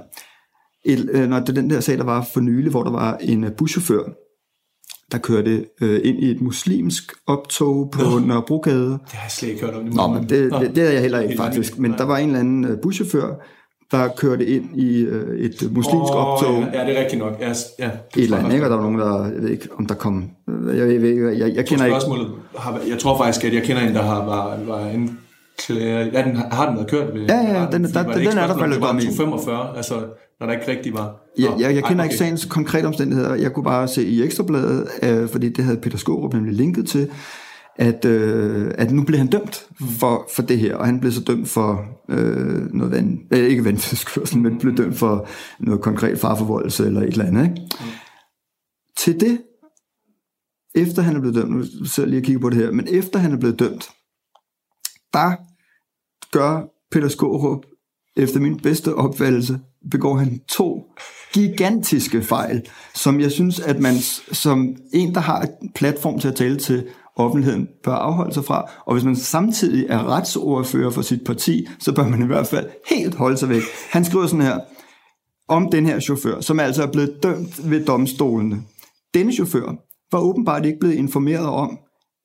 et, 0.85 1.09
øh, 1.13 1.29
når 1.29 1.39
det 1.39 1.55
den 1.55 1.69
der 1.69 1.79
sag, 1.79 1.97
der 1.97 2.03
var 2.03 2.27
for 2.33 2.39
nylig, 2.39 2.71
hvor 2.71 2.83
der 2.83 2.91
var 2.91 3.17
en 3.17 3.45
buschauffør, 3.57 4.03
der 5.11 5.17
kørte 5.17 5.65
øh, 5.81 6.01
ind 6.03 6.19
i 6.19 6.31
et 6.31 6.41
muslimsk 6.41 7.13
optog 7.27 7.91
på 7.91 8.01
Nå. 8.01 8.19
Nørrebrogade. 8.19 8.89
Det 8.89 8.99
har 9.11 9.23
jeg 9.23 9.31
slet 9.31 9.49
ikke 9.49 9.65
hørt 9.65 9.75
om. 9.75 9.85
Det 9.85 9.95
Nå, 9.95 10.07
men 10.07 10.29
det, 10.29 10.51
det, 10.51 10.75
det 10.75 10.87
er 10.87 10.91
jeg 10.91 11.01
heller 11.01 11.19
ikke 11.19 11.37
faktisk. 11.37 11.79
Men 11.79 11.91
der 11.91 12.03
var 12.03 12.17
en 12.17 12.27
eller 12.27 12.39
anden 12.39 12.65
øh, 12.65 12.77
buschauffør, 12.81 13.35
der 13.93 14.07
kørte 14.07 14.45
ind 14.45 14.79
i 14.79 15.01
øh, 15.01 15.39
et 15.39 15.71
muslimsk 15.71 16.13
oh, 16.13 16.27
optog. 16.27 16.63
Ja, 16.73 16.79
ja, 16.79 16.87
det 16.87 16.97
er 16.97 17.01
rigtigt 17.01 17.21
nok. 17.21 17.33
Ja, 17.39 17.53
ja, 17.79 17.85
et 17.85 18.23
eller 18.23 18.37
andet, 18.37 18.53
ikke? 18.53 18.65
Og 18.65 18.69
der 18.69 18.75
var 18.75 18.83
nogen, 18.83 18.99
der, 18.99 19.25
jeg 19.25 19.41
ved 19.41 19.49
ikke, 19.49 19.67
om 19.77 19.85
der 19.85 19.95
kom... 19.95 20.29
Jeg, 20.47 20.77
jeg, 20.77 21.03
jeg, 21.03 21.39
jeg, 21.39 21.55
jeg, 21.55 21.65
kender 21.65 21.85
ikke... 21.85 21.97
Har, 22.57 22.79
jeg 22.89 22.99
tror 22.99 23.17
faktisk, 23.17 23.45
at 23.45 23.53
jeg 23.53 23.63
kender 23.63 23.81
en, 23.81 23.95
der 23.95 24.01
har, 24.01 24.25
var, 24.25 24.57
var 24.67 24.87
en. 24.89 25.19
Ja, 25.69 26.21
den, 26.23 26.35
har 26.35 26.65
den 26.65 26.75
været 26.75 26.89
kørt 26.89 27.13
ved? 27.13 27.21
Ja, 27.21 27.35
ja, 27.35 27.67
den, 27.71 27.83
der, 27.83 28.03
den, 28.03 28.25
den 28.25 28.37
er 28.37 28.47
der 28.47 28.57
faldet 28.57 28.81
dom 28.81 28.97
i. 28.97 29.01
245, 29.01 29.77
altså 29.77 29.95
når 30.39 30.47
der 30.47 30.53
ikke 30.53 30.71
rigtig 30.71 30.93
var... 30.93 31.15
Ja, 31.39 31.43
jeg, 31.43 31.59
jeg, 31.59 31.75
jeg 31.75 31.83
kender 31.83 31.89
Ej, 31.89 31.93
okay. 31.93 32.03
ikke 32.03 32.17
sagens 32.17 32.45
konkrete 32.45 32.85
omstændigheder. 32.85 33.35
Jeg 33.35 33.53
kunne 33.53 33.63
bare 33.63 33.87
se 33.87 34.05
i 34.05 34.23
Ekstrabladet, 34.23 34.87
øh, 35.03 35.29
fordi 35.29 35.49
det 35.49 35.63
havde 35.65 35.77
Peter 35.77 35.97
Skorup 35.97 36.33
nemlig 36.33 36.53
linket 36.53 36.87
til, 36.87 37.09
at, 37.75 38.05
øh, 38.05 38.71
at 38.77 38.91
nu 38.91 39.03
blev 39.03 39.17
han 39.17 39.27
dømt 39.27 39.67
for, 39.99 40.29
for 40.35 40.41
det 40.41 40.59
her, 40.59 40.75
og 40.75 40.85
han 40.85 40.99
blev 40.99 41.11
så 41.11 41.23
dømt 41.23 41.49
for 41.49 41.85
øh, 42.09 42.73
noget 42.73 42.91
vand, 42.91 43.19
øh, 43.33 43.39
ikke 43.39 43.65
vandfødskørsel, 43.65 44.37
men 44.37 44.59
blev 44.59 44.77
dømt 44.77 44.97
for 44.97 45.27
noget 45.59 45.81
konkret 45.81 46.19
farforvoldelse 46.19 46.85
eller 46.85 47.01
et 47.01 47.07
eller 47.07 47.25
andet. 47.25 47.43
Ikke? 47.43 47.61
Mm. 47.79 47.85
Til 48.97 49.19
det, 49.19 49.41
efter 50.75 51.01
han 51.01 51.15
er 51.15 51.19
blevet 51.19 51.35
dømt, 51.35 51.51
nu 51.51 51.63
sidder 51.63 52.01
jeg 52.01 52.07
lige 52.07 52.19
og 52.19 52.23
kigger 52.23 52.41
på 52.41 52.49
det 52.49 52.57
her, 52.57 52.71
men 52.71 52.87
efter 52.87 53.19
han 53.19 53.33
er 53.33 53.37
blevet 53.37 53.59
dømt, 53.59 53.89
der 55.13 55.35
gør 56.31 56.61
Peter 56.91 57.07
Skårup, 57.07 57.65
efter 58.15 58.39
min 58.39 58.59
bedste 58.59 58.95
opfattelse, 58.95 59.59
begår 59.91 60.17
han 60.17 60.39
to 60.49 60.83
gigantiske 61.33 62.21
fejl, 62.21 62.67
som 62.95 63.19
jeg 63.19 63.31
synes, 63.31 63.59
at 63.59 63.79
man 63.79 63.95
som 64.31 64.75
en, 64.93 65.13
der 65.13 65.21
har 65.21 65.41
et 65.41 65.49
platform 65.75 66.19
til 66.19 66.27
at 66.27 66.35
tale 66.35 66.57
til 66.57 66.87
offentligheden, 67.15 67.67
bør 67.83 67.93
afholde 67.93 68.33
sig 68.33 68.45
fra. 68.45 68.69
Og 68.85 68.93
hvis 68.93 69.03
man 69.03 69.15
samtidig 69.15 69.85
er 69.89 70.03
retsordfører 70.03 70.89
for 70.89 71.01
sit 71.01 71.23
parti, 71.25 71.67
så 71.79 71.95
bør 71.95 72.07
man 72.07 72.23
i 72.23 72.25
hvert 72.25 72.47
fald 72.47 72.69
helt 72.89 73.15
holde 73.15 73.37
sig 73.37 73.49
væk. 73.49 73.61
Han 73.91 74.05
skriver 74.05 74.27
sådan 74.27 74.45
her, 74.45 74.59
om 75.49 75.69
den 75.71 75.85
her 75.85 75.99
chauffør, 75.99 76.41
som 76.41 76.59
altså 76.59 76.83
er 76.83 76.91
blevet 76.91 77.19
dømt 77.23 77.71
ved 77.71 77.85
domstolene. 77.85 78.61
Denne 79.13 79.31
chauffør 79.31 79.75
var 80.11 80.19
åbenbart 80.19 80.65
ikke 80.65 80.79
blevet 80.79 80.95
informeret 80.95 81.47
om, 81.47 81.77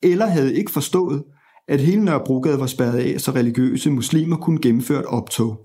eller 0.02 0.26
havde 0.26 0.54
ikke 0.54 0.70
forstået, 0.70 1.22
at 1.68 1.80
hele 1.80 2.04
Nørrebrogade 2.04 2.60
var 2.60 2.66
spærret 2.66 2.98
af, 2.98 3.20
så 3.20 3.30
religiøse 3.30 3.90
muslimer 3.90 4.36
kunne 4.36 4.60
gennemføre 4.60 5.00
et 5.00 5.06
optog. 5.06 5.58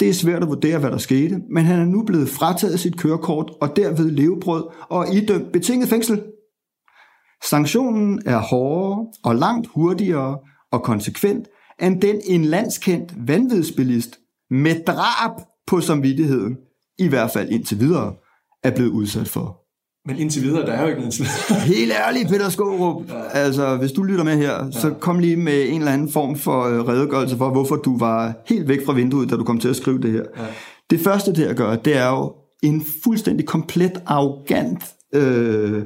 Det 0.00 0.08
er 0.08 0.12
svært 0.12 0.42
at 0.42 0.48
vurdere, 0.48 0.78
hvad 0.78 0.90
der 0.90 0.98
skete, 0.98 1.40
men 1.50 1.64
han 1.64 1.80
er 1.80 1.84
nu 1.84 2.02
blevet 2.04 2.28
frataget 2.28 2.80
sit 2.80 2.98
kørekort 2.98 3.50
og 3.60 3.76
derved 3.76 4.10
levebrød 4.10 4.64
og 4.88 5.14
idømt 5.14 5.52
betinget 5.52 5.88
fængsel. 5.88 6.22
Sanktionen 7.44 8.22
er 8.26 8.38
hårdere 8.38 9.06
og 9.24 9.36
langt 9.36 9.68
hurtigere 9.74 10.38
og 10.72 10.82
konsekvent 10.82 11.48
end 11.82 12.00
den 12.00 12.20
en 12.24 12.44
landskendt 12.44 13.28
vanvidsbilist 13.28 14.18
med 14.50 14.84
drab 14.86 15.30
på 15.66 15.80
samvittigheden, 15.80 16.56
i 16.98 17.08
hvert 17.08 17.30
fald 17.30 17.48
indtil 17.48 17.80
videre, 17.80 18.14
er 18.64 18.70
blevet 18.70 18.90
udsat 18.90 19.28
for. 19.28 19.58
Men 20.08 20.18
indtil 20.18 20.42
videre, 20.42 20.66
der 20.66 20.72
er 20.72 20.82
jo 20.82 20.88
ikke 20.88 21.00
noget 21.00 21.14
Helt 21.76 21.92
ærligt, 21.92 22.28
Peter 22.28 22.48
Skårup. 22.48 23.08
Ja. 23.08 23.28
Altså, 23.28 23.76
hvis 23.76 23.92
du 23.92 24.02
lytter 24.02 24.24
med 24.24 24.36
her, 24.36 24.64
ja. 24.64 24.70
så 24.70 24.90
kom 25.00 25.18
lige 25.18 25.36
med 25.36 25.68
en 25.68 25.78
eller 25.78 25.92
anden 25.92 26.12
form 26.12 26.36
for 26.36 26.62
øh, 26.62 26.88
redegørelse 26.88 27.36
for, 27.36 27.50
hvorfor 27.50 27.76
du 27.76 27.98
var 27.98 28.32
helt 28.46 28.68
væk 28.68 28.86
fra 28.86 28.92
vinduet, 28.92 29.30
da 29.30 29.36
du 29.36 29.44
kom 29.44 29.58
til 29.58 29.68
at 29.68 29.76
skrive 29.76 29.98
det 29.98 30.12
her. 30.12 30.22
Ja. 30.36 30.46
Det 30.90 31.00
første, 31.00 31.34
det 31.34 31.44
at 31.44 31.56
gøre, 31.56 31.76
det 31.84 31.96
er 31.96 32.08
jo 32.08 32.32
en 32.62 32.84
fuldstændig 33.04 33.46
komplet 33.46 34.02
arrogant 34.06 34.84
øh, 35.14 35.82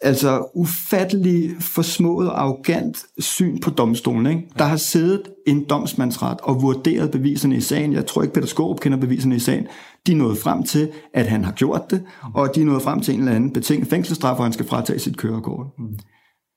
altså 0.00 0.50
ufattelig 0.54 1.50
forsmået 1.60 2.30
og 2.30 2.42
arrogant 2.42 2.98
syn 3.18 3.60
på 3.60 3.70
domstolen. 3.70 4.26
Ikke? 4.26 4.48
Der 4.58 4.64
har 4.64 4.76
siddet 4.76 5.22
en 5.46 5.64
domsmandsret 5.64 6.40
og 6.42 6.62
vurderet 6.62 7.10
beviserne 7.10 7.56
i 7.56 7.60
sagen. 7.60 7.92
Jeg 7.92 8.06
tror 8.06 8.22
ikke, 8.22 8.34
Peter 8.34 8.46
Skorup 8.46 8.80
kender 8.80 8.98
beviserne 8.98 9.36
i 9.36 9.38
sagen. 9.38 9.66
De 10.06 10.14
nåede 10.14 10.36
frem 10.36 10.62
til, 10.62 10.88
at 11.14 11.26
han 11.26 11.44
har 11.44 11.52
gjort 11.52 11.90
det, 11.90 12.02
og 12.34 12.54
de 12.54 12.64
nåede 12.64 12.80
frem 12.80 13.00
til 13.00 13.14
en 13.14 13.20
eller 13.20 13.32
anden 13.32 13.52
betinget 13.52 13.88
fængselsstraf, 13.88 14.36
hvor 14.36 14.44
han 14.44 14.52
skal 14.52 14.66
fratage 14.66 14.98
sit 14.98 15.16
kørekort. 15.16 15.66
Mm. 15.78 15.98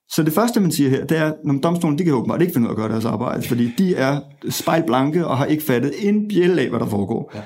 Så 0.09 0.23
det 0.23 0.33
første, 0.33 0.59
man 0.59 0.71
siger 0.71 0.89
her, 0.89 1.05
det 1.05 1.17
er, 1.17 1.25
at 1.25 1.63
domstolen 1.63 1.97
de 1.97 2.03
kan 2.03 2.13
åbenbart 2.13 2.41
ikke 2.41 2.53
finde 2.53 2.67
ud 2.67 2.69
af 2.69 2.73
at 2.73 2.77
gøre 2.77 2.89
deres 2.89 3.05
arbejde, 3.05 3.47
fordi 3.47 3.71
de 3.77 3.95
er 3.95 4.19
spejlblanke 4.49 5.27
og 5.27 5.37
har 5.37 5.45
ikke 5.45 5.63
fattet 5.63 5.93
en 5.99 6.27
bjæl 6.27 6.59
af, 6.59 6.69
hvad 6.69 6.79
der 6.79 6.85
foregår. 6.85 7.31
Ja. 7.35 7.41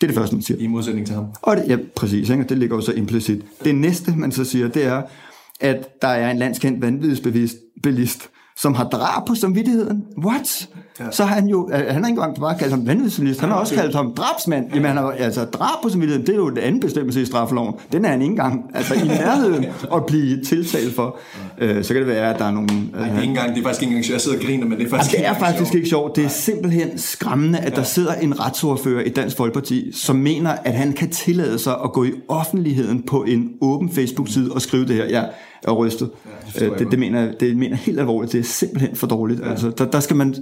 Det 0.00 0.06
er 0.06 0.10
det 0.10 0.18
første, 0.18 0.36
man 0.36 0.42
siger. 0.42 0.58
I 0.60 0.66
modsætning 0.66 1.06
til 1.06 1.14
ham. 1.14 1.26
Og 1.42 1.56
det, 1.56 1.64
ja, 1.68 1.76
præcis. 1.96 2.30
Ikke? 2.30 2.44
Det 2.44 2.58
ligger 2.58 2.76
jo 2.76 2.82
så 2.82 2.92
implicit. 2.92 3.44
Det 3.64 3.74
næste, 3.74 4.14
man 4.16 4.32
så 4.32 4.44
siger, 4.44 4.68
det 4.68 4.84
er, 4.84 5.02
at 5.60 6.02
der 6.02 6.08
er 6.08 6.30
en 6.30 6.38
landskendt 6.38 6.82
vanvidsbevidst 6.82 7.56
bilist, 7.82 8.28
som 8.56 8.74
har 8.74 8.84
drab 8.84 9.26
på 9.26 9.34
samvittigheden. 9.34 10.04
What? 10.24 10.68
Ja. 11.00 11.04
Så 11.10 11.24
har 11.24 11.34
han 11.34 11.46
jo, 11.46 11.70
han 11.72 11.82
har 11.82 11.94
ikke 11.94 12.08
engang 12.08 12.40
bare 12.40 12.58
kaldt 12.58 12.72
ham 12.72 12.86
vanvidsjournalist, 12.86 13.40
han 13.40 13.50
har 13.50 13.56
også 13.56 13.74
kaldt 13.74 13.94
ham 13.94 14.14
drabsmand. 14.14 14.66
Jamen, 14.74 14.86
han 14.86 14.96
har, 14.96 15.10
altså, 15.10 15.44
drab 15.44 15.82
på 15.82 15.88
samvittigheden, 15.88 16.26
det 16.26 16.32
er 16.32 16.36
jo 16.36 16.50
den 16.50 16.58
anden 16.58 16.80
bestemmelse 16.80 17.22
i 17.22 17.24
straffeloven. 17.24 17.74
Den 17.92 18.04
er 18.04 18.08
han 18.08 18.22
ikke 18.22 18.30
engang 18.30 18.70
altså, 18.74 18.94
i 18.94 19.08
nærheden 19.08 19.64
at 19.96 20.06
blive 20.06 20.44
tiltalt 20.44 20.94
for. 20.94 21.18
Øh, 21.58 21.84
så 21.84 21.94
kan 21.94 22.02
det 22.02 22.06
være, 22.06 22.34
at 22.34 22.38
der 22.38 22.44
er 22.44 22.50
nogle... 22.50 22.66
Nej, 22.66 23.08
det 23.08 23.16
er, 23.16 23.20
ikke 23.20 23.30
engang, 23.30 23.54
det 23.54 23.58
er 23.58 23.62
faktisk 23.62 23.82
ikke 23.82 23.96
engang, 23.96 24.12
jeg 24.12 24.20
sidder 24.20 24.38
og 24.38 24.44
griner, 24.44 24.66
men 24.66 24.78
det 24.78 24.86
er 24.86 24.90
faktisk, 24.90 25.14
altså, 25.14 25.30
det 25.30 25.46
er 25.46 25.52
faktisk 25.52 25.74
ikke 25.74 25.88
sjovt. 25.88 26.16
Det 26.16 26.24
er 26.24 26.28
simpelthen 26.28 26.98
skræmmende, 26.98 27.58
at 27.58 27.76
der 27.76 27.82
sidder 27.82 28.14
en 28.14 28.40
retsordfører 28.40 29.04
i 29.04 29.08
Dansk 29.08 29.36
Folkeparti, 29.36 29.92
som 29.92 30.16
mener, 30.16 30.50
at 30.64 30.74
han 30.74 30.92
kan 30.92 31.10
tillade 31.10 31.58
sig 31.58 31.74
at 31.84 31.92
gå 31.92 32.04
i 32.04 32.12
offentligheden 32.28 33.02
på 33.02 33.24
en 33.24 33.50
åben 33.60 33.90
Facebook-side 33.90 34.52
og 34.52 34.62
skrive 34.62 34.86
det 34.86 34.96
her. 34.96 35.04
Ja, 35.04 35.22
er 35.62 35.72
rystet. 35.72 36.10
Ja, 36.26 36.60
det, 36.60 36.72
øh, 36.72 36.78
det, 36.78 36.90
det, 36.90 36.98
mener, 36.98 37.20
jeg, 37.20 37.34
det 37.40 37.56
mener 37.56 37.76
jeg 37.76 37.78
helt 37.78 38.00
alvorligt. 38.00 38.32
Det 38.32 38.38
er 38.38 38.44
simpelthen 38.44 38.96
for 38.96 39.06
dårligt. 39.06 39.40
Ja. 39.40 39.50
Altså, 39.50 39.70
der, 39.70 39.90
der, 39.90 40.00
skal 40.00 40.16
man, 40.16 40.34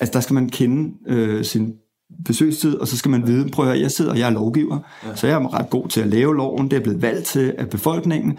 altså, 0.00 0.12
der 0.12 0.20
skal 0.20 0.34
man 0.34 0.48
kende 0.48 0.94
øh, 1.06 1.44
sin 1.44 1.72
besøgstid, 2.24 2.74
og 2.74 2.88
så 2.88 2.96
skal 2.96 3.10
man 3.10 3.26
vide, 3.26 3.48
prøv 3.48 3.64
at 3.64 3.70
høre, 3.70 3.80
jeg 3.80 3.90
sidder 3.90 4.10
og 4.10 4.18
jeg 4.18 4.26
er 4.26 4.30
lovgiver, 4.30 4.78
ja. 5.06 5.16
så 5.16 5.26
jeg 5.26 5.36
er 5.36 5.54
ret 5.54 5.70
god 5.70 5.88
til 5.88 6.00
at 6.00 6.06
lave 6.06 6.36
loven, 6.36 6.70
det 6.70 6.76
er 6.76 6.80
blevet 6.80 7.02
valgt 7.02 7.26
til 7.26 7.54
af 7.58 7.70
befolkningen, 7.70 8.38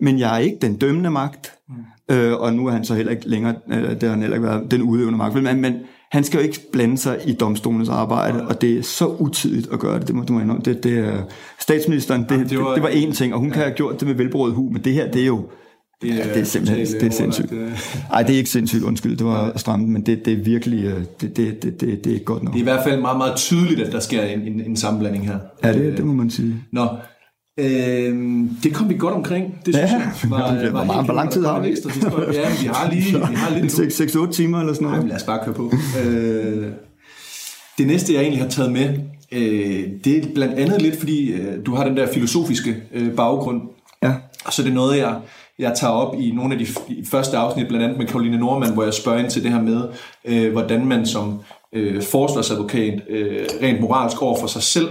men 0.00 0.18
jeg 0.18 0.34
er 0.34 0.38
ikke 0.38 0.58
den 0.62 0.76
dømmende 0.76 1.10
magt, 1.10 1.52
mm. 1.68 2.14
øh, 2.16 2.40
og 2.40 2.54
nu 2.54 2.66
er 2.66 2.70
han 2.70 2.84
så 2.84 2.94
heller 2.94 3.12
ikke 3.12 3.28
længere, 3.28 3.54
øh, 3.68 3.90
det 3.90 4.02
har 4.02 4.10
han 4.10 4.20
heller 4.20 4.36
ikke 4.36 4.48
været 4.48 4.70
den 4.70 4.82
udøvende 4.82 5.18
magt, 5.18 5.42
men, 5.42 5.60
men 5.60 5.74
han 6.10 6.24
skal 6.24 6.38
jo 6.38 6.44
ikke 6.44 6.60
blande 6.72 6.98
sig 6.98 7.18
i 7.26 7.32
domstolens 7.32 7.88
arbejde, 7.88 8.46
og 8.46 8.60
det 8.60 8.78
er 8.78 8.82
så 8.82 9.06
utidigt 9.06 9.68
at 9.72 9.78
gøre 9.78 9.98
det, 9.98 10.06
det 10.06 10.14
må 10.14 10.22
du 10.22 10.32
må 10.32 10.58
det, 10.64 10.84
det 10.84 10.98
er 10.98 11.22
statsministeren, 11.60 12.22
det, 12.22 12.30
ja, 12.30 12.44
det, 12.44 12.58
var, 12.58 12.66
det, 12.66 12.74
det 12.74 12.82
var 12.82 12.88
én 12.88 13.12
ting, 13.12 13.34
og 13.34 13.40
hun 13.40 13.48
ja. 13.48 13.54
kan 13.54 13.62
have 13.62 13.74
gjort 13.74 14.00
det 14.00 14.08
med 14.08 14.14
velbrødet 14.14 14.56
hu, 14.56 14.70
men 14.70 14.84
det 14.84 14.92
her, 14.92 15.10
det 15.10 15.22
er 15.22 15.26
jo, 15.26 15.48
det 16.02 16.10
er, 16.10 16.14
ja, 16.14 16.34
det 16.34 16.40
er 16.40 16.44
simpelthen 16.44 17.00
det 17.00 17.06
er 17.06 17.10
sindssygt. 17.10 17.52
Nej, 18.10 18.22
det 18.22 18.32
er 18.32 18.38
ikke 18.38 18.50
sindssygt, 18.50 18.82
undskyld, 18.82 19.16
det 19.16 19.26
var 19.26 19.52
stramt, 19.56 19.88
men 19.88 20.06
det, 20.06 20.24
det 20.24 20.32
er 20.32 20.44
virkelig, 20.44 20.84
øh, 20.84 21.02
det, 21.20 21.36
det, 21.36 21.62
det, 21.62 21.80
det, 21.80 22.04
det 22.04 22.14
er 22.14 22.18
godt 22.18 22.42
nok. 22.42 22.52
Det 22.52 22.58
er 22.58 22.62
i 22.62 22.64
hvert 22.64 22.84
fald 22.84 23.00
meget, 23.00 23.18
meget 23.18 23.36
tydeligt, 23.36 23.80
at 23.80 23.92
der 23.92 24.00
sker 24.00 24.22
en, 24.22 24.40
en, 24.40 24.60
en 24.60 24.76
sammenblanding 24.76 25.26
her. 25.26 25.38
Ja, 25.64 25.72
det, 25.72 25.96
det 25.96 26.06
må 26.06 26.12
man 26.12 26.30
sige. 26.30 26.54
Nå, 26.72 26.88
Øh, 27.58 28.44
det 28.62 28.74
kom 28.74 28.88
vi 28.88 28.94
godt 28.98 29.14
omkring. 29.14 29.58
Det 29.66 29.74
synes 29.74 29.90
ja, 29.90 29.96
jeg 29.96 30.12
var, 30.30 30.54
det 30.54 30.72
var, 30.72 30.84
var 30.84 31.02
hvor 31.02 31.14
lang 31.14 31.30
tid 31.30 31.44
har 31.44 31.60
vi? 31.60 31.68
Ekstra 31.70 31.90
ja, 32.32 32.48
vi 32.60 32.66
har 32.66 32.90
lige, 32.90 33.04
vi 33.30 33.34
har 33.34 33.58
lidt 33.58 33.72
6-8 34.16 34.32
timer 34.32 34.60
eller 34.60 34.72
sådan 34.72 34.88
noget. 34.88 35.00
Nej, 35.00 35.08
lad 35.08 35.16
os 35.16 35.22
bare 35.22 35.40
køre 35.44 35.54
på. 35.54 35.72
øh, 36.04 36.66
det 37.78 37.86
næste, 37.86 38.14
jeg 38.14 38.22
egentlig 38.22 38.42
har 38.42 38.50
taget 38.50 38.72
med, 38.72 38.88
øh, 39.32 39.84
det 40.04 40.16
er 40.16 40.34
blandt 40.34 40.54
andet 40.54 40.82
lidt, 40.82 40.98
fordi 40.98 41.32
øh, 41.32 41.66
du 41.66 41.74
har 41.74 41.84
den 41.84 41.96
der 41.96 42.12
filosofiske 42.12 42.76
øh, 42.94 43.12
baggrund. 43.12 43.62
Ja. 44.02 44.14
Og 44.44 44.52
så 44.52 44.62
er 44.62 44.66
det 44.66 44.74
noget, 44.74 44.98
jeg, 44.98 45.16
jeg 45.58 45.72
tager 45.76 45.92
op 45.92 46.20
i 46.20 46.30
nogle 46.30 46.54
af 46.54 46.58
de 46.58 46.66
første 47.10 47.36
afsnit, 47.36 47.68
blandt 47.68 47.84
andet 47.84 47.98
med 47.98 48.06
Karoline 48.06 48.38
Norman, 48.38 48.72
hvor 48.72 48.84
jeg 48.84 48.94
spørger 48.94 49.18
ind 49.18 49.30
til 49.30 49.42
det 49.42 49.52
her 49.52 49.62
med, 49.62 49.82
øh, 50.24 50.52
hvordan 50.52 50.86
man 50.86 51.06
som 51.06 51.40
øh, 51.72 52.02
forsvarsadvokat 52.02 53.00
øh, 53.08 53.46
rent 53.62 53.80
moralsk 53.80 54.22
over 54.22 54.40
for 54.40 54.46
sig 54.46 54.62
selv 54.62 54.88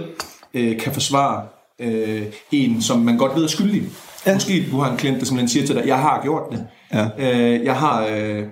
øh, 0.54 0.78
kan 0.78 0.92
forsvare 0.92 1.42
øh, 1.80 2.22
en, 2.52 2.82
som 2.82 3.00
man 3.00 3.18
godt 3.18 3.36
ved 3.36 3.44
er 3.44 3.48
skyldig. 3.48 3.82
Ja. 4.26 4.34
Måske 4.34 4.66
du 4.70 4.76
har 4.76 4.90
en 4.90 4.96
klient, 4.96 5.20
der 5.20 5.24
simpelthen 5.24 5.48
siger 5.48 5.66
til 5.66 5.74
dig, 5.74 5.86
jeg 5.86 5.98
har 5.98 6.22
gjort 6.22 6.42
det. 6.52 6.66
Ja. 6.92 7.08
Øh, 7.18 7.64
jeg 7.64 7.76
har 7.76 8.06
øh, 8.06 8.44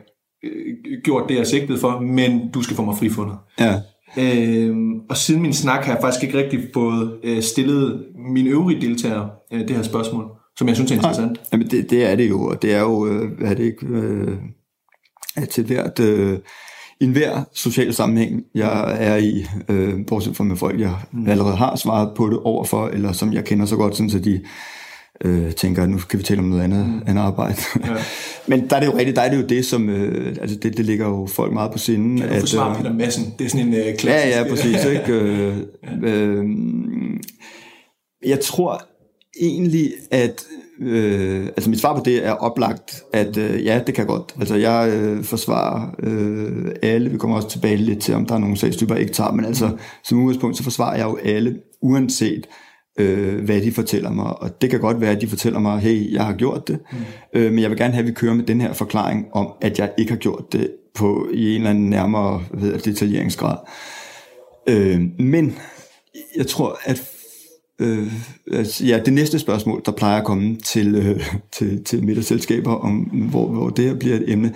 gjort 1.05 1.29
det, 1.29 1.35
jeg 1.35 1.41
er 1.41 1.45
sigtet 1.45 1.81
for, 1.81 2.01
men 2.01 2.51
du 2.51 2.62
skal 2.62 2.77
få 2.77 2.85
mig 2.85 2.97
frifundet. 2.97 3.37
Ja. 3.61 3.75
Øh, 4.19 4.77
og 5.11 5.17
siden 5.17 5.43
min 5.43 5.53
snak 5.53 5.85
har 5.85 5.93
jeg 5.93 6.03
faktisk 6.03 6.25
ikke 6.25 6.39
rigtig 6.39 6.61
fået 6.75 7.21
øh, 7.25 7.43
stillet 7.43 8.05
mine 8.33 8.51
øvrige 8.51 8.81
deltagere 8.81 9.31
øh, 9.53 9.61
det 9.61 9.71
her 9.71 9.83
spørgsmål, 9.83 10.25
som 10.59 10.69
jeg 10.69 10.77
synes 10.77 10.91
er 10.91 10.95
interessant. 10.95 11.33
Nej, 11.33 11.45
jamen 11.53 11.71
det, 11.71 11.91
det 11.91 12.11
er 12.11 12.17
det 12.17 12.29
jo, 12.29 12.45
og 12.45 12.62
det 12.62 12.75
er 12.75 12.81
jo, 12.81 13.07
øh, 13.07 13.31
er 13.41 13.55
det 13.55 13.65
ikke, 13.65 13.87
øh, 13.87 14.39
at 15.37 15.49
til 15.49 15.65
hvert... 15.65 16.01
Øh, 16.01 16.39
i 17.00 17.04
enhver 17.04 17.42
social 17.54 17.94
sammenhæng, 17.94 18.44
jeg 18.54 18.96
er 18.98 19.16
i, 19.16 19.46
øh, 19.68 20.06
bortset 20.06 20.37
fra 20.37 20.44
med 20.44 20.56
folk, 20.56 20.80
jeg 20.80 20.94
allerede 21.28 21.56
har 21.56 21.76
svaret 21.76 22.11
på 22.16 22.30
det 22.30 22.38
overfor, 22.38 22.87
eller 22.88 23.12
som 23.12 23.32
jeg 23.32 23.44
kender 23.44 23.66
så 23.66 23.76
godt, 23.76 23.96
sådan, 23.96 24.11
så 24.11 24.18
de 24.18 24.40
øh, 25.24 25.52
tænker, 25.52 25.82
at 25.82 25.88
nu 25.88 25.98
kan 25.98 26.18
vi 26.18 26.24
tale 26.24 26.40
om 26.40 26.44
noget 26.44 26.62
andet, 26.62 26.87
mm. 26.87 27.02
andet 27.06 27.22
arbejde. 27.22 27.56
Ja. 27.87 27.96
Men 28.48 28.70
der 28.70 28.76
er 28.76 28.80
det 28.80 28.87
jo 28.87 28.96
rigtigt, 28.96 29.16
der 29.16 29.22
er 29.22 29.30
det 29.30 29.37
jo 29.37 29.46
det, 29.46 29.66
som, 29.66 29.88
øh, 29.88 30.37
altså 30.40 30.56
det, 30.56 30.76
det 30.76 30.85
ligger 30.85 31.06
jo 31.06 31.26
folk 31.26 31.52
meget 31.52 31.72
på 31.72 31.78
sinden. 31.78 32.18
Kan 32.18 32.28
du 32.28 32.40
forsvare 32.40 32.70
øh, 32.70 32.76
Peter 32.76 32.92
Madsen? 32.92 33.35
Det 33.38 33.44
er 33.44 33.48
sådan 33.48 33.66
en 33.66 33.74
øh, 33.74 33.96
klassisk... 33.96 34.37
Ja, 34.37 34.42
ja, 34.42 34.48
præcis. 34.48 34.85
Ikke? 34.94 35.12
Øh, 35.12 35.56
øh, 36.02 36.44
jeg 38.26 38.40
tror 38.40 38.82
egentlig, 39.40 39.92
at 40.11 40.44
Øh, 40.81 41.47
altså 41.47 41.71
mit 41.71 41.81
svar 41.81 41.95
på 41.95 42.03
det 42.05 42.27
er 42.27 42.33
oplagt, 42.33 43.03
at 43.12 43.37
øh, 43.37 43.65
ja, 43.65 43.81
det 43.87 43.95
kan 43.95 44.07
godt. 44.07 44.35
Altså 44.39 44.57
jeg 44.57 44.93
øh, 44.93 45.25
forsvarer 45.25 45.91
øh, 46.03 46.67
alle. 46.83 47.11
Vi 47.11 47.19
kommer 47.19 47.37
også 47.37 47.49
tilbage 47.49 47.77
lidt 47.77 48.01
til, 48.01 48.15
om 48.15 48.27
der 48.27 48.35
er 48.35 48.39
nogle 48.39 48.57
sagstyper, 48.57 48.95
jeg 48.95 49.03
ikke 49.03 49.15
tager. 49.15 49.33
Men 49.33 49.45
altså 49.45 49.71
som 50.05 50.19
udgangspunkt, 50.19 50.57
så 50.57 50.62
forsvarer 50.62 50.97
jeg 50.97 51.05
jo 51.05 51.19
alle, 51.25 51.57
uanset 51.83 52.47
øh, 52.99 53.45
hvad 53.45 53.61
de 53.61 53.73
fortæller 53.73 54.12
mig. 54.12 54.43
Og 54.43 54.61
det 54.61 54.71
kan 54.71 54.81
godt 54.81 55.01
være, 55.01 55.11
at 55.11 55.21
de 55.21 55.29
fortæller 55.29 55.59
mig, 55.59 55.79
hey, 55.79 56.12
jeg 56.12 56.25
har 56.25 56.35
gjort 56.35 56.69
det. 56.69 56.79
Mm. 56.93 56.99
Øh, 57.33 57.53
men 57.53 57.62
jeg 57.62 57.71
vil 57.71 57.79
gerne 57.79 57.93
have, 57.93 58.03
at 58.03 58.09
vi 58.09 58.12
kører 58.12 58.35
med 58.35 58.45
den 58.45 58.61
her 58.61 58.73
forklaring 58.73 59.27
om, 59.33 59.53
at 59.61 59.79
jeg 59.79 59.93
ikke 59.99 60.12
har 60.12 60.19
gjort 60.19 60.53
det 60.53 60.71
på 60.95 61.29
i 61.33 61.51
en 61.51 61.57
eller 61.57 61.71
anden 61.71 61.91
nærmere 61.91 62.43
ved, 62.55 62.79
detaljeringsgrad. 62.79 63.57
Øh, 64.69 65.01
men 65.19 65.59
jeg 66.37 66.47
tror, 66.47 66.79
at 66.85 67.15
øh, 67.81 68.12
altså, 68.53 68.85
ja, 68.85 69.01
det 69.05 69.12
næste 69.12 69.39
spørgsmål, 69.39 69.83
der 69.87 69.93
plejer 69.93 70.19
at 70.19 70.27
komme 70.27 70.57
til, 70.57 70.95
øh, 70.95 71.35
til, 71.57 71.85
til 71.85 72.05
middagsselskaber, 72.05 72.75
om, 72.75 72.97
hvor, 73.31 73.47
hvor 73.47 73.69
det 73.69 73.85
her 73.85 73.95
bliver 73.95 74.17
et 74.17 74.33
emne, 74.33 74.55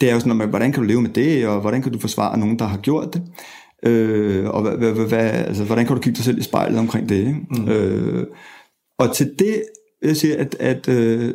det 0.00 0.10
er 0.10 0.14
jo 0.14 0.20
sådan, 0.20 0.48
hvordan 0.48 0.72
kan 0.72 0.82
du 0.82 0.88
leve 0.88 1.02
med 1.02 1.10
det, 1.10 1.46
og 1.46 1.60
hvordan 1.60 1.82
kan 1.82 1.92
du 1.92 1.98
forsvare 1.98 2.38
nogen, 2.38 2.58
der 2.58 2.64
har 2.64 2.78
gjort 2.78 3.14
det, 3.14 3.22
øh, 3.86 4.48
og 4.48 4.62
hvad, 4.62 4.92
hvad, 4.92 5.08
hvad, 5.08 5.30
altså, 5.30 5.64
hvordan 5.64 5.86
kan 5.86 5.96
du 5.96 6.02
kigge 6.02 6.16
dig 6.16 6.24
selv 6.24 6.38
i 6.38 6.42
spejlet 6.42 6.78
omkring 6.78 7.08
det. 7.08 7.18
Ikke? 7.18 7.40
Mm. 7.50 7.68
Øh, 7.68 8.26
og 8.98 9.14
til 9.14 9.34
det 9.38 9.64
vil 10.00 10.08
jeg 10.08 10.16
sige, 10.16 10.36
at, 10.36 10.56
at 10.60 10.88
øh, 10.88 11.34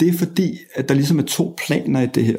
det 0.00 0.08
er 0.08 0.18
fordi, 0.18 0.58
at 0.74 0.88
der 0.88 0.94
ligesom 0.94 1.18
er 1.18 1.22
to 1.22 1.56
planer 1.66 2.00
i 2.00 2.06
det 2.06 2.24
her, 2.24 2.36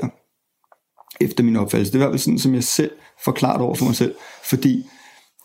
efter 1.22 1.44
min 1.44 1.56
opfattelse. 1.56 1.94
Det 1.94 1.98
er 1.98 2.00
i 2.00 2.06
hvert 2.06 2.12
fald 2.12 2.20
sådan, 2.20 2.40
som 2.40 2.54
jeg 2.54 2.64
selv 2.64 2.92
forklarer 3.24 3.60
over 3.60 3.76
for 3.76 3.86
mig 3.86 3.96
selv, 3.96 4.16
fordi 4.44 4.86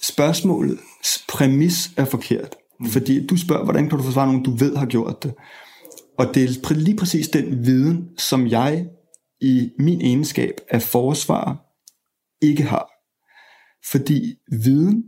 spørgsmålet 0.02 0.78
præmis 1.28 1.90
er 1.96 2.04
forkert. 2.04 2.56
Mm. 2.80 2.87
Fordi 2.87 3.26
du 3.26 3.37
spørger, 3.37 3.64
hvordan 3.64 3.88
kan 3.88 3.98
du 3.98 4.04
forsvare 4.04 4.26
nogen, 4.26 4.42
du 4.42 4.50
ved 4.50 4.76
har 4.76 4.87
gjort 4.87 5.22
det. 5.22 5.35
Og 6.18 6.35
det 6.35 6.44
er 6.44 6.74
lige 6.74 6.96
præcis 6.96 7.28
den 7.28 7.66
viden, 7.66 8.09
som 8.18 8.46
jeg 8.46 8.87
i 9.40 9.70
min 9.78 10.00
egenskab 10.00 10.54
af 10.70 10.82
forsvar 10.82 11.66
ikke 12.42 12.62
har. 12.62 12.90
Fordi 13.90 14.35
viden 14.64 15.04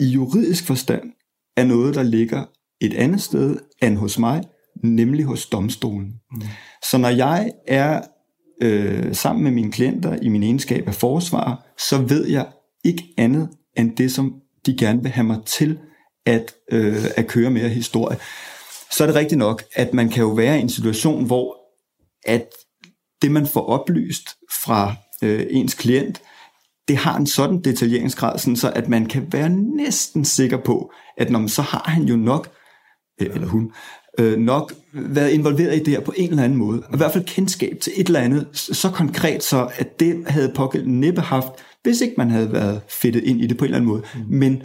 i 0.00 0.04
juridisk 0.04 0.66
forstand 0.66 1.12
er 1.56 1.64
noget, 1.64 1.94
der 1.94 2.02
ligger 2.02 2.44
et 2.80 2.94
andet 2.94 3.20
sted 3.20 3.58
end 3.82 3.96
hos 3.96 4.18
mig, 4.18 4.44
nemlig 4.84 5.24
hos 5.24 5.46
domstolen. 5.46 6.12
Mm. 6.32 6.42
Så 6.90 6.98
når 6.98 7.08
jeg 7.08 7.52
er 7.66 8.02
øh, 8.62 9.14
sammen 9.14 9.44
med 9.44 9.50
mine 9.50 9.72
klienter 9.72 10.18
i 10.22 10.28
min 10.28 10.42
egenskab 10.42 10.88
af 10.88 10.94
forsvar, 10.94 11.66
så 11.78 11.98
ved 11.98 12.26
jeg 12.26 12.46
ikke 12.84 13.14
andet 13.18 13.48
end 13.76 13.96
det, 13.96 14.12
som 14.12 14.34
de 14.66 14.76
gerne 14.76 15.02
vil 15.02 15.10
have 15.10 15.24
mig 15.24 15.38
til 15.46 15.78
at, 16.26 16.54
øh, 16.72 17.04
at 17.16 17.26
køre 17.26 17.50
mere 17.50 17.68
historie. 17.68 18.18
Så 18.90 19.04
er 19.04 19.06
det 19.06 19.16
rigtigt 19.16 19.38
nok, 19.38 19.62
at 19.74 19.94
man 19.94 20.08
kan 20.08 20.22
jo 20.22 20.28
være 20.28 20.58
i 20.58 20.60
en 20.60 20.68
situation, 20.68 21.24
hvor 21.24 21.56
at 22.24 22.46
det, 23.22 23.30
man 23.30 23.46
får 23.46 23.66
oplyst 23.66 24.28
fra 24.64 24.94
øh, 25.22 25.46
ens 25.50 25.74
klient, 25.74 26.22
det 26.88 26.96
har 26.96 27.16
en 27.16 27.26
sådan 27.26 27.60
detaljeringsgrad, 27.60 28.38
sådan 28.38 28.56
så 28.56 28.70
at 28.70 28.88
man 28.88 29.06
kan 29.06 29.32
være 29.32 29.48
næsten 29.48 30.24
sikker 30.24 30.56
på, 30.56 30.92
at 31.16 31.30
når 31.30 31.38
man, 31.38 31.48
så 31.48 31.62
har 31.62 31.84
han 31.86 32.02
jo 32.02 32.16
nok, 32.16 32.48
øh, 33.20 33.34
eller 33.34 33.48
hun, 33.48 33.72
øh, 34.18 34.38
nok 34.38 34.72
været 34.92 35.30
involveret 35.30 35.76
i 35.76 35.78
det 35.78 35.88
her 35.88 36.00
på 36.00 36.14
en 36.16 36.30
eller 36.30 36.42
anden 36.42 36.58
måde. 36.58 36.82
Og 36.88 36.94
i 36.94 36.96
hvert 36.96 37.12
fald 37.12 37.24
kendskab 37.24 37.76
til 37.80 37.92
et 37.96 38.06
eller 38.06 38.20
andet 38.20 38.48
så 38.52 38.90
konkret, 38.90 39.42
så 39.42 39.70
at 39.74 40.00
det 40.00 40.24
havde 40.26 40.52
pågældende 40.54 41.00
næppe 41.00 41.20
haft 41.20 41.52
hvis 41.82 42.00
ikke 42.00 42.14
man 42.18 42.30
havde 42.30 42.52
været 42.52 42.80
fedtet 42.88 43.24
ind 43.24 43.40
i 43.40 43.46
det 43.46 43.56
på 43.56 43.64
en 43.64 43.66
eller 43.66 43.76
anden 43.76 43.90
måde. 43.90 44.02
Mm. 44.14 44.38
Men 44.38 44.62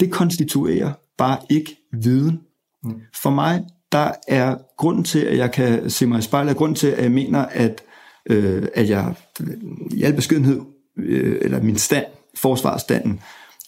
det 0.00 0.10
konstituerer 0.10 0.92
bare 1.18 1.38
ikke 1.50 1.76
viden. 1.92 2.40
Mm. 2.84 2.94
For 3.14 3.30
mig, 3.30 3.64
der 3.92 4.12
er 4.28 4.56
grunden 4.76 5.04
til, 5.04 5.18
at 5.18 5.38
jeg 5.38 5.52
kan 5.52 5.90
se 5.90 6.06
mig 6.06 6.18
i 6.18 6.22
spejlet, 6.22 6.56
grund 6.56 6.76
til, 6.76 6.86
at 6.86 7.02
jeg 7.02 7.12
mener, 7.12 7.38
at, 7.38 7.82
øh, 8.26 8.66
at 8.74 8.88
jeg 8.88 9.14
i 9.90 10.02
al 10.02 10.14
beskedenhed, 10.14 10.60
øh, 10.98 11.38
eller 11.40 11.62
min 11.62 11.76
stand, 11.76 12.06
forsvarsstanden, 12.34 13.20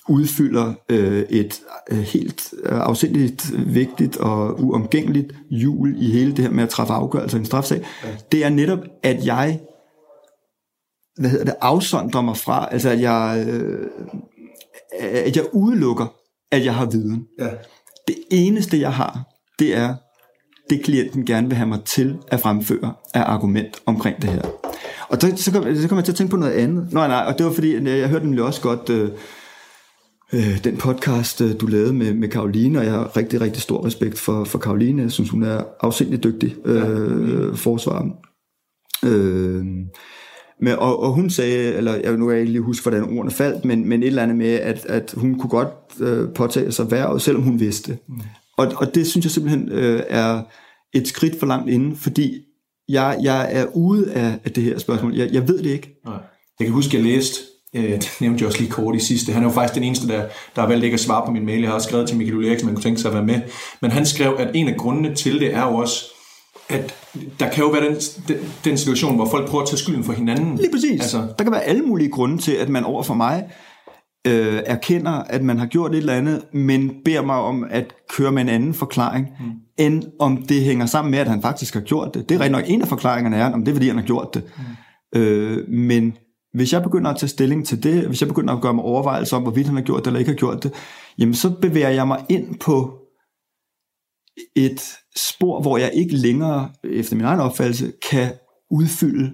udfylder 0.08 0.74
øh, 0.88 1.22
et 1.30 1.60
øh, 1.90 1.98
helt 1.98 2.54
øh, 2.64 2.78
afsindigt 2.80 3.52
vigtigt 3.74 4.16
og 4.16 4.64
uomgængeligt 4.64 5.32
jul 5.50 5.94
i 5.98 6.10
hele 6.10 6.32
det 6.36 6.44
her 6.44 6.50
med 6.50 6.62
at 6.62 6.68
træffe 6.68 6.92
afgørelser 6.92 7.38
i 7.38 7.40
en 7.40 7.46
strafsag, 7.46 7.84
ja. 8.04 8.08
det 8.32 8.44
er 8.44 8.48
netop, 8.48 8.78
at 9.02 9.26
jeg 9.26 9.60
hvad 11.16 11.30
hedder 11.30 11.44
det, 11.44 11.54
afsondrer 11.60 12.20
mig 12.20 12.36
fra, 12.36 12.68
altså 12.70 12.90
at 12.90 13.00
jeg, 13.00 13.46
øh, 13.48 13.86
at 15.00 15.36
jeg 15.36 15.44
udelukker, 15.52 16.06
at 16.52 16.64
jeg 16.64 16.74
har 16.74 16.86
viden. 16.86 17.26
Ja. 17.38 17.48
Det 18.08 18.16
eneste, 18.30 18.80
jeg 18.80 18.92
har, 18.92 19.24
det 19.58 19.76
er 19.76 19.94
det 20.70 20.84
klienten 20.84 21.24
gerne 21.26 21.48
vil 21.48 21.56
have 21.56 21.68
mig 21.68 21.84
til 21.84 22.18
at 22.28 22.40
fremføre 22.40 22.94
af 23.14 23.22
argument 23.22 23.82
omkring 23.86 24.22
det 24.22 24.30
her. 24.30 24.42
Og 25.08 25.20
så, 25.20 25.32
så, 25.36 25.52
kom, 25.52 25.76
så 25.76 25.88
kom 25.88 25.96
jeg 25.96 26.04
til 26.04 26.12
at 26.12 26.16
tænke 26.16 26.30
på 26.30 26.36
noget 26.36 26.52
andet. 26.52 26.92
Nej, 26.92 27.08
nej, 27.08 27.24
og 27.26 27.38
det 27.38 27.46
var 27.46 27.52
fordi, 27.52 27.74
jeg, 27.74 27.98
jeg 27.98 28.08
hørte 28.08 28.24
nemlig 28.24 28.44
også 28.44 28.60
godt 28.60 28.90
øh, 28.90 29.10
øh, 30.32 30.64
den 30.64 30.76
podcast, 30.76 31.40
øh, 31.40 31.60
du 31.60 31.66
lavede 31.66 31.92
med, 31.92 32.14
med 32.14 32.28
Karoline, 32.28 32.78
og 32.78 32.84
jeg 32.84 32.92
har 32.92 33.16
rigtig, 33.16 33.40
rigtig 33.40 33.62
stor 33.62 33.86
respekt 33.86 34.18
for, 34.18 34.44
for 34.44 34.58
Karoline. 34.58 35.02
Jeg 35.02 35.10
synes, 35.10 35.30
hun 35.30 35.42
er 35.42 35.62
afsindelig 35.80 36.24
dygtig 36.24 36.56
øh, 36.64 36.76
ja. 36.76 37.54
forsvar. 37.54 38.08
Øh, 39.04 39.64
men, 40.62 40.72
og, 40.72 41.02
og 41.02 41.12
hun 41.12 41.30
sagde, 41.30 41.74
eller 41.74 41.94
jeg 41.94 42.16
nu 42.16 42.26
kan 42.26 42.32
jeg 42.32 42.40
ikke 42.40 42.52
lige 42.52 42.62
huske, 42.62 42.82
hvordan 42.82 43.18
ordene 43.18 43.30
faldt, 43.30 43.64
men, 43.64 43.88
men 43.88 44.02
et 44.02 44.06
eller 44.06 44.22
andet 44.22 44.36
med, 44.36 44.52
at, 44.52 44.86
at 44.86 45.14
hun 45.16 45.38
kunne 45.38 45.50
godt 45.50 45.68
øh, 46.00 46.28
påtage 46.34 46.72
sig 46.72 46.90
værvet, 46.90 47.22
selvom 47.22 47.42
hun 47.42 47.60
vidste. 47.60 47.98
Mm. 48.08 48.20
Og, 48.58 48.72
og 48.76 48.94
det 48.94 49.06
synes 49.06 49.24
jeg 49.24 49.30
simpelthen 49.30 49.68
øh, 49.68 50.02
er 50.08 50.42
et 50.94 51.08
skridt 51.08 51.38
for 51.38 51.46
langt 51.46 51.70
inden, 51.70 51.96
fordi 51.96 52.40
jeg, 52.88 53.18
jeg 53.22 53.48
er 53.50 53.66
ude 53.74 54.12
af, 54.12 54.38
af 54.44 54.52
det 54.52 54.64
her 54.64 54.78
spørgsmål. 54.78 55.14
Jeg, 55.14 55.28
jeg 55.32 55.48
ved 55.48 55.58
det 55.58 55.70
ikke. 55.70 56.00
Nej. 56.04 56.18
Jeg 56.58 56.66
kan 56.66 56.74
huske, 56.74 56.96
jeg 56.96 57.04
læste, 57.04 57.40
øh, 57.76 57.90
det 58.02 58.16
nævnte 58.20 58.42
jeg 58.42 58.46
også 58.46 58.58
lige 58.58 58.70
kort 58.70 58.96
i 58.96 59.00
sidste, 59.00 59.32
han 59.32 59.42
er 59.42 59.46
jo 59.46 59.52
faktisk 59.52 59.74
den 59.74 59.84
eneste, 59.84 60.08
der, 60.08 60.20
der 60.56 60.60
har 60.60 60.68
valgt 60.68 60.84
ikke 60.84 60.94
at 60.94 61.00
svare 61.00 61.26
på 61.26 61.32
min 61.32 61.46
mail. 61.46 61.60
Jeg 61.60 61.68
har 61.68 61.74
også 61.74 61.88
skrevet 61.88 62.08
til 62.08 62.16
Michael 62.16 62.38
Ulriksen, 62.38 62.66
man 62.66 62.74
kunne 62.74 62.82
tænke 62.82 63.00
sig 63.00 63.08
at 63.08 63.14
være 63.14 63.26
med. 63.26 63.40
Men 63.82 63.90
han 63.90 64.06
skrev, 64.06 64.36
at 64.38 64.50
en 64.54 64.68
af 64.68 64.76
grundene 64.76 65.14
til 65.14 65.40
det 65.40 65.54
er 65.54 65.66
jo 65.66 65.76
også, 65.76 66.04
at 66.70 66.94
der 67.40 67.50
kan 67.50 67.64
jo 67.64 67.70
være 67.70 67.84
den, 67.84 67.96
den, 68.28 68.36
den 68.64 68.78
situation, 68.78 69.16
hvor 69.16 69.28
folk 69.30 69.48
prøver 69.48 69.62
at 69.62 69.68
tage 69.68 69.78
skylden 69.78 70.04
for 70.04 70.12
hinanden. 70.12 70.56
Lige 70.56 70.70
præcis. 70.72 71.00
Altså. 71.00 71.26
Der 71.38 71.44
kan 71.44 71.52
være 71.52 71.62
alle 71.62 71.82
mulige 71.82 72.10
grunde 72.10 72.38
til, 72.38 72.52
at 72.52 72.68
man 72.68 72.84
over 72.84 73.02
for 73.02 73.14
mig 73.14 73.44
øh, 74.26 74.62
erkender, 74.66 75.10
at 75.10 75.42
man 75.42 75.58
har 75.58 75.66
gjort 75.66 75.90
et 75.90 75.98
eller 75.98 76.12
andet, 76.12 76.42
men 76.52 76.92
beder 77.04 77.22
mig 77.22 77.36
om 77.36 77.66
at 77.70 77.94
køre 78.08 78.32
med 78.32 78.42
en 78.42 78.48
anden 78.48 78.74
forklaring, 78.74 79.28
mm. 79.40 79.50
end 79.78 80.02
om 80.18 80.42
det 80.48 80.62
hænger 80.62 80.86
sammen 80.86 81.10
med, 81.10 81.18
at 81.18 81.28
han 81.28 81.42
faktisk 81.42 81.74
har 81.74 81.80
gjort 81.80 82.14
det. 82.14 82.28
Det 82.28 82.34
er 82.34 82.40
rigtig 82.40 82.52
nok 82.52 82.64
en 82.66 82.82
af 82.82 82.88
forklaringerne 82.88 83.36
er, 83.36 83.52
om 83.52 83.64
det 83.64 83.72
er, 83.72 83.74
fordi 83.74 83.88
han 83.88 83.96
har 83.96 84.04
gjort 84.04 84.34
det. 84.34 84.42
Mm. 85.14 85.20
Øh, 85.20 85.68
men 85.68 86.16
hvis 86.54 86.72
jeg 86.72 86.82
begynder 86.82 87.10
at 87.10 87.16
tage 87.16 87.28
stilling 87.28 87.66
til 87.66 87.82
det, 87.82 88.06
hvis 88.06 88.20
jeg 88.20 88.28
begynder 88.28 88.54
at 88.54 88.60
gøre 88.60 88.74
mig 88.74 88.84
overvejelser 88.84 89.36
om, 89.36 89.42
hvorvidt 89.42 89.66
han 89.66 89.76
har 89.76 89.82
gjort 89.82 90.00
det 90.00 90.06
eller 90.06 90.18
ikke 90.18 90.30
har 90.30 90.36
gjort 90.36 90.62
det, 90.62 90.72
jamen 91.18 91.34
så 91.34 91.50
bevæger 91.50 91.88
jeg 91.88 92.08
mig 92.08 92.24
ind 92.28 92.58
på 92.58 92.99
et 94.56 94.82
spor, 95.16 95.62
hvor 95.62 95.78
jeg 95.78 95.90
ikke 95.94 96.16
længere, 96.16 96.70
efter 96.84 97.16
min 97.16 97.24
egen 97.24 97.40
opfattelse, 97.40 97.92
kan 98.10 98.32
udfylde 98.70 99.32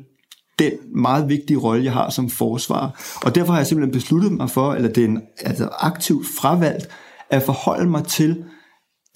den 0.58 0.72
meget 0.94 1.28
vigtige 1.28 1.58
rolle, 1.58 1.84
jeg 1.84 1.92
har 1.92 2.10
som 2.10 2.30
forsvar. 2.30 3.00
Og 3.24 3.34
derfor 3.34 3.52
har 3.52 3.60
jeg 3.60 3.66
simpelthen 3.66 3.92
besluttet 3.92 4.32
mig 4.32 4.50
for, 4.50 4.74
eller 4.74 4.88
det 4.88 5.04
er 5.04 5.08
en, 5.08 5.22
altså 5.40 5.68
aktivt 5.80 6.26
fravalgt, 6.40 6.88
at 7.30 7.42
forholde 7.42 7.90
mig 7.90 8.04
til 8.04 8.44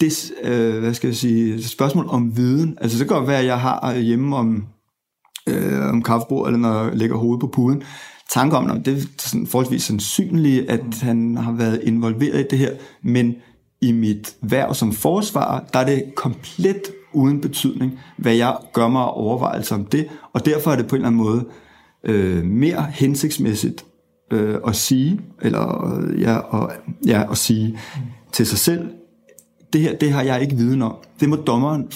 det 0.01 0.31
øh, 0.43 0.79
hvad 0.79 0.93
skal 0.93 1.07
jeg 1.07 1.15
sige, 1.15 1.63
spørgsmål 1.63 2.05
om 2.09 2.37
viden. 2.37 2.77
Altså 2.81 2.99
det 2.99 3.07
kan 3.07 3.17
godt 3.17 3.27
være, 3.27 3.39
at 3.39 3.45
jeg 3.45 3.59
har 3.59 3.93
øh, 3.95 3.99
hjemme 3.99 4.35
om, 4.35 4.65
øh, 5.49 5.89
om 5.89 6.03
kaffebord, 6.03 6.47
eller 6.47 6.59
når 6.59 6.83
jeg 6.83 6.95
lægger 6.95 7.17
hovedet 7.17 7.41
på 7.41 7.47
puden, 7.47 7.83
tanker 8.29 8.57
om, 8.57 8.71
at 8.71 8.85
det 8.85 8.97
er 8.97 9.01
sådan 9.17 9.47
forholdsvis 9.47 9.83
sandsynligt, 9.83 10.69
at 10.69 11.01
han 11.01 11.37
har 11.37 11.51
været 11.51 11.81
involveret 11.83 12.39
i 12.39 12.47
det 12.49 12.59
her, 12.59 12.71
men 13.03 13.35
i 13.81 13.91
mit 13.91 14.35
værv 14.41 14.73
som 14.73 14.91
forsvar, 14.91 15.69
der 15.73 15.79
er 15.79 15.85
det 15.85 16.15
komplet 16.15 16.81
uden 17.13 17.41
betydning, 17.41 17.99
hvad 18.17 18.33
jeg 18.33 18.57
gør 18.73 18.87
mig 18.87 19.05
overvejelser 19.05 19.75
om 19.75 19.85
det, 19.85 20.07
og 20.33 20.45
derfor 20.45 20.71
er 20.71 20.75
det 20.75 20.87
på 20.87 20.95
en 20.95 20.99
eller 20.99 21.07
anden 21.07 21.23
måde 21.23 21.45
øh, 22.03 22.43
mere 22.43 22.85
hensigtsmæssigt 22.93 23.85
øh, 24.31 24.57
at 24.67 24.75
sige, 24.75 25.19
eller 25.41 25.95
øh, 25.95 26.21
ja, 26.21 26.37
og, 26.37 26.71
ja, 27.07 27.31
at 27.31 27.37
sige 27.37 27.79
til 28.31 28.45
sig 28.45 28.57
selv, 28.57 28.89
det 29.73 29.81
her, 29.81 29.97
det 29.97 30.11
har 30.11 30.21
jeg 30.21 30.41
ikke 30.41 30.55
viden 30.55 30.81
om. 30.81 30.95
Det 31.19 31.29
må 31.29 31.35
dommeren 31.35 31.87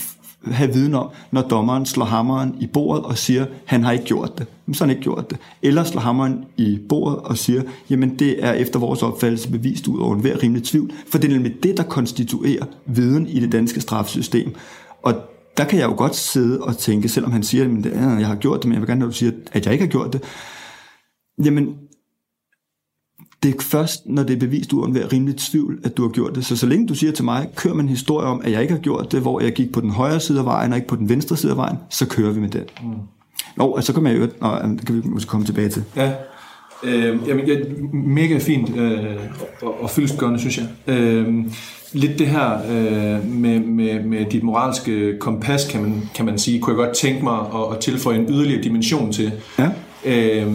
have 0.52 0.74
viden 0.74 0.96
om, 0.96 1.10
når 1.32 1.42
dommeren 1.42 1.86
slår 1.86 2.06
hammeren 2.06 2.56
i 2.60 2.68
bordet 2.68 3.04
og 3.04 3.18
siger, 3.18 3.46
han 3.66 3.84
har 3.84 3.92
ikke 3.92 4.06
gjort 4.06 4.38
det. 4.38 4.48
Men 4.66 4.74
så 4.74 4.84
har 4.84 4.88
han 4.88 4.98
ikke 4.98 5.04
gjort 5.04 5.30
det. 5.30 5.38
Eller 5.62 5.84
slår 5.84 6.02
hammeren 6.02 6.46
i 6.58 6.80
bordet 6.90 7.18
og 7.18 7.38
siger, 7.38 7.62
jamen 7.90 8.20
det 8.20 8.46
er 8.46 8.54
efter 8.54 8.80
vores 8.80 9.04
opfattelse 9.04 9.52
bevist 9.52 9.88
ud 9.88 10.00
over 10.00 10.16
enhver 10.16 10.44
rimelig 10.44 10.64
tvivl, 10.64 10.92
for 11.12 11.18
det 11.18 11.28
er 11.28 11.34
nemlig 11.34 11.64
det, 11.64 11.78
der 11.78 11.84
konstituerer 11.84 12.66
viden 12.86 13.28
i 13.28 13.40
det 13.40 13.52
danske 13.52 13.82
strafsystem. 13.82 14.56
Og 15.04 15.14
der 15.58 15.66
kan 15.66 15.80
jeg 15.80 15.90
jo 15.90 15.96
godt 15.98 16.16
sidde 16.16 16.62
og 16.62 16.78
tænke, 16.78 17.10
selvom 17.10 17.32
han 17.32 17.44
siger, 17.44 17.64
at 17.64 18.20
jeg 18.20 18.28
har 18.28 18.36
gjort 18.36 18.60
det, 18.60 18.66
men 18.66 18.74
jeg 18.74 18.82
vil 18.82 18.88
gerne 18.88 19.02
have, 19.02 19.08
at 19.08 19.14
du 19.14 19.18
siger, 19.18 19.32
at 19.52 19.66
jeg 19.66 19.74
ikke 19.74 19.86
har 19.86 19.92
gjort 19.92 20.14
det. 20.14 20.22
Jamen, 21.46 21.76
det 23.44 23.56
er 23.56 23.62
først, 23.62 24.02
når 24.06 24.24
det 24.24 24.36
er 24.36 24.40
bevist 24.40 24.74
uden 24.74 24.96
ved 24.96 25.14
rimelig 25.14 25.38
tvivl, 25.38 25.80
at 25.84 25.98
du 25.98 26.02
har 26.02 26.10
gjort 26.10 26.36
det. 26.36 26.46
Så 26.46 26.58
så 26.58 26.66
længe 26.66 26.88
du 26.88 26.96
siger 26.96 27.12
til 27.12 27.26
mig, 27.26 27.48
kør 27.56 27.74
med 27.74 27.84
en 27.84 27.90
historie 27.90 28.28
om, 28.28 28.42
at 28.44 28.52
jeg 28.52 28.62
ikke 28.62 28.74
har 28.74 28.82
gjort 28.82 29.12
det, 29.12 29.22
hvor 29.22 29.42
jeg 29.42 29.54
gik 29.54 29.72
på 29.72 29.82
den 29.82 29.90
højre 29.90 30.20
side 30.20 30.40
af 30.40 30.46
vejen 30.46 30.72
og 30.72 30.78
ikke 30.78 30.88
på 30.88 30.96
den 30.96 31.10
venstre 31.10 31.38
side 31.38 31.52
af 31.52 31.58
vejen, 31.58 31.78
så 31.90 32.08
kører 32.08 32.32
vi 32.32 32.40
med 32.40 32.50
den. 32.50 32.64
Mm. 32.84 32.90
Nå, 33.58 33.76
altså, 33.76 33.88
så 33.88 33.94
kommer 33.94 34.10
jeg 34.10 34.20
jo, 34.20 34.28
og 34.42 34.70
det 34.70 34.86
kan 34.86 34.96
vi 34.96 35.02
måske 35.10 35.30
komme 35.30 35.46
tilbage 35.46 35.70
til. 35.70 35.84
Ja, 35.96 36.12
øh, 36.84 37.18
jamen, 37.28 37.48
ja, 37.48 37.56
mega 37.94 38.38
fint 38.38 38.78
øh, 38.78 39.06
og, 39.62 39.84
og 39.84 39.90
fyldestgørende, 39.90 40.40
synes 40.40 40.58
jeg. 40.58 40.68
Øh, 40.88 41.46
lidt 41.94 42.20
det 42.20 42.28
her 42.28 42.54
øh, 42.54 43.30
med, 43.30 43.60
med, 43.60 44.04
med 44.04 44.26
dit 44.26 44.44
moralske 44.44 45.18
kompas, 45.20 45.68
kan 45.68 45.82
man, 45.82 46.10
kan 46.16 46.26
man 46.26 46.38
sige, 46.38 46.60
kunne 46.60 46.80
jeg 46.80 46.88
godt 46.88 46.98
tænke 46.98 47.24
mig 47.24 47.40
at, 47.40 47.74
at 47.76 47.80
tilføje 47.80 48.18
en 48.18 48.26
yderligere 48.30 48.62
dimension 48.62 49.12
til. 49.12 49.32
Ja. 49.60 49.70
Øh, 50.06 50.54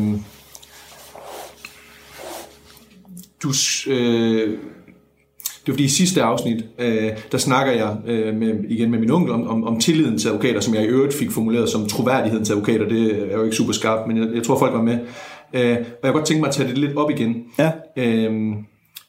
du, 3.43 3.49
øh, 3.91 4.59
det 5.61 5.69
var 5.69 5.73
fordi 5.73 5.85
i 5.85 5.89
sidste 5.89 6.23
afsnit, 6.23 6.65
øh, 6.79 7.11
der 7.33 7.39
snakker 7.39 7.73
jeg 7.73 7.97
øh, 8.07 8.37
med, 8.37 8.65
igen 8.69 8.91
med 8.91 8.99
min 8.99 9.11
onkel 9.11 9.35
om, 9.35 9.49
om, 9.49 9.65
om 9.65 9.81
tilliden 9.81 10.19
til 10.19 10.29
advokater, 10.29 10.61
som 10.61 10.75
jeg 10.75 10.85
i 10.85 10.87
øvrigt 10.87 11.15
fik 11.15 11.31
formuleret 11.31 11.69
som 11.69 11.87
troværdigheden 11.87 12.45
til 12.45 12.53
advokater. 12.53 12.89
Det 12.89 13.33
er 13.33 13.37
jo 13.37 13.45
ikke 13.45 13.57
super 13.57 13.73
skarpt, 13.73 14.09
men 14.09 14.17
jeg, 14.19 14.29
jeg 14.35 14.43
tror 14.43 14.59
folk 14.59 14.73
var 14.73 14.83
med. 14.83 14.99
Øh, 15.55 15.63
og 15.63 15.63
jeg 15.63 15.77
kan 16.05 16.13
godt 16.13 16.27
tænke 16.27 16.41
mig 16.41 16.49
at 16.49 16.55
tage 16.55 16.69
det 16.69 16.79
lidt 16.79 16.97
op 16.97 17.11
igen. 17.11 17.37
Ja. 17.59 17.71
Øh, 17.97 18.33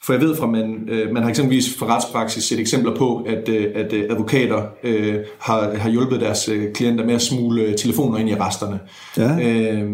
for 0.03 0.13
jeg 0.13 0.21
ved 0.21 0.35
fra, 0.35 0.47
man, 0.47 0.89
øh, 0.89 1.13
man 1.13 1.23
har 1.23 1.29
eksempelvis 1.29 1.77
for 1.77 1.85
retspraksis 1.85 2.43
set 2.43 2.59
eksempler 2.59 2.95
på, 2.95 3.25
at, 3.27 3.49
øh, 3.49 3.67
at 3.75 3.93
øh, 3.93 4.03
advokater 4.09 4.63
øh, 4.83 5.15
har, 5.39 5.77
har 5.77 5.89
hjulpet 5.89 6.21
deres 6.21 6.49
øh, 6.49 6.73
klienter 6.73 7.05
med 7.05 7.13
at 7.13 7.21
smule 7.21 7.77
telefoner 7.77 8.17
ind 8.17 8.29
i 8.29 8.35
resterne. 8.35 8.79
Ja. 9.17 9.49
Øh, 9.49 9.91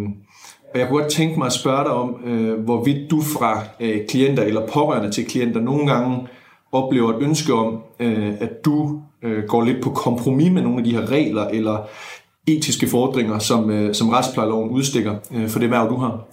og 0.74 0.80
jeg 0.80 0.88
kunne 0.88 1.02
godt 1.02 1.12
tænke 1.12 1.38
mig 1.38 1.46
at 1.46 1.54
spørge 1.54 1.84
dig 1.84 1.92
om, 1.92 2.16
øh, 2.26 2.60
hvorvidt 2.60 3.12
du 3.12 3.22
fra 3.22 3.64
øh, 3.80 4.08
klienter 4.10 4.44
eller 4.44 4.68
pårørende 4.68 5.12
til 5.12 5.26
klienter 5.26 5.62
nogle 5.62 5.94
gange 5.94 6.28
oplever 6.72 7.14
et 7.14 7.24
ønske 7.24 7.54
om, 7.54 7.82
øh, 8.00 8.34
at 8.40 8.66
du 8.66 9.02
øh, 9.24 9.44
går 9.44 9.64
lidt 9.64 9.84
på 9.84 9.90
kompromis 9.90 10.52
med 10.52 10.62
nogle 10.62 10.78
af 10.78 10.84
de 10.84 10.92
her 10.92 11.12
regler 11.12 11.48
eller 11.48 11.88
etiske 12.48 12.88
fordringer, 12.88 13.40
som, 13.40 13.70
øh, 13.70 13.94
som 13.94 14.10
retsplejeloven 14.10 14.70
udstikker 14.70 15.16
øh, 15.36 15.48
for 15.48 15.60
det 15.60 15.72
værv, 15.72 15.90
du 15.90 15.96
har. 15.96 16.28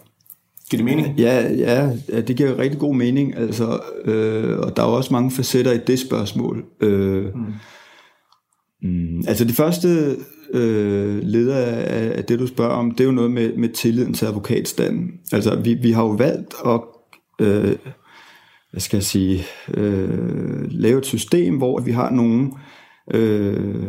Giver 0.71 0.79
det 0.79 0.97
mening? 0.97 1.19
Ja, 1.19 1.53
ja, 1.53 1.91
det 2.21 2.37
giver 2.37 2.59
rigtig 2.59 2.81
god 2.81 2.95
mening. 2.95 3.37
Altså, 3.37 3.81
øh, 4.05 4.59
og 4.59 4.77
der 4.77 4.83
er 4.83 4.87
også 4.87 5.13
mange 5.13 5.31
facetter 5.31 5.73
i 5.73 5.79
det 5.79 5.99
spørgsmål. 5.99 6.65
Øh, 6.81 7.25
mm. 7.35 7.55
Mm, 8.83 9.25
altså 9.29 9.45
det 9.45 9.55
første 9.55 10.17
øh, 10.55 11.23
leder 11.23 11.57
af, 11.57 12.13
af 12.17 12.25
det, 12.25 12.39
du 12.39 12.47
spørger 12.47 12.75
om, 12.75 12.91
det 12.91 13.01
er 13.01 13.05
jo 13.05 13.13
noget 13.13 13.31
med, 13.31 13.57
med 13.57 13.69
tilliden 13.69 14.15
til 14.15 14.27
advokatstanden. 14.27 15.11
Altså 15.33 15.57
vi, 15.57 15.75
vi 15.75 15.91
har 15.91 16.03
jo 16.03 16.11
valgt 16.11 16.55
at 16.67 16.81
øh, 17.41 17.77
hvad 18.71 18.81
skal 18.81 18.97
jeg 18.97 19.05
sige, 19.05 19.45
øh, 19.75 20.65
lave 20.71 20.99
et 20.99 21.07
system, 21.07 21.57
hvor 21.57 21.81
vi 21.81 21.93
har 21.93 22.11
nogle 22.11 22.51
øh, 23.15 23.85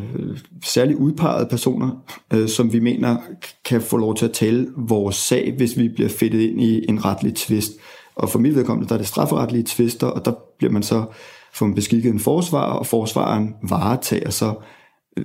særligt 0.63 0.99
udpegede 0.99 1.47
personer, 1.49 2.03
øh, 2.33 2.47
som 2.47 2.73
vi 2.73 2.79
mener 2.79 3.17
kan 3.65 3.81
få 3.81 3.97
lov 3.97 4.15
til 4.15 4.25
at 4.25 4.31
tale 4.31 4.67
vores 4.77 5.15
sag, 5.15 5.53
hvis 5.57 5.77
vi 5.77 5.89
bliver 5.89 6.09
fedtet 6.09 6.39
ind 6.39 6.61
i 6.61 6.85
en 6.89 7.05
retlig 7.05 7.35
tvist. 7.35 7.71
Og 8.15 8.29
for 8.29 8.39
mit 8.39 8.55
vedkommende, 8.55 8.89
der 8.89 8.93
er 8.93 8.99
det 8.99 9.07
strafferetlige 9.07 9.63
tvister, 9.67 10.07
og 10.07 10.25
der 10.25 10.31
bliver 10.57 10.71
man 10.71 10.83
så 10.83 11.05
får 11.53 11.65
man 11.65 11.75
beskikket 11.75 12.13
en 12.13 12.19
forsvar, 12.19 12.63
og 12.63 12.85
forsvaren 12.85 13.55
varetager 13.69 14.29
så 14.29 14.53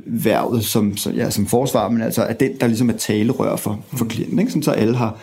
værvet 0.07 0.65
som, 0.65 0.97
som, 0.97 1.13
ja, 1.13 1.31
som 1.31 1.47
forsvar, 1.47 1.89
men 1.89 2.03
altså 2.03 2.25
at 2.25 2.41
den, 2.41 2.51
der 2.61 2.67
ligesom 2.67 2.89
er 2.89 2.95
talerør 2.95 3.57
for, 3.57 3.85
for 3.93 4.05
klienten, 4.05 4.39
ikke? 4.39 4.51
Sådan, 4.51 4.63
så 4.63 4.71
alle 4.71 4.97
har, 4.97 5.19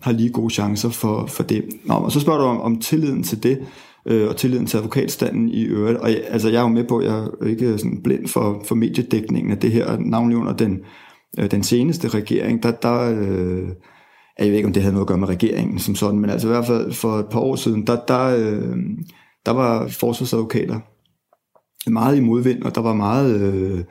har 0.00 0.12
lige 0.12 0.30
gode 0.30 0.54
chancer 0.54 0.88
for, 0.88 1.26
for 1.26 1.42
det. 1.42 1.64
Nå, 1.84 1.94
og 1.94 2.12
så 2.12 2.20
spørger 2.20 2.40
du 2.40 2.46
om, 2.46 2.60
om 2.60 2.80
tilliden 2.80 3.22
til 3.22 3.42
det, 3.42 3.58
øh, 4.06 4.28
og 4.28 4.36
tilliden 4.36 4.66
til 4.66 4.76
advokatstanden 4.76 5.48
i 5.48 5.62
øvrigt. 5.62 5.98
Og 5.98 6.10
jeg, 6.10 6.22
altså, 6.28 6.48
jeg 6.48 6.58
er 6.58 6.62
jo 6.62 6.68
med 6.68 6.84
på, 6.84 6.98
at 6.98 7.04
jeg 7.04 7.14
er 7.14 7.46
ikke 7.46 7.78
sådan 7.78 8.02
blind 8.04 8.28
for, 8.28 8.62
for 8.64 8.74
mediedækningen 8.74 9.52
af 9.52 9.58
det 9.58 9.72
her, 9.72 9.98
navnlig 9.98 10.38
under 10.38 10.52
den, 10.52 10.78
øh, 11.38 11.50
den 11.50 11.62
seneste 11.62 12.08
regering, 12.08 12.62
der, 12.62 12.70
der 12.70 13.00
øh, 13.20 13.68
jeg 14.38 14.46
ved 14.46 14.56
ikke, 14.56 14.66
om 14.66 14.72
det 14.72 14.82
havde 14.82 14.92
noget 14.92 15.04
at 15.04 15.08
gøre 15.08 15.18
med 15.18 15.28
regeringen 15.28 15.78
som 15.78 15.94
sådan, 15.94 16.20
men 16.20 16.30
altså 16.30 16.48
i 16.48 16.50
hvert 16.50 16.66
fald 16.66 16.92
for 16.92 17.18
et 17.18 17.26
par 17.30 17.40
år 17.40 17.56
siden, 17.56 17.86
der, 17.86 17.96
der, 18.08 18.24
øh, 18.24 18.76
der 19.46 19.52
var 19.52 19.88
forsvarsadvokater 19.88 20.80
meget 21.86 22.16
i 22.16 22.20
modvind, 22.20 22.62
og 22.62 22.74
der 22.74 22.80
var 22.80 22.94
meget, 22.94 23.40
øh, 23.40 23.84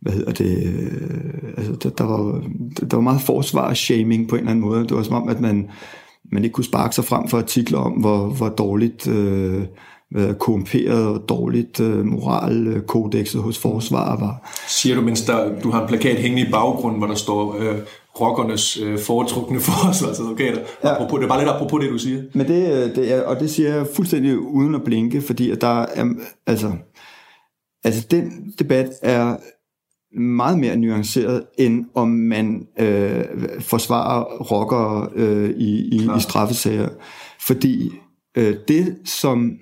hvad 0.00 0.12
hedder 0.12 0.32
det, 0.32 0.66
øh, 0.66 1.52
altså 1.56 1.72
der, 1.72 1.90
der, 1.90 2.04
var, 2.04 2.42
der 2.90 2.96
var 2.96 3.00
meget 3.00 3.20
forsvarsshaming 3.20 4.28
på 4.28 4.34
en 4.34 4.40
eller 4.40 4.50
anden 4.50 4.64
måde. 4.64 4.80
Det 4.80 4.96
var 4.96 5.02
som 5.02 5.22
om, 5.22 5.28
at 5.28 5.40
man, 5.40 5.70
man 6.32 6.44
ikke 6.44 6.54
kunne 6.54 6.64
sparke 6.64 6.94
sig 6.94 7.04
frem 7.04 7.28
for 7.28 7.38
artikler 7.38 7.78
om, 7.78 7.92
hvor, 7.92 8.26
hvor 8.26 8.48
dårligt 8.48 9.08
øh, 9.08 9.64
korrumperet 10.38 11.08
og 11.08 11.28
dårligt 11.28 11.80
øh, 11.80 12.04
moralkodexet 12.04 13.42
hos 13.42 13.58
forsvaret 13.58 14.20
var. 14.20 14.52
Siger 14.68 14.96
du, 14.96 15.02
mens 15.02 15.22
der, 15.22 15.60
du 15.62 15.70
har 15.70 15.82
en 15.82 15.88
plakat 15.88 16.16
hængende 16.16 16.48
i 16.48 16.50
baggrunden, 16.50 16.98
hvor 16.98 17.06
der 17.06 17.14
står 17.14 17.56
øh, 17.58 17.78
rockernes 18.20 18.76
øh, 18.76 18.98
foretrukne 18.98 19.60
forsvarsadvokater. 19.70 20.60
Ja. 20.84 20.94
Apropos, 20.94 21.18
det 21.18 21.24
er 21.24 21.28
bare 21.28 21.38
lidt 21.38 21.50
apropos 21.50 21.82
det, 21.82 21.90
du 21.90 21.98
siger. 21.98 22.22
Men 22.34 22.48
det, 22.48 22.72
øh, 22.72 22.96
det 22.96 23.14
er, 23.14 23.22
og 23.22 23.40
det 23.40 23.50
siger 23.50 23.74
jeg 23.74 23.86
fuldstændig 23.94 24.38
uden 24.38 24.74
at 24.74 24.82
blinke, 24.84 25.22
fordi 25.22 25.50
at 25.50 25.60
der 25.60 25.86
er, 25.94 26.06
altså, 26.46 26.72
altså 27.84 28.06
den 28.10 28.54
debat 28.58 28.90
er 29.02 29.36
meget 30.20 30.58
mere 30.58 30.76
nuanceret, 30.76 31.44
end 31.58 31.86
om 31.94 32.08
man 32.08 32.66
øh, 32.78 33.24
forsvarer 33.60 34.24
rockere 34.24 35.08
øh, 35.14 35.50
i, 35.50 35.96
i, 35.96 36.08
i 36.16 36.20
straffesager. 36.20 36.88
Fordi 37.40 37.92
øh, 38.36 38.56
det, 38.68 38.98
som 39.04 39.58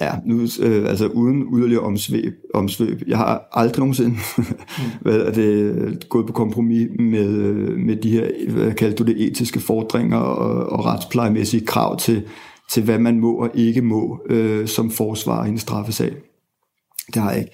Ja, 0.00 0.12
nu, 0.26 0.40
øh, 0.62 0.88
altså 0.88 1.06
uden 1.06 1.58
yderligere 1.58 1.82
omsvøb, 1.82 2.34
omsvøb. 2.54 3.02
Jeg 3.06 3.18
har 3.18 3.48
aldrig 3.52 3.78
nogensinde 3.78 4.16
mm. 4.38 4.44
hvad 5.02 5.16
er 5.16 5.32
det, 5.32 6.08
gået 6.08 6.26
på 6.26 6.32
kompromis 6.32 6.88
med, 6.98 7.28
med 7.76 7.96
de 7.96 8.10
her, 8.10 8.50
hvad 8.50 8.72
kalder 8.72 8.96
du 8.96 9.04
det, 9.04 9.26
etiske 9.26 9.60
fordringer 9.60 10.18
og, 10.18 10.66
og 10.78 10.84
retsplejemæssige 10.84 11.66
krav 11.66 11.98
til, 11.98 12.22
til, 12.70 12.82
hvad 12.82 12.98
man 12.98 13.20
må 13.20 13.32
og 13.32 13.50
ikke 13.54 13.82
må 13.82 14.20
øh, 14.30 14.68
som 14.68 14.90
forsvar 14.90 15.44
i 15.44 15.48
en 15.48 15.58
straffesag. 15.58 16.12
Det 17.14 17.22
har 17.22 17.30
jeg 17.30 17.40
ikke. 17.40 17.52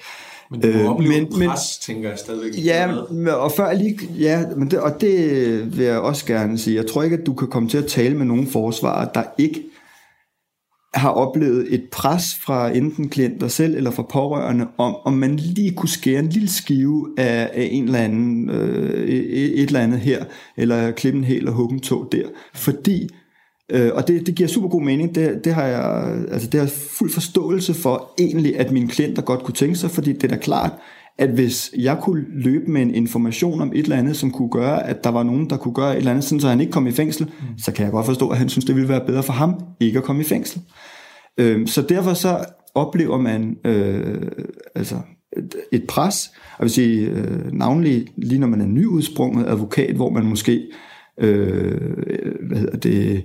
Men 0.50 0.60
du 0.60 0.68
må 0.68 1.00
øh, 1.02 1.08
men, 1.08 1.26
pres, 1.26 1.38
men, 1.38 1.50
tænker 1.82 2.08
jeg 2.08 2.18
stadigvæk. 2.18 2.64
Ja, 2.64 2.92
og 3.34 3.52
før 3.52 3.72
lige, 3.72 3.98
ja 4.18 4.44
men 4.56 4.70
det, 4.70 4.80
og 4.80 5.00
det 5.00 5.76
vil 5.76 5.84
jeg 5.84 5.98
også 5.98 6.26
gerne 6.26 6.58
sige. 6.58 6.76
Jeg 6.76 6.86
tror 6.86 7.02
ikke, 7.02 7.16
at 7.16 7.26
du 7.26 7.34
kan 7.34 7.48
komme 7.48 7.68
til 7.68 7.78
at 7.78 7.86
tale 7.86 8.16
med 8.16 8.26
nogen 8.26 8.46
forsvarer, 8.46 9.12
der 9.12 9.22
ikke 9.38 9.62
har 10.94 11.10
oplevet 11.10 11.74
et 11.74 11.84
pres 11.92 12.24
fra 12.44 12.76
enten 12.76 13.08
klienter 13.08 13.48
selv 13.48 13.76
eller 13.76 13.90
fra 13.90 14.02
pårørende, 14.02 14.66
om, 14.78 14.96
om 15.04 15.12
man 15.12 15.36
lige 15.36 15.74
kunne 15.74 15.88
skære 15.88 16.18
en 16.18 16.28
lille 16.28 16.48
skive 16.48 17.14
af, 17.18 17.50
af 17.52 17.68
en 17.70 17.84
eller 17.84 17.98
anden, 17.98 18.50
øh, 18.50 19.08
et, 19.08 19.60
et 19.60 19.66
eller 19.66 19.80
andet 19.80 20.00
her, 20.00 20.24
eller 20.56 20.90
klippe 20.90 21.18
en 21.18 21.24
hel 21.24 21.48
og 21.48 21.54
hugge 21.54 21.74
en 21.74 21.80
tog 21.80 22.08
der. 22.12 22.26
Fordi, 22.54 23.08
øh, 23.70 23.90
og 23.94 24.08
det, 24.08 24.26
det 24.26 24.34
giver 24.34 24.48
super 24.48 24.68
god 24.68 24.82
mening, 24.82 25.14
det, 25.14 25.44
det, 25.44 25.54
har 25.54 25.66
jeg, 25.66 26.14
altså 26.32 26.48
det 26.48 26.60
har 26.60 26.66
jeg 26.66 26.72
fuld 26.72 27.10
forståelse 27.10 27.74
for 27.74 28.14
egentlig, 28.18 28.58
at 28.58 28.72
mine 28.72 28.88
klienter 28.88 29.22
godt 29.22 29.42
kunne 29.42 29.54
tænke 29.54 29.76
sig, 29.76 29.90
fordi 29.90 30.12
det 30.12 30.24
er 30.24 30.28
da 30.28 30.36
klart, 30.36 30.72
at 31.18 31.28
hvis 31.30 31.70
jeg 31.78 31.98
kunne 32.02 32.24
løbe 32.30 32.70
med 32.70 32.82
en 32.82 32.94
information 32.94 33.60
om 33.60 33.72
et 33.74 33.82
eller 33.82 33.96
andet, 33.96 34.16
som 34.16 34.30
kunne 34.30 34.50
gøre, 34.50 34.86
at 34.86 35.04
der 35.04 35.10
var 35.10 35.22
nogen, 35.22 35.50
der 35.50 35.56
kunne 35.56 35.74
gøre 35.74 35.92
et 35.92 35.96
eller 35.96 36.10
andet, 36.10 36.24
sådan, 36.24 36.40
så 36.40 36.48
han 36.48 36.60
ikke 36.60 36.72
kom 36.72 36.86
i 36.86 36.92
fængsel, 36.92 37.26
mm. 37.26 37.58
så 37.58 37.72
kan 37.72 37.84
jeg 37.84 37.92
godt 37.92 38.06
forstå, 38.06 38.28
at 38.28 38.38
han 38.38 38.48
synes, 38.48 38.64
det 38.64 38.74
ville 38.74 38.88
være 38.88 39.06
bedre 39.06 39.22
for 39.22 39.32
ham 39.32 39.54
ikke 39.80 39.98
at 39.98 40.04
komme 40.04 40.22
i 40.22 40.24
fængsel. 40.24 40.60
Øhm, 41.38 41.66
så 41.66 41.82
derfor 41.82 42.14
så 42.14 42.44
oplever 42.74 43.18
man 43.18 43.56
øh, 43.64 44.22
altså 44.74 44.94
et, 45.36 45.54
et 45.72 45.84
pres, 45.88 46.30
og 46.58 46.62
vil 46.62 46.70
sige 46.70 47.10
øh, 47.10 47.52
navnlig 47.52 48.06
lige 48.16 48.38
når 48.38 48.46
man 48.46 48.60
er 48.60 48.66
nyudsprunget 48.66 49.46
advokat, 49.46 49.94
hvor 49.94 50.10
man 50.10 50.24
måske 50.24 50.62
øh, 51.18 51.80
hvad 52.48 52.58
hedder 52.58 52.76
det, 52.76 53.24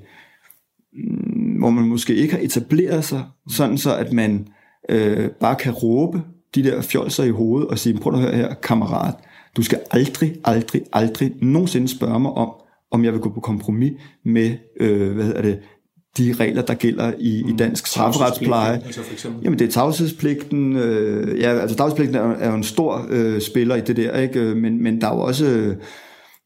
hvor 1.59 1.69
man 1.69 1.85
måske 1.85 2.15
ikke 2.15 2.33
har 2.33 2.41
etableret 2.41 3.05
sig, 3.05 3.23
sådan 3.49 3.77
så 3.77 3.95
at 3.95 4.13
man 4.13 4.47
øh, 4.89 5.29
bare 5.29 5.55
kan 5.55 5.71
råbe 5.71 6.21
de 6.55 6.63
der 6.63 6.81
fjolser 6.81 7.23
i 7.23 7.29
hovedet 7.29 7.69
og 7.69 7.79
sige, 7.79 7.99
prøv 7.99 8.13
at 8.13 8.19
høre 8.19 8.35
her, 8.35 8.53
kammerat, 8.53 9.13
du 9.57 9.61
skal 9.63 9.79
aldrig, 9.91 10.35
aldrig, 10.43 10.81
aldrig 10.93 11.31
nogensinde 11.41 11.87
spørge 11.87 12.19
mig 12.19 12.31
om, 12.31 12.49
om 12.91 13.03
jeg 13.03 13.13
vil 13.13 13.21
gå 13.21 13.29
på 13.29 13.39
kompromis 13.39 13.93
med, 14.25 14.51
øh, 14.79 15.11
hvad 15.11 15.25
hedder 15.25 15.41
det, 15.41 15.59
de 16.17 16.33
regler, 16.33 16.61
der 16.61 16.73
gælder 16.73 17.13
i, 17.19 17.43
mm. 17.43 17.49
i 17.49 17.57
dansk 17.57 17.87
strafferetspleje. 17.87 18.81
Altså 18.85 19.01
Jamen 19.43 19.59
det 19.59 19.67
er 19.67 19.71
tavshedspligten. 19.71 20.75
Øh, 20.75 21.39
ja, 21.39 21.59
altså 21.59 21.77
tavshedspligten 21.77 22.15
er, 22.15 22.21
er 22.21 22.49
jo 22.49 22.55
en 22.55 22.63
stor 22.63 23.05
øh, 23.09 23.41
spiller 23.41 23.75
i 23.75 23.81
det 23.81 23.97
der, 23.97 24.19
ikke? 24.19 24.39
Men, 24.39 24.83
men 24.83 25.01
der 25.01 25.07
er 25.07 25.15
jo 25.15 25.21
også... 25.21 25.75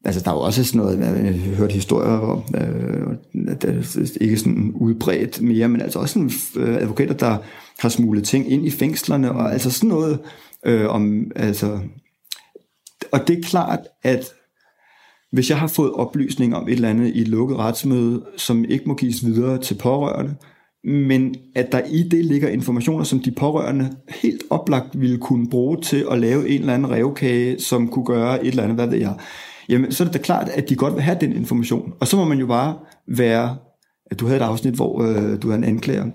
Altså, 0.04 0.20
der 0.20 0.30
er 0.30 0.34
jo 0.34 0.40
også 0.40 0.64
sådan 0.64 0.80
noget, 0.80 0.98
øh, 0.98 1.26
jeg 1.26 1.40
har 1.40 1.56
hørt 1.56 1.72
historier 1.72 2.18
om, 2.18 2.42
øh, 2.54 3.16
det 3.34 3.64
er 3.64 4.16
ikke 4.20 4.36
sådan 4.36 4.72
udbredt 4.74 5.42
mere, 5.42 5.68
men 5.68 5.80
altså 5.80 5.98
også 5.98 6.12
sådan, 6.12 6.30
øh, 6.64 6.76
advokater, 6.76 7.14
der 7.14 7.38
har 7.78 7.88
smuglet 7.88 8.24
ting 8.24 8.52
ind 8.52 8.66
i 8.66 8.70
fængslerne, 8.70 9.32
og 9.32 9.52
altså 9.52 9.70
sådan 9.70 9.88
noget 9.88 10.18
øh, 10.66 10.88
om, 10.88 11.30
altså, 11.36 11.78
og 13.12 13.28
det 13.28 13.38
er 13.38 13.42
klart, 13.42 13.80
at 14.02 14.32
hvis 15.32 15.50
jeg 15.50 15.58
har 15.58 15.66
fået 15.66 15.92
oplysning 15.92 16.56
om 16.56 16.68
et 16.68 16.72
eller 16.72 16.88
andet 16.88 17.08
i 17.14 17.20
et 17.20 17.28
lukket 17.28 17.58
retsmøde, 17.58 18.24
som 18.36 18.64
ikke 18.64 18.84
må 18.86 18.94
gives 18.94 19.26
videre 19.26 19.58
til 19.58 19.74
pårørende, 19.74 20.34
men 20.84 21.34
at 21.54 21.72
der 21.72 21.80
i 21.90 22.02
det 22.02 22.24
ligger 22.24 22.48
informationer, 22.48 23.04
som 23.04 23.20
de 23.20 23.30
pårørende 23.30 23.90
helt 24.08 24.42
oplagt 24.50 25.00
ville 25.00 25.18
kunne 25.18 25.50
bruge 25.50 25.80
til 25.80 26.06
at 26.10 26.18
lave 26.18 26.48
en 26.48 26.60
eller 26.60 26.74
anden 26.74 26.90
revkage, 26.90 27.60
som 27.60 27.88
kunne 27.88 28.04
gøre 28.04 28.44
et 28.44 28.48
eller 28.48 28.62
andet, 28.62 28.76
hvad 28.76 28.86
ved 28.86 28.98
jeg, 28.98 29.14
jamen 29.70 29.92
så 29.92 30.04
er 30.04 30.06
det 30.06 30.14
da 30.14 30.18
klart, 30.18 30.48
at 30.48 30.68
de 30.68 30.76
godt 30.76 30.94
vil 30.94 31.02
have 31.02 31.18
den 31.20 31.32
information. 31.32 31.92
Og 32.00 32.08
så 32.08 32.16
må 32.16 32.24
man 32.24 32.38
jo 32.38 32.46
bare 32.46 32.78
være, 33.08 33.56
at 34.10 34.20
du 34.20 34.26
havde 34.26 34.40
et 34.40 34.44
afsnit, 34.44 34.74
hvor 34.74 35.02
øh, 35.02 35.42
du 35.42 35.50
er 35.50 35.54
en 35.54 35.64
anklager, 35.64 36.06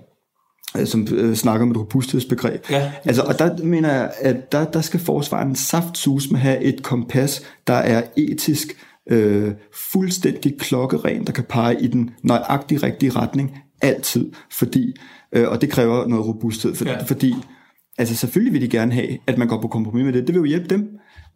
øh, 0.78 0.86
som 0.86 1.08
øh, 1.14 1.34
snakker 1.34 1.66
om 1.66 1.70
et 1.70 1.76
robusthedsbegreb. 1.76 2.70
Ja, 2.70 2.92
altså, 3.04 3.22
og 3.22 3.38
der 3.38 3.64
mener 3.64 3.92
jeg, 3.92 4.12
at 4.20 4.52
der, 4.52 4.64
der 4.64 4.80
skal 4.80 5.00
forsvaren 5.00 5.56
saftsus 5.56 6.30
med 6.30 6.40
have 6.40 6.60
et 6.60 6.82
kompas, 6.82 7.42
der 7.66 7.74
er 7.74 8.02
etisk 8.16 8.76
øh, 9.10 9.52
fuldstændig 9.74 10.58
klokkeren, 10.58 11.26
der 11.26 11.32
kan 11.32 11.44
pege 11.44 11.82
i 11.82 11.86
den 11.86 12.10
nøjagtig 12.22 12.82
rigtige 12.82 13.10
retning 13.10 13.58
altid, 13.82 14.32
fordi, 14.52 14.94
øh, 15.32 15.48
og 15.48 15.60
det 15.60 15.70
kræver 15.70 16.06
noget 16.06 16.26
robusthed, 16.26 16.74
for, 16.74 16.84
ja. 16.84 17.02
fordi 17.02 17.34
altså 17.98 18.16
selvfølgelig 18.16 18.52
vil 18.52 18.62
de 18.62 18.68
gerne 18.68 18.92
have, 18.92 19.18
at 19.26 19.38
man 19.38 19.48
går 19.48 19.60
på 19.60 19.68
kompromis 19.68 20.04
med 20.04 20.12
det, 20.12 20.26
det 20.26 20.34
vil 20.34 20.40
jo 20.40 20.44
hjælpe 20.44 20.68
dem, 20.68 20.88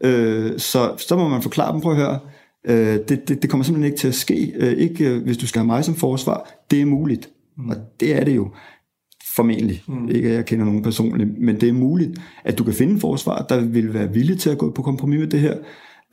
øh, 0.04 0.58
så, 0.58 0.94
så 1.08 1.16
må 1.16 1.28
man 1.28 1.42
forklare 1.42 1.72
dem, 1.72 1.80
prøv 1.80 1.92
at 1.92 1.98
høre, 1.98 2.18
øh, 2.66 2.98
det, 3.08 3.28
det, 3.28 3.42
det 3.42 3.50
kommer 3.50 3.64
simpelthen 3.64 3.92
ikke 3.92 4.00
til 4.00 4.08
at 4.08 4.14
ske, 4.14 4.52
øh, 4.56 4.72
ikke 4.72 5.08
øh, 5.08 5.22
hvis 5.22 5.36
du 5.36 5.46
skal 5.46 5.58
have 5.58 5.66
mig 5.66 5.84
som 5.84 5.94
forsvar, 5.94 6.50
det 6.70 6.80
er 6.80 6.86
muligt, 6.86 7.28
mm. 7.56 7.68
og 7.68 7.76
det 8.00 8.16
er 8.16 8.24
det 8.24 8.36
jo, 8.36 8.50
formentlig, 9.36 9.82
mm. 9.88 10.08
ikke 10.08 10.28
at 10.28 10.34
jeg 10.34 10.46
kender 10.46 10.64
nogen 10.64 10.82
personligt, 10.82 11.38
men 11.38 11.60
det 11.60 11.68
er 11.68 11.72
muligt, 11.72 12.18
at 12.44 12.58
du 12.58 12.64
kan 12.64 12.74
finde 12.74 12.92
en 12.92 13.00
forsvar, 13.00 13.46
der 13.48 13.60
vil 13.60 13.94
være 13.94 14.12
villig 14.12 14.38
til 14.38 14.50
at 14.50 14.58
gå 14.58 14.70
på 14.70 14.82
kompromis 14.82 15.18
med 15.18 15.26
det 15.26 15.40
her, 15.40 15.54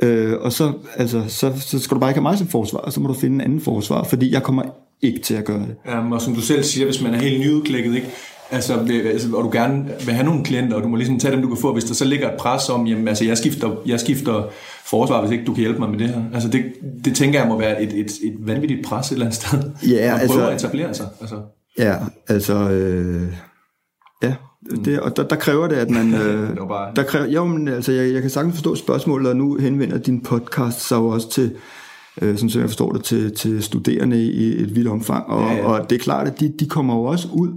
Øh, 0.04 0.34
og 0.42 0.52
så, 0.52 0.74
altså, 0.96 1.24
så, 1.28 1.54
så 1.60 1.80
skal 1.80 1.96
du 1.96 2.00
bare 2.00 2.10
ikke 2.10 2.18
have 2.18 2.30
mig 2.30 2.38
som 2.38 2.48
forsvar, 2.48 2.80
og 2.80 2.94
så 2.94 3.00
må 3.00 3.08
du 3.08 3.14
finde 3.14 3.36
en 3.36 3.42
anden 3.42 3.62
forsvar, 3.62 4.04
fordi 4.04 4.34
jeg 4.34 4.44
kommer 4.44 4.64
ikke 5.02 5.20
til 5.20 5.34
at 5.34 5.46
gøre 5.46 5.60
det. 5.60 5.76
Ja, 5.86 6.14
og 6.14 6.22
som 6.22 6.36
du 6.36 6.42
selv 6.42 6.64
siger, 6.64 6.86
hvis 6.86 7.02
man 7.02 7.14
er 7.14 7.20
helt 7.20 7.40
nyudklækket, 7.40 7.96
ikke? 7.96 8.08
Altså, 8.52 8.74
altså, 8.89 9.36
og 9.36 9.43
du 9.43 9.50
gerne 9.54 9.86
vil 10.06 10.14
have 10.14 10.26
nogle 10.26 10.43
klienter, 10.43 10.78
og 10.78 10.84
du 10.84 10.88
må 10.88 10.95
ligesom 10.95 11.20
tage 11.20 11.32
dem, 11.32 11.41
du 11.41 11.48
kan 11.48 11.58
få, 11.58 11.74
hvis 11.74 11.84
der 11.84 11.93
så 11.93 12.06
ligger 12.06 12.32
et 12.32 12.38
pres 12.39 12.70
om, 12.70 12.88
jamen, 12.88 13.08
altså, 13.08 13.26
jeg 13.26 13.38
skifter, 13.38 13.76
jeg 13.86 14.00
skifter 14.00 14.50
forsvar, 14.86 15.22
hvis 15.22 15.32
ikke 15.32 15.45
du 15.45 15.54
kan 15.54 15.62
hjælpe 15.62 15.80
mig 15.80 15.89
med 15.89 16.00
det 16.00 16.10
her. 16.10 16.22
Altså, 16.34 16.50
det, 16.50 16.64
det 17.06 17.16
tænker 17.16 17.39
jeg 17.39 17.48
må 17.48 17.58
være 17.58 17.84
et, 17.84 17.93
et, 17.93 18.06
et 18.06 18.36
vanvittigt 18.39 18.86
pres 18.86 19.08
et 19.08 19.12
eller 19.12 19.26
andet 19.26 19.41
sted. 19.41 19.72
Ja, 19.88 20.16
at 20.16 20.22
altså, 20.22 20.48
at 20.48 20.56
etablere 20.56 20.93
sig. 20.93 21.08
Altså. 21.22 21.36
Ja, 21.78 21.95
altså, 22.28 22.70
øh, 22.70 23.34
ja, 24.24 24.36
det, 24.86 25.00
og 25.00 25.18
der, 25.18 25.24
der 25.24 25.36
kræver 25.36 25.68
det, 25.68 25.76
at 25.76 25.89
man... 25.89 26.14
Øh, 26.22 26.50
det 26.50 26.58
bare... 26.68 26.91
der 26.95 27.04
kræver, 27.04 27.26
jo, 27.26 27.45
men 27.45 27.68
altså, 27.68 27.91
jeg, 27.91 28.14
jeg 28.14 28.22
kan 28.22 28.32
sagtens 28.32 28.56
forstå 28.56 28.76
spørgsmålet, 28.76 29.30
og 29.30 29.38
nu 29.38 29.56
henvender 29.56 29.98
din 29.98 30.24
podcast 30.24 30.88
sig 30.88 30.95
jo 30.95 31.08
også 31.08 31.32
til, 31.32 31.56
øh, 32.22 32.38
som 32.38 32.50
jeg 32.62 32.70
forstår 32.70 32.91
det, 32.91 33.04
til, 33.04 33.36
til 33.36 33.64
studerende 33.64 34.24
i 34.24 34.62
et 34.62 34.76
vidt 34.76 34.88
omfang. 34.88 35.28
Og, 35.28 35.41
ja, 35.41 35.56
ja. 35.56 35.66
og 35.66 35.89
det 35.89 35.95
er 35.95 36.00
klart, 36.00 36.28
at 36.28 36.39
de, 36.39 36.54
de 36.60 36.66
kommer 36.70 36.95
jo 36.95 37.04
også 37.04 37.28
ud 37.34 37.50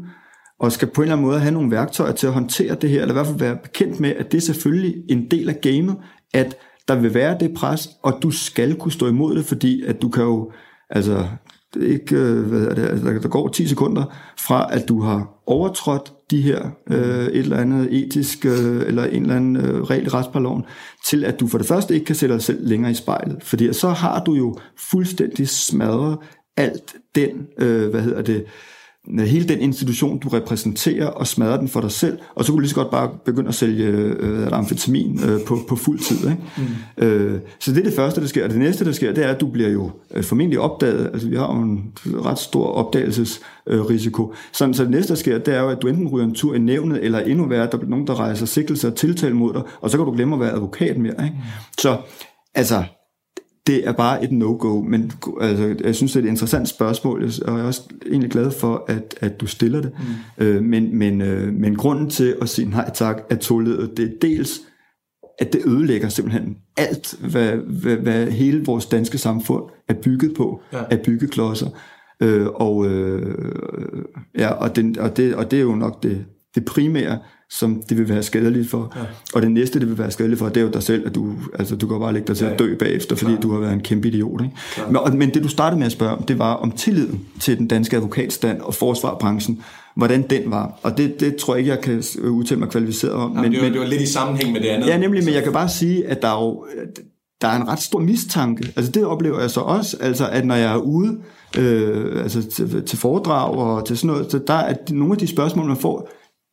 og 0.61 0.73
skal 0.73 0.89
på 0.89 1.01
en 1.01 1.05
eller 1.05 1.17
anden 1.17 1.27
måde 1.27 1.41
have 1.41 1.55
nogle 1.55 1.71
værktøjer 1.71 2.13
til 2.13 2.27
at 2.27 2.33
håndtere 2.33 2.75
det 2.75 2.91
her, 2.91 3.01
eller 3.01 3.13
i 3.13 3.17
hvert 3.17 3.27
fald 3.27 3.39
være 3.39 3.57
bekendt 3.63 4.01
med, 4.01 4.11
at 4.11 4.33
det 4.33 4.39
er 4.39 4.43
selvfølgelig 4.43 4.95
en 5.09 5.31
del 5.31 5.49
af 5.49 5.61
gamet, 5.61 5.97
at 6.35 6.57
der 6.89 6.95
vil 6.95 7.15
være 7.15 7.37
det 7.41 7.55
pres, 7.55 7.89
og 8.03 8.19
du 8.23 8.31
skal 8.31 8.75
kunne 8.75 8.93
stå 8.93 9.09
imod 9.09 9.37
det, 9.37 9.45
fordi 9.45 9.83
at 9.83 10.03
du 10.03 10.09
kan 10.09 10.25
jo, 10.25 10.53
altså, 10.91 11.27
det 11.75 11.89
er 11.89 11.93
ikke, 11.93 12.17
øh, 12.17 12.47
hvad 12.47 12.61
er 12.61 12.75
det, 12.75 12.89
altså, 12.89 13.07
der 13.23 13.29
går 13.29 13.49
10 13.49 13.67
sekunder 13.67 14.05
fra, 14.39 14.69
at 14.71 14.89
du 14.89 15.01
har 15.01 15.43
overtrådt 15.47 16.13
de 16.31 16.43
her 16.43 16.71
øh, 16.91 17.27
et 17.27 17.39
eller 17.39 17.57
andet 17.57 17.89
etisk 17.91 18.47
øh, 18.47 18.87
eller 18.87 19.05
en 19.05 19.23
eller 19.23 19.37
anden 19.37 19.57
øh, 19.57 19.83
regel 19.83 20.07
i 20.07 20.09
retsparloven, 20.09 20.65
til 21.07 21.25
at 21.25 21.41
du 21.41 21.47
for 21.47 21.59
det 21.59 21.67
første 21.67 21.95
ikke 21.95 22.07
kan 22.07 22.17
sætte 22.17 22.35
dig 22.35 22.43
selv 22.43 22.69
længere 22.69 22.91
i 22.91 22.95
spejlet. 22.95 23.39
Fordi 23.43 23.73
så 23.73 23.89
har 23.89 24.25
du 24.25 24.35
jo 24.35 24.57
fuldstændig 24.91 25.49
smadret 25.49 26.19
alt 26.57 26.95
den, 27.15 27.47
øh, 27.59 27.91
hvad 27.91 28.03
hedder 28.03 28.23
det, 28.23 28.45
hele 29.09 29.49
den 29.49 29.61
institution, 29.61 30.19
du 30.19 30.29
repræsenterer, 30.29 31.07
og 31.07 31.27
smadre 31.27 31.59
den 31.59 31.69
for 31.69 31.81
dig 31.81 31.91
selv, 31.91 32.19
og 32.35 32.45
så 32.45 32.53
kunne 32.53 32.57
du 32.57 32.61
lige 32.61 32.71
så 32.71 32.75
godt 32.75 32.91
bare 32.91 33.11
begynde 33.25 33.49
at 33.49 33.55
sælge 33.55 33.87
øh, 33.87 34.49
amfetamin 34.53 35.21
øh, 35.29 35.41
på, 35.47 35.59
på 35.69 35.77
fuld 35.77 35.99
tid. 35.99 36.17
Ikke? 36.17 36.43
Mm. 36.99 37.05
Øh, 37.05 37.41
så 37.61 37.73
det 37.73 37.79
er 37.79 37.85
det 37.85 37.93
første, 37.93 38.21
der 38.21 38.27
sker. 38.27 38.45
Og 38.45 38.51
det 38.51 38.59
næste, 38.59 38.85
der 38.85 38.93
sker, 38.93 39.13
det 39.13 39.25
er, 39.25 39.29
at 39.29 39.41
du 39.41 39.47
bliver 39.47 39.69
jo 39.69 39.91
øh, 40.15 40.25
formentlig 40.25 40.61
opdaget. 40.61 41.11
Altså, 41.13 41.29
vi 41.29 41.37
har 41.37 41.55
jo 41.55 41.63
en 41.63 41.93
ret 42.07 42.39
stor 42.39 42.67
opdagelsesrisiko. 42.67 44.31
Øh, 44.31 44.37
så, 44.53 44.71
så 44.73 44.83
det 44.83 44.91
næste, 44.91 45.09
der 45.09 45.19
sker, 45.19 45.39
det 45.39 45.55
er 45.55 45.61
jo, 45.61 45.69
at 45.69 45.79
du 45.83 45.89
enten 45.89 46.09
ryger 46.09 46.27
en 46.27 46.35
tur 46.35 46.55
i 46.55 46.59
nævnet, 46.59 47.05
eller 47.05 47.19
endnu 47.19 47.47
værre, 47.47 47.69
der 47.71 47.77
bliver 47.77 47.91
nogen, 47.91 48.07
der 48.07 48.21
rejser 48.21 48.47
sigtelse 48.47 48.89
og 48.89 48.95
tiltale 48.95 49.35
mod 49.35 49.53
dig, 49.53 49.63
og 49.81 49.91
så 49.91 49.97
kan 49.97 50.07
du 50.07 50.13
glemme 50.13 50.35
at 50.35 50.41
være 50.41 50.53
advokat 50.53 50.99
mere. 50.99 51.25
Ikke? 51.25 51.37
Mm. 51.37 51.43
Så 51.79 51.97
altså, 52.55 52.85
det 53.67 53.89
er 53.89 53.93
bare 53.93 54.25
et 54.25 54.33
no-go, 54.33 54.81
men 54.81 55.13
altså, 55.41 55.77
jeg 55.85 55.95
synes, 55.95 56.13
det 56.13 56.21
er 56.21 56.25
et 56.25 56.31
interessant 56.31 56.69
spørgsmål, 56.69 57.25
og 57.25 57.53
jeg 57.53 57.61
er 57.61 57.67
også 57.67 57.83
egentlig 58.07 58.31
glad 58.31 58.51
for, 58.51 58.85
at, 58.89 59.15
at 59.21 59.41
du 59.41 59.47
stiller 59.47 59.81
det. 59.81 59.93
Mm. 60.39 60.45
Øh, 60.45 60.63
men, 60.63 60.99
men, 60.99 61.21
øh, 61.21 61.53
men 61.53 61.77
grunden 61.77 62.11
til 62.11 62.37
at 62.43 62.49
sige 62.49 62.71
nej 62.71 62.91
tak 62.95 63.23
er 63.31 63.37
toledet, 63.37 63.97
det 63.97 64.05
er 64.05 64.11
dels, 64.23 64.61
at 65.39 65.53
det 65.53 65.61
ødelægger 65.67 66.09
simpelthen 66.09 66.57
alt, 66.77 67.15
hvad, 67.31 67.53
hvad, 67.57 67.97
hvad 67.97 68.27
hele 68.27 68.65
vores 68.65 68.87
danske 68.87 69.19
samfund 69.19 69.65
er 69.89 69.95
bygget 69.95 70.35
på, 70.37 70.63
ja. 70.73 70.83
af 70.91 71.01
byggeklodser. 71.01 71.69
Øh, 72.23 72.47
og, 72.47 72.87
øh, 72.87 73.37
ja, 74.39 74.51
og, 74.51 74.77
den, 74.77 74.99
og, 74.99 75.17
det, 75.17 75.35
og 75.35 75.51
det 75.51 75.57
er 75.57 75.63
jo 75.63 75.75
nok 75.75 76.03
det, 76.03 76.25
det 76.55 76.65
primære, 76.65 77.19
som 77.51 77.83
det 77.89 77.99
vil 77.99 78.09
være 78.09 78.23
skadeligt 78.23 78.71
for. 78.71 78.93
Ja. 78.97 79.01
Og 79.35 79.43
det 79.43 79.51
næste, 79.51 79.81
det 79.81 79.89
vil 79.89 79.99
være 79.99 80.11
skadeligt 80.11 80.39
for, 80.39 80.49
det 80.49 80.57
er 80.57 80.61
jo 80.65 80.71
dig 80.71 80.83
selv, 80.83 81.07
at 81.07 81.15
du, 81.15 81.35
altså, 81.59 81.77
du 81.77 81.87
kan 81.87 82.01
bare 82.01 82.13
lægge 82.13 82.29
dig 82.29 82.37
til 82.37 82.45
ja, 82.45 82.53
at 82.53 82.59
dø 82.59 82.75
bagefter, 82.75 83.17
fordi 83.17 83.33
Klar. 83.33 83.41
du 83.41 83.53
har 83.53 83.59
været 83.59 83.73
en 83.73 83.81
kæmpe 83.81 84.09
idiot. 84.09 84.43
Ikke? 84.43 84.55
Men, 84.91 85.19
men 85.19 85.35
det, 85.35 85.43
du 85.43 85.49
startede 85.49 85.79
med 85.79 85.87
at 85.87 85.93
spørge 85.93 86.13
om, 86.13 86.23
det 86.23 86.39
var 86.39 86.55
om 86.55 86.73
tilliden 86.73 87.27
til 87.41 87.59
den 87.59 87.69
danske 87.69 87.97
advokatstand 87.97 88.61
og 88.61 88.75
forsvarbranchen, 88.75 89.63
hvordan 89.97 90.23
den 90.23 90.43
var. 90.47 90.81
Og 90.83 90.97
det, 90.97 91.21
det 91.21 91.37
tror 91.37 91.55
jeg 91.55 91.59
ikke, 91.59 91.71
jeg 91.71 91.81
kan 91.81 92.03
udtale 92.31 92.61
mig 92.61 92.69
kvalificeret 92.69 93.13
om. 93.13 93.37
Ja, 93.37 93.43
men, 93.43 93.53
det, 93.53 93.59
var, 93.59 93.65
men, 93.65 93.73
det 93.73 93.81
var 93.81 93.87
lidt 93.87 94.03
i 94.03 94.07
sammenhæng 94.07 94.53
med 94.53 94.61
det 94.61 94.69
andet. 94.69 94.87
Ja, 94.87 94.99
nemlig, 94.99 95.25
men 95.25 95.35
jeg 95.35 95.43
kan 95.43 95.53
bare 95.53 95.69
sige, 95.69 96.07
at 96.07 96.23
der 96.23 96.29
er 96.29 96.45
jo 96.45 96.67
der 97.41 97.49
er 97.49 97.57
en 97.57 97.69
ret 97.69 97.83
stor 97.83 98.01
mistanke. 98.01 98.73
Altså 98.77 98.93
det 98.93 99.05
oplever 99.05 99.41
jeg 99.41 99.51
så 99.51 99.61
også, 99.61 99.97
altså 100.01 100.29
at 100.29 100.47
når 100.47 100.55
jeg 100.55 100.73
er 100.73 100.77
ude 100.77 101.19
øh, 101.59 102.23
altså 102.23 102.43
til, 102.51 102.85
til 102.85 102.99
foredrag 102.99 103.55
og 103.55 103.87
til 103.87 103.99
sådan 103.99 104.09
noget, 104.09 104.31
så 104.31 104.39
der 104.47 104.55
er 104.55 104.75
nogle 104.91 105.13
af 105.13 105.19
de 105.19 105.27
spørgsmål, 105.27 105.67
man 105.67 105.77
får, 105.77 106.11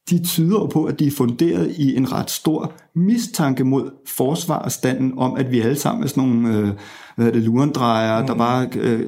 de 0.09 0.23
tyder 0.23 0.67
på, 0.67 0.83
at 0.83 0.99
de 0.99 1.07
er 1.07 1.11
funderet 1.11 1.71
i 1.77 1.95
en 1.95 2.11
ret 2.13 2.31
stor 2.31 2.71
mistanke 2.95 3.63
mod 3.63 3.91
forsvarsstanden 4.07 5.13
om, 5.17 5.35
at 5.35 5.51
vi 5.51 5.59
alle 5.59 5.75
sammen 5.75 6.03
er 6.03 6.07
sådan 6.07 6.23
nogle 6.23 6.57
øh, 6.57 6.69
hvad 7.15 7.25
hedder 7.25 7.39
det, 7.39 7.47
lurendrejer, 7.47 8.21
mm. 8.21 8.27
der 8.27 8.35
bare 8.35 8.67
øh, 8.75 8.99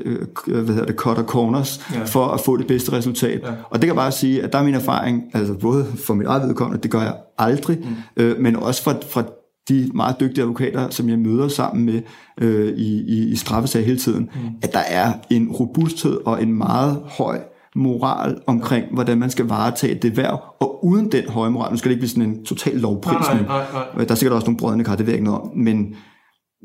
øh, 0.47 0.63
hvad 0.63 0.75
hedder 0.75 0.85
det, 0.85 0.95
cutter 0.95 1.23
corners 1.23 1.81
ja. 1.93 2.03
for 2.03 2.25
at 2.25 2.39
få 2.39 2.57
det 2.57 2.67
bedste 2.67 2.91
resultat. 2.91 3.41
Ja. 3.43 3.51
Og 3.69 3.81
det 3.81 3.87
kan 3.87 3.95
bare 3.95 4.11
sige, 4.11 4.43
at 4.43 4.53
der 4.53 4.59
er 4.59 4.63
min 4.63 4.73
erfaring, 4.73 5.23
altså 5.33 5.53
både 5.53 5.85
for 6.05 6.13
mit 6.13 6.27
eget 6.27 6.47
vedkommende, 6.47 6.83
det 6.83 6.91
gør 6.91 7.01
jeg 7.01 7.15
aldrig, 7.37 7.77
mm. 7.79 8.23
øh, 8.23 8.39
men 8.39 8.55
også 8.55 8.83
fra, 8.83 8.95
fra 9.09 9.23
de 9.69 9.91
meget 9.93 10.15
dygtige 10.19 10.41
advokater, 10.41 10.89
som 10.89 11.09
jeg 11.09 11.19
møder 11.19 11.47
sammen 11.47 11.85
med 11.85 12.01
øh, 12.41 12.77
i, 12.77 13.01
i, 13.01 13.31
i 13.31 13.35
straffesag 13.35 13.85
hele 13.85 13.97
tiden, 13.97 14.29
mm. 14.33 14.49
at 14.61 14.73
der 14.73 14.83
er 14.87 15.13
en 15.29 15.51
robusthed 15.51 16.17
og 16.25 16.43
en 16.43 16.53
meget 16.53 17.01
høj 17.05 17.39
moral 17.75 18.37
omkring, 18.47 18.85
hvordan 18.93 19.17
man 19.17 19.29
skal 19.29 19.45
varetage 19.45 19.95
det 19.95 20.17
værv, 20.17 20.41
og 20.59 20.85
uden 20.85 21.11
den 21.11 21.29
høje 21.29 21.49
moral, 21.49 21.71
nu 21.71 21.77
skal 21.77 21.89
det 21.89 21.95
ikke 21.95 22.01
blive 22.01 22.09
sådan 22.09 22.29
en 22.29 22.45
total 22.45 22.75
lovprisning, 22.75 23.47
nej, 23.47 23.65
nej, 23.73 23.83
nej. 23.95 24.05
der 24.05 24.11
er 24.11 24.15
sikkert 24.15 24.35
også 24.35 24.45
nogle 24.45 24.57
brødende 24.57 24.85
kar, 24.85 24.95
det 24.95 25.05
ved 25.05 25.13
jeg 25.13 25.19
ikke 25.19 25.31
noget 25.31 25.41
om, 25.41 25.51
men, 25.55 25.95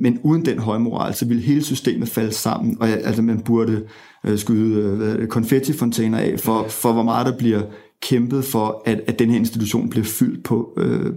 men 0.01 0.19
uden 0.23 0.45
den 0.45 0.59
høje 0.59 0.79
moral, 0.79 1.15
så 1.15 1.27
ville 1.27 1.43
hele 1.43 1.65
systemet 1.65 2.09
falde 2.09 2.33
sammen, 2.33 2.77
og 2.81 2.89
altså 2.89 3.23
man 3.23 3.41
burde 3.41 3.85
øh, 4.27 4.39
skyde 4.39 5.17
øh, 5.19 5.29
konfettifontæner 5.29 6.19
af, 6.19 6.41
for, 6.41 6.67
for 6.69 6.93
hvor 6.93 7.03
meget 7.03 7.27
der 7.27 7.39
bliver 7.39 7.63
kæmpet 8.03 8.45
for, 8.45 8.83
at, 8.85 9.01
at 9.07 9.19
den 9.19 9.31
her 9.31 9.39
institution 9.39 9.91
bliver 9.91 10.07
fyldt 10.07 10.45
på, 10.45 10.73
øh, 10.77 11.13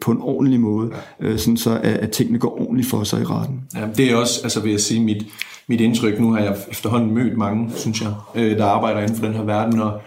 på 0.00 0.10
en 0.10 0.18
ordentlig 0.20 0.60
måde, 0.60 0.90
ja. 1.20 1.26
øh, 1.26 1.38
sådan 1.38 1.56
så 1.56 1.70
at, 1.70 1.84
at 1.84 2.10
tingene 2.10 2.38
går 2.38 2.60
ordentligt 2.60 2.88
for 2.88 3.04
sig 3.04 3.20
i 3.20 3.24
retten. 3.24 3.60
Ja, 3.74 3.86
det 3.96 4.12
er 4.12 4.16
også, 4.16 4.40
altså 4.42 4.60
vil 4.60 4.70
jeg 4.70 4.80
sige, 4.80 5.04
mit, 5.04 5.26
mit 5.66 5.80
indtryk. 5.80 6.20
Nu 6.20 6.32
har 6.32 6.40
jeg 6.40 6.56
efterhånden 6.70 7.14
mødt 7.14 7.38
mange, 7.38 7.70
synes 7.76 8.00
jeg, 8.00 8.12
øh, 8.34 8.58
der 8.58 8.64
arbejder 8.64 9.00
inden 9.00 9.16
for 9.16 9.26
den 9.26 9.34
her 9.34 9.44
verden, 9.44 9.80
og, 9.80 10.00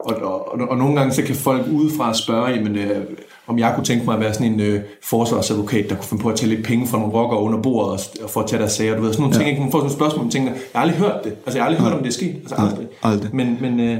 og, 0.00 0.16
og, 0.16 0.52
og, 0.52 0.68
og 0.68 0.76
nogle 0.76 0.96
gange 0.96 1.14
så 1.14 1.22
kan 1.22 1.34
folk 1.34 1.66
udefra 1.72 2.14
spørge, 2.14 2.48
jamen, 2.48 2.76
øh, 2.76 3.04
om 3.46 3.58
jeg 3.58 3.72
kunne 3.74 3.84
tænke 3.84 4.04
mig 4.04 4.14
at 4.14 4.20
være 4.20 4.34
sådan 4.34 4.52
en 4.52 4.60
øh, 4.60 4.80
forsvarsadvokat, 5.04 5.90
der 5.90 5.94
kunne 5.94 6.04
finde 6.04 6.22
på 6.22 6.28
at 6.28 6.36
tage 6.36 6.54
lidt 6.54 6.66
penge 6.66 6.86
fra 6.86 6.98
nogle 6.98 7.14
rockere 7.14 7.40
under 7.40 7.62
bordet 7.62 7.92
og, 7.92 8.24
og 8.24 8.30
få 8.30 8.40
at 8.40 8.46
tage 8.46 8.60
deres 8.60 8.72
sager. 8.72 8.96
Du 8.96 9.02
ved, 9.02 9.12
sådan 9.12 9.22
nogle 9.22 9.38
ja. 9.38 9.44
ting, 9.44 9.60
man 9.60 9.70
får 9.70 9.78
sådan 9.78 9.90
et 9.90 9.96
spørgsmål, 9.96 10.24
man 10.24 10.30
tænker, 10.30 10.50
jeg 10.50 10.60
har 10.74 10.80
aldrig 10.80 10.98
hørt 10.98 11.24
det. 11.24 11.32
Altså, 11.32 11.58
jeg 11.58 11.62
har 11.62 11.68
aldrig 11.70 11.84
ja. 11.84 11.88
hørt, 11.88 11.92
om 11.92 12.02
det 12.02 12.08
er 12.08 12.12
sket. 12.12 12.36
Altså, 12.36 12.54
aldrig. 12.54 12.86
aldrig. 13.02 13.34
Men, 13.34 13.58
men, 13.60 13.80
øh, 13.80 13.98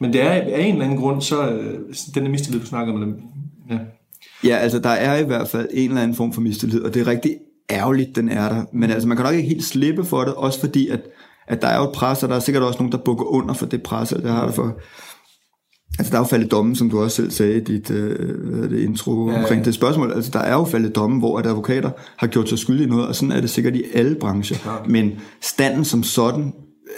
men 0.00 0.12
det 0.12 0.22
er 0.22 0.30
af 0.30 0.62
en 0.62 0.72
eller 0.72 0.84
anden 0.84 0.98
grund, 0.98 1.22
så 1.22 1.48
øh, 1.48 1.78
den 2.14 2.24
der 2.24 2.30
mistillid, 2.30 2.60
du 2.60 2.66
snakker 2.66 2.94
om, 2.94 3.14
ja. 3.70 3.78
Ja, 4.44 4.56
altså 4.56 4.78
der 4.78 4.88
er 4.88 5.18
i 5.18 5.24
hvert 5.24 5.48
fald 5.48 5.68
en 5.70 5.88
eller 5.90 6.02
anden 6.02 6.16
form 6.16 6.32
for 6.32 6.40
mistillid, 6.40 6.82
og 6.82 6.94
det 6.94 7.02
er 7.02 7.06
rigtig 7.06 7.36
ærgerligt, 7.70 8.16
den 8.16 8.28
er 8.28 8.48
der. 8.48 8.64
Men 8.72 8.90
altså, 8.90 9.08
man 9.08 9.16
kan 9.16 9.26
nok 9.26 9.34
ikke 9.34 9.48
helt 9.48 9.64
slippe 9.64 10.04
for 10.04 10.24
det, 10.24 10.34
også 10.34 10.60
fordi, 10.60 10.88
at, 10.88 11.00
at 11.48 11.62
der 11.62 11.68
er 11.68 11.78
jo 11.78 11.84
et 11.84 11.94
pres, 11.94 12.22
og 12.22 12.28
der 12.28 12.36
er 12.36 12.40
sikkert 12.40 12.62
også 12.62 12.78
nogen, 12.78 12.92
der 12.92 12.98
bukker 12.98 13.24
under 13.24 13.54
for 13.54 13.66
det 13.66 13.82
pres, 13.82 14.12
og 14.12 14.22
det 14.22 14.30
har 14.30 14.46
der 14.46 14.52
for... 14.52 14.78
Altså, 15.98 16.10
der 16.10 16.16
er 16.16 16.20
jo 16.20 16.26
faldet 16.26 16.50
domme, 16.50 16.76
som 16.76 16.90
du 16.90 17.02
også 17.02 17.16
selv 17.16 17.30
sagde 17.30 17.56
i 17.56 17.60
dit 17.60 17.90
øh, 17.90 18.70
det 18.70 18.80
intro 18.80 19.30
ja, 19.30 19.38
omkring 19.38 19.60
ja. 19.60 19.64
det 19.64 19.74
spørgsmål. 19.74 20.12
Altså, 20.12 20.30
der 20.30 20.38
er 20.38 20.52
jo 20.52 20.64
faldet 20.64 20.94
domme, 20.94 21.18
hvor 21.18 21.38
at 21.38 21.46
advokater 21.46 21.90
har 22.16 22.26
gjort 22.26 22.48
sig 22.48 22.58
skyldige 22.58 22.86
i 22.86 22.90
noget, 22.90 23.08
og 23.08 23.14
sådan 23.14 23.32
er 23.32 23.40
det 23.40 23.50
sikkert 23.50 23.76
i 23.76 23.82
alle 23.94 24.14
brancher. 24.14 24.56
Ja. 24.66 24.88
Men 24.88 25.12
standen 25.40 25.84
som 25.84 26.02
sådan 26.02 26.52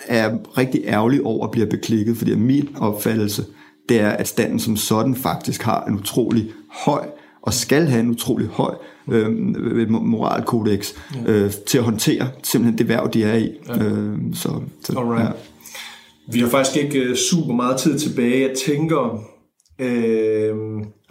er 0.06 0.38
rigtig 0.58 0.80
ærgerlig 0.84 1.22
over 1.22 1.44
at 1.44 1.50
blive 1.50 1.66
beklikket, 1.66 2.16
fordi 2.16 2.34
min 2.34 2.68
opfattelse, 2.78 3.44
det 3.88 4.00
er, 4.00 4.10
at 4.10 4.28
standen 4.28 4.58
som 4.58 4.76
sådan 4.76 5.14
faktisk 5.14 5.62
har 5.62 5.84
en 5.84 5.94
utrolig 5.94 6.50
høj 6.84 7.06
og 7.42 7.54
skal 7.54 7.86
have 7.86 8.00
en 8.00 8.10
utrolig 8.10 8.46
høj 8.46 8.74
øh, 9.10 9.30
moralkodex 9.90 10.92
øh, 11.26 11.50
til 11.66 11.78
at 11.78 11.84
håndtere 11.84 12.28
simpelthen 12.42 12.78
det 12.78 12.88
værv, 12.88 13.10
de 13.12 13.24
er 13.24 13.36
i. 13.36 13.50
Ja. 13.68 13.84
Øh, 13.84 14.18
så, 14.34 14.60
så, 14.82 14.98
Alright. 14.98 15.24
Ja. 15.24 15.32
Vi 16.32 16.40
har 16.40 16.48
faktisk 16.48 16.76
ikke 16.76 16.98
øh, 16.98 17.16
super 17.16 17.54
meget 17.54 17.76
tid 17.76 17.98
tilbage. 17.98 18.48
Jeg 18.48 18.56
tænker, 18.66 19.22
Øh... 19.78 20.54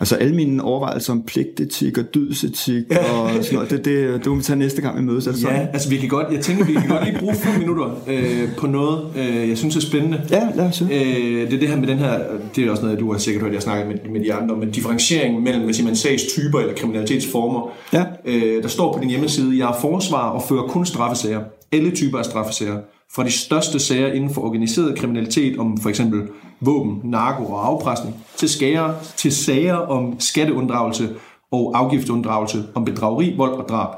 Altså 0.02 0.16
alle 0.16 0.36
mine 0.36 0.64
overvejelser 0.64 1.14
om 1.14 1.24
pligtetik 1.24 1.98
og 1.98 2.14
dydsetik 2.14 2.84
og 2.90 3.30
sådan 3.30 3.46
noget, 3.54 3.70
det, 3.70 3.86
det, 3.86 4.20
det 4.24 4.28
må 4.28 4.36
vi 4.36 4.44
tage 4.44 4.60
næste 4.60 4.82
gang 4.82 4.98
vi 4.98 5.02
mødes. 5.02 5.28
Altså 5.28 5.50
ja, 5.50 5.68
altså 5.74 5.90
vi 5.90 5.98
kan 5.98 6.10
godt, 6.10 6.28
jeg 6.32 6.42
tænker, 6.42 6.66
vi 6.66 6.74
kan 6.74 6.90
godt 6.90 7.06
lige 7.06 7.20
bruge 7.20 7.36
fem 7.36 7.60
minutter 7.60 8.04
øh, 8.08 8.56
på 8.58 8.68
noget, 8.68 9.06
øh, 9.18 9.50
jeg 9.50 9.58
synes 9.58 9.76
er 9.76 9.82
spændende. 9.82 10.22
Ja, 10.32 10.48
lad 10.56 10.66
os 10.66 10.82
øh, 10.82 10.90
Det 10.90 11.54
er 11.54 11.60
det 11.60 11.68
her 11.68 11.78
med 11.78 11.88
den 11.88 11.98
her, 11.98 12.20
det 12.56 12.66
er 12.66 12.72
også 12.72 12.84
noget, 12.84 13.00
du 13.00 13.12
har 13.12 13.20
sikkert 13.20 13.44
hørt, 13.44 13.54
jeg 13.54 13.62
snakket 13.62 13.88
med, 13.88 14.12
med 14.12 14.26
de 14.26 14.34
andre, 14.34 14.58
men 14.58 14.72
differentiering 14.72 15.44
mellem, 15.44 15.64
hvad 15.64 15.74
siger 15.74 15.88
man, 15.88 15.96
sagstyper 15.96 16.60
eller 16.60 16.74
kriminalitetsformer. 16.74 17.72
Ja. 17.94 18.04
Øh, 18.26 18.64
der 18.64 18.70
står 18.70 18.94
på 18.94 19.00
din 19.02 19.10
hjemmeside, 19.10 19.58
jeg 19.58 19.70
er 19.70 19.78
forsvar 19.82 20.30
og 20.30 20.44
fører 20.50 20.64
kun 20.64 20.86
straffesager. 20.86 21.42
Alle 21.72 21.92
typer 21.92 22.18
af 22.18 22.26
straffesager 22.26 22.78
fra 23.16 23.24
de 23.24 23.32
største 23.32 23.80
sager 23.80 24.14
inden 24.14 24.34
for 24.34 24.42
organiseret 24.42 25.00
kriminalitet 25.00 25.58
om 25.58 25.78
for 25.78 25.90
eksempel 25.90 26.28
våben, 26.62 27.02
narko 27.04 27.46
og 27.46 27.68
afpresning, 27.68 28.26
til, 28.38 28.50
skære, 28.50 28.96
til 29.18 29.32
sager 29.32 29.76
om 29.76 30.20
skatteunddragelse 30.20 31.10
og 31.52 31.72
afgiftsunddragelse, 31.76 32.64
om 32.76 32.86
bedrageri, 32.86 33.34
vold 33.38 33.52
og 33.52 33.70
drab. 33.70 33.96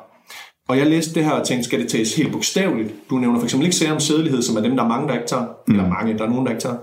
Og 0.68 0.78
jeg 0.78 0.88
læste 0.88 1.14
det 1.16 1.26
her 1.26 1.32
og 1.32 1.48
tænkte, 1.48 1.64
skal 1.64 1.80
det 1.80 1.88
tages 1.88 2.16
helt 2.16 2.32
bogstaveligt? 2.32 2.94
Du 3.10 3.18
nævner 3.18 3.40
for 3.40 3.44
eksempel 3.46 3.66
ikke 3.66 3.76
sager 3.76 3.94
om 3.94 4.00
sædelighed, 4.00 4.42
som 4.42 4.58
er 4.58 4.62
dem, 4.62 4.76
der 4.76 4.84
er 4.84 4.88
mange, 4.88 5.08
der 5.08 5.14
ikke 5.14 5.28
tager. 5.28 5.46
Mm. 5.68 5.74
Eller 5.74 5.90
mange, 5.90 6.18
der 6.18 6.24
er 6.24 6.30
nogen, 6.30 6.46
der 6.46 6.52
ikke 6.52 6.62
tager. 6.62 6.78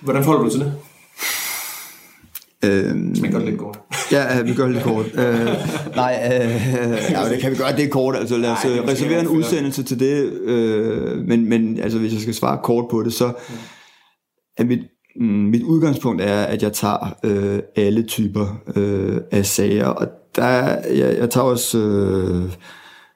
Hvordan 0.00 0.24
forholder 0.24 0.44
du 0.44 0.50
til 0.50 0.60
det? 0.60 0.74
Øhm, 2.64 3.22
vi 3.22 3.28
gør 3.28 3.38
det 3.38 3.48
lidt 3.48 3.60
kort. 3.60 3.78
Ja, 4.12 4.42
vi 4.42 4.54
gør 4.54 4.64
det 4.64 4.72
lidt 4.72 4.84
kort. 4.84 5.06
Øh, 5.06 5.46
nej, 5.96 6.20
øh, 6.24 7.10
ja, 7.10 7.28
det 7.30 7.40
kan 7.40 7.50
vi 7.50 7.56
gøre 7.56 7.76
det 7.76 7.84
er 7.84 7.88
kort. 7.88 8.16
Altså, 8.16 8.36
lad 8.36 8.50
os 8.50 8.64
nej, 8.64 8.78
øh, 8.78 8.88
reservere 8.88 9.20
en 9.20 9.28
udsendelse 9.28 9.82
til 9.82 10.00
det. 10.00 10.32
Øh, 10.32 11.18
men, 11.18 11.48
men 11.48 11.80
altså, 11.80 11.98
hvis 11.98 12.12
jeg 12.12 12.20
skal 12.20 12.34
svare 12.34 12.58
kort 12.62 12.84
på 12.90 13.02
det, 13.02 13.12
så 13.12 13.32
er 14.58 14.64
mit, 14.64 14.80
mm, 15.20 15.26
mit 15.26 15.62
udgangspunkt 15.62 16.22
er, 16.22 16.42
at 16.42 16.62
jeg 16.62 16.72
tager 16.72 17.16
øh, 17.24 17.60
alle 17.76 18.02
typer 18.02 18.62
øh, 18.76 19.20
af 19.30 19.46
sager. 19.46 19.86
Og 19.86 20.08
der, 20.36 20.44
jeg, 20.94 21.18
jeg 21.18 21.30
tager 21.30 21.44
også, 21.44 21.78
øh, 21.78 22.52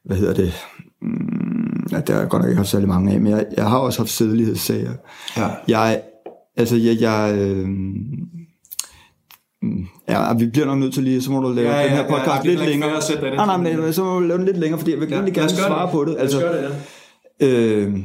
hvad 0.05 0.16
hedder 0.16 0.34
det, 0.34 0.53
mm, 1.03 1.86
ja, 1.93 2.01
der 2.01 2.14
er 2.14 2.26
godt 2.26 2.43
nok 2.43 2.49
ikke 2.49 2.57
haft 2.57 2.68
særlig 2.68 2.88
mange 2.88 3.12
af, 3.12 3.20
men 3.20 3.32
jeg, 3.32 3.47
jeg 3.57 3.64
har 3.68 3.78
også 3.78 4.01
haft 4.01 4.11
sædelighedssager. 4.11 4.93
Ja. 5.36 5.49
Jeg, 5.68 6.03
altså, 6.57 6.76
jeg, 6.76 7.01
jeg 7.01 7.34
øh, 7.38 7.68
Mm. 9.62 9.86
Ja, 10.08 10.34
vi 10.34 10.46
bliver 10.46 10.66
nok 10.66 10.78
nødt 10.78 10.94
til 10.94 11.02
lige, 11.02 11.22
så 11.22 11.30
må 11.30 11.40
du 11.40 11.52
lave 11.52 11.70
ja, 11.70 11.78
ja, 11.78 11.84
den 11.84 11.92
her 11.92 12.02
podcast 12.02 12.44
ja, 12.44 12.50
ja, 12.50 12.56
lidt 12.56 12.61
længere. 12.61 13.00
Nej, 13.36 13.46
nej, 13.46 13.76
men 13.76 13.92
så 13.92 14.04
må 14.04 14.20
du 14.20 14.26
lave 14.26 14.38
den 14.38 14.46
lidt 14.46 14.58
længere, 14.58 14.78
fordi 14.78 14.92
jeg 14.92 15.00
vil 15.00 15.08
ja, 15.11 15.16
gerne 15.16 15.50
svare 15.50 15.82
det. 15.82 15.92
på 15.92 16.04
det. 16.04 16.16
Altså, 16.18 16.38
det, 16.38 16.70
ja. 17.40 17.46
øh, 17.46 17.98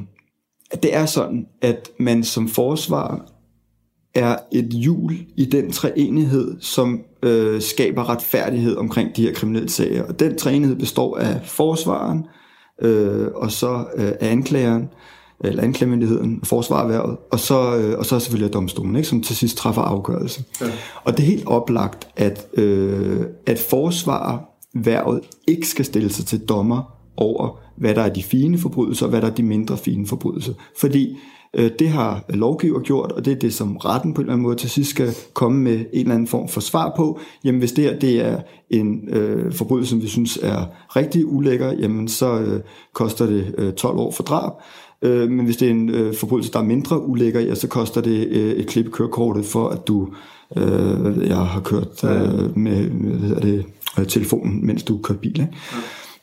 det 0.84 0.95
er 0.95 1.06
sådan, 1.06 1.45
at 1.62 1.89
man 1.99 2.24
som 2.24 2.47
forsvar 2.47 3.26
er 4.16 4.38
et 4.51 4.66
hjul 4.66 5.14
i 5.38 5.45
den 5.45 5.72
treenighed, 5.72 6.56
som 6.60 7.01
øh, 7.24 7.62
skaber 7.62 8.10
retfærdighed 8.10 8.76
omkring 8.76 9.16
de 9.16 9.22
her 9.22 9.34
kriminelle 9.34 9.70
sager. 9.70 10.03
Og 10.03 10.20
den 10.20 10.38
treenighed 10.38 10.76
består 10.76 11.18
af 11.18 11.39
forsvaren, 11.43 12.26
øh, 12.82 13.28
og 13.36 13.51
så 13.51 13.86
øh, 13.95 14.12
anklageren, 14.20 14.89
eller 15.44 15.64
anklagemyndigheden, 15.64 16.40
forsvarerhvervet, 16.44 17.18
og 17.32 17.40
så, 17.40 17.78
øh, 17.78 18.00
og 18.00 18.06
så 18.06 18.20
selvfølgelig 18.20 18.54
domstolen, 18.54 18.96
ikke, 18.96 19.08
som 19.08 19.22
til 19.22 19.36
sidst 19.36 19.58
træffer 19.58 19.82
afgørelse. 19.82 20.44
Ja. 20.62 20.66
Og 21.04 21.18
det 21.18 21.24
er 21.24 21.28
helt 21.28 21.48
oplagt, 21.48 22.08
at, 22.16 22.48
øh, 22.54 23.26
at 23.46 23.60
forsvarerhvervet 23.60 25.22
ikke 25.48 25.68
skal 25.68 25.86
stille 25.86 26.10
sig 26.10 26.26
til 26.26 26.40
dommer 26.40 26.96
over, 27.18 27.60
hvad 27.78 27.96
der 27.96 28.02
er 28.02 28.14
de 28.14 28.24
fine 28.24 28.58
forbrydelser, 28.58 29.06
og 29.06 29.10
hvad 29.10 29.22
der 29.22 29.28
er 29.28 29.36
de 29.36 29.44
mindre 29.44 29.78
fine 29.78 30.08
forbrydelser. 30.08 30.54
Fordi 30.80 31.18
Øh, 31.56 31.72
det 31.80 31.90
har 31.90 32.24
lovgiver 32.30 32.80
gjort, 32.80 33.12
og 33.12 33.26
det 33.26 33.34
er 33.34 33.40
det, 33.40 33.54
som 33.54 33.78
retten 33.78 34.14
på 34.14 34.22
en 34.22 34.26
eller 34.26 34.34
anden 34.34 34.44
måde 34.44 34.56
til 34.56 34.70
sidst 34.70 34.90
skal 34.90 35.10
komme 35.34 35.62
med 35.62 35.74
en 35.74 35.86
eller 35.94 36.14
anden 36.14 36.28
form 36.28 36.48
for 36.48 36.62
svar 36.62 36.94
på. 36.98 37.20
Jamen 37.44 37.60
hvis 37.60 37.72
det 37.72 37.84
her 37.84 38.00
det 38.00 38.26
er 38.26 38.42
en 38.70 39.10
øh, 39.10 39.54
forbrydelse, 39.54 39.90
som 39.90 40.02
vi 40.02 40.08
synes 40.08 40.40
er 40.42 40.66
rigtig 40.96 41.26
ulækker, 41.26 41.72
jamen 41.72 42.08
så 42.08 42.40
øh, 42.40 42.62
koster 42.94 43.26
det 43.26 43.56
øh, 43.58 43.74
12 43.74 43.98
år 43.98 44.12
for 44.12 44.24
drab. 44.24 44.52
Øh, 45.06 45.30
men 45.30 45.45
hvis 45.45 45.58
det 45.58 45.68
er 45.68 45.72
en 45.72 45.89
øh, 45.89 46.16
forbrydelse, 46.16 46.51
der 46.51 46.60
er 46.60 46.64
mindre 46.64 47.01
ulækker, 47.01 47.39
ja, 47.39 47.56
så 47.56 47.68
koster 47.68 48.01
det 48.01 48.28
øh, 48.28 48.51
et 48.51 48.68
klip 48.68 48.91
kørekortet 48.91 49.45
for, 49.45 49.70
at 49.70 49.88
du 49.88 50.10
øh, 50.58 51.28
jeg 51.28 51.38
har 51.38 51.62
kørt 51.62 52.03
øh, 52.03 52.58
med 52.58 52.89
hvad 52.89 53.20
hedder 53.20 53.41
det, 53.41 53.66
øh, 53.99 54.08
telefonen, 54.08 54.66
mens 54.66 54.84
du 54.84 54.97
kører 54.97 55.20
bil. 55.20 55.32
Ikke? 55.32 55.47
Ja. 55.72 55.78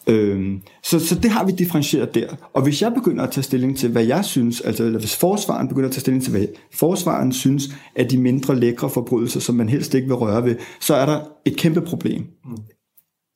Øhm, 0.07 0.63
så, 0.83 1.07
så 1.07 1.15
det 1.15 1.31
har 1.31 1.47
vi 1.47 1.53
differentieret 1.53 2.15
der. 2.15 2.27
Og 2.55 2.63
hvis 2.63 2.83
jeg 2.83 2.93
begynder 2.95 3.25
at 3.25 3.31
tage 3.31 3.45
stilling 3.45 3.79
til, 3.79 3.91
hvad 3.91 4.05
jeg 4.05 4.25
synes, 4.25 4.61
altså 4.61 4.85
eller 4.85 4.99
hvis 4.99 5.17
forsvaren 5.17 5.69
begynder 5.69 5.89
at 5.89 5.93
tage 5.93 6.01
stilling 6.01 6.25
til, 6.25 6.31
hvad 6.31 6.47
forsvaren 6.75 7.33
synes, 7.33 7.65
at 7.97 8.11
de 8.11 8.19
mindre 8.19 8.57
lækre 8.57 8.91
forbrydelser, 8.91 9.41
som 9.41 9.55
man 9.55 9.69
helst 9.69 9.95
ikke 9.95 10.07
vil 10.07 10.17
røre 10.17 10.45
ved, 10.45 10.57
så 10.81 10.95
er 10.95 11.07
der 11.07 11.21
et 11.45 11.57
kæmpe 11.57 11.81
problem. 11.81 12.23
Mm. 12.45 12.57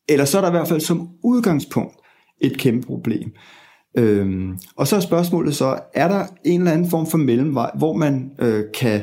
Eller 0.08 0.24
så 0.24 0.38
er 0.38 0.42
der 0.42 0.48
i 0.48 0.50
hvert 0.50 0.68
fald 0.68 0.80
som 0.80 1.08
udgangspunkt 1.24 1.94
et 2.40 2.58
kæmpe 2.58 2.86
problem. 2.86 3.32
Øhm, 3.96 4.58
og 4.76 4.86
så 4.86 4.96
er 4.96 5.00
spørgsmålet 5.00 5.56
så, 5.56 5.78
er 5.94 6.08
der 6.08 6.26
en 6.44 6.60
eller 6.60 6.72
anden 6.72 6.90
form 6.90 7.06
for 7.06 7.18
mellemvej, 7.18 7.70
hvor 7.74 7.92
man 7.92 8.30
øh, 8.38 8.64
kan 8.74 9.02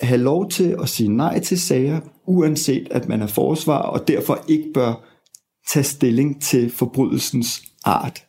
have 0.00 0.20
lov 0.20 0.50
til 0.50 0.76
at 0.82 0.88
sige 0.88 1.08
nej 1.08 1.40
til 1.40 1.60
sager, 1.60 2.00
uanset 2.26 2.88
at 2.90 3.08
man 3.08 3.22
er 3.22 3.26
forsvar, 3.26 3.78
og 3.78 4.08
derfor 4.08 4.44
ikke 4.48 4.70
bør 4.74 5.04
tage 5.68 5.84
stilling 5.84 6.42
til 6.42 6.70
forbrydelsens 6.70 7.62
art. 7.84 8.22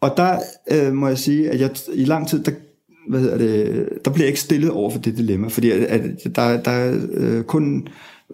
Og 0.00 0.14
der 0.16 0.38
øh, 0.70 0.92
må 0.92 1.08
jeg 1.08 1.18
sige, 1.18 1.50
at 1.50 1.60
jeg 1.60 1.70
i 1.94 2.04
lang 2.04 2.28
tid, 2.28 2.44
der, 2.44 2.52
hvad 3.08 3.20
hedder 3.20 3.38
det, 3.38 3.88
der 4.04 4.10
bliver 4.10 4.24
jeg 4.24 4.28
ikke 4.28 4.40
stillet 4.40 4.70
over 4.70 4.90
for 4.90 4.98
det 4.98 5.16
dilemma, 5.16 5.48
fordi 5.48 5.70
at, 5.70 5.80
at 5.80 6.36
der, 6.36 6.62
der 6.62 6.70
er 6.70 7.06
øh, 7.12 7.44
kun 7.44 7.88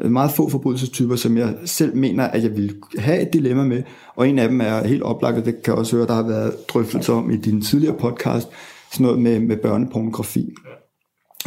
meget 0.05 0.30
få 0.30 0.49
forbrydelsestyper, 0.49 1.16
som 1.16 1.36
jeg 1.36 1.55
selv 1.64 1.97
mener, 1.97 2.24
at 2.24 2.42
jeg 2.42 2.57
vil 2.57 2.74
have 2.99 3.20
et 3.20 3.32
dilemma 3.32 3.64
med, 3.64 3.82
og 4.16 4.28
en 4.28 4.38
af 4.38 4.49
dem 4.49 4.61
er 4.61 4.86
helt 4.86 5.03
oplagt, 5.03 5.38
og 5.38 5.44
det 5.44 5.62
kan 5.62 5.72
jeg 5.72 5.78
også 5.78 5.97
høre, 5.97 6.07
der 6.07 6.14
har 6.14 6.28
været 6.28 6.68
drøftelser 6.68 7.12
om 7.12 7.30
i 7.30 7.36
din 7.36 7.62
tidligere 7.62 7.97
podcast, 7.99 8.49
sådan 8.92 9.05
noget 9.05 9.20
med, 9.20 9.40
med 9.40 9.57
børnepornografi 9.57 10.55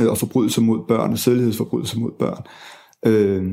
øh, 0.01 0.07
og 0.07 0.17
forbrydelser 0.17 0.61
mod 0.61 0.79
børn, 0.87 1.11
og 1.11 1.19
sædlighedsforbrydelser 1.19 1.99
mod 1.99 2.11
børn. 2.19 2.43
Øh, 3.05 3.43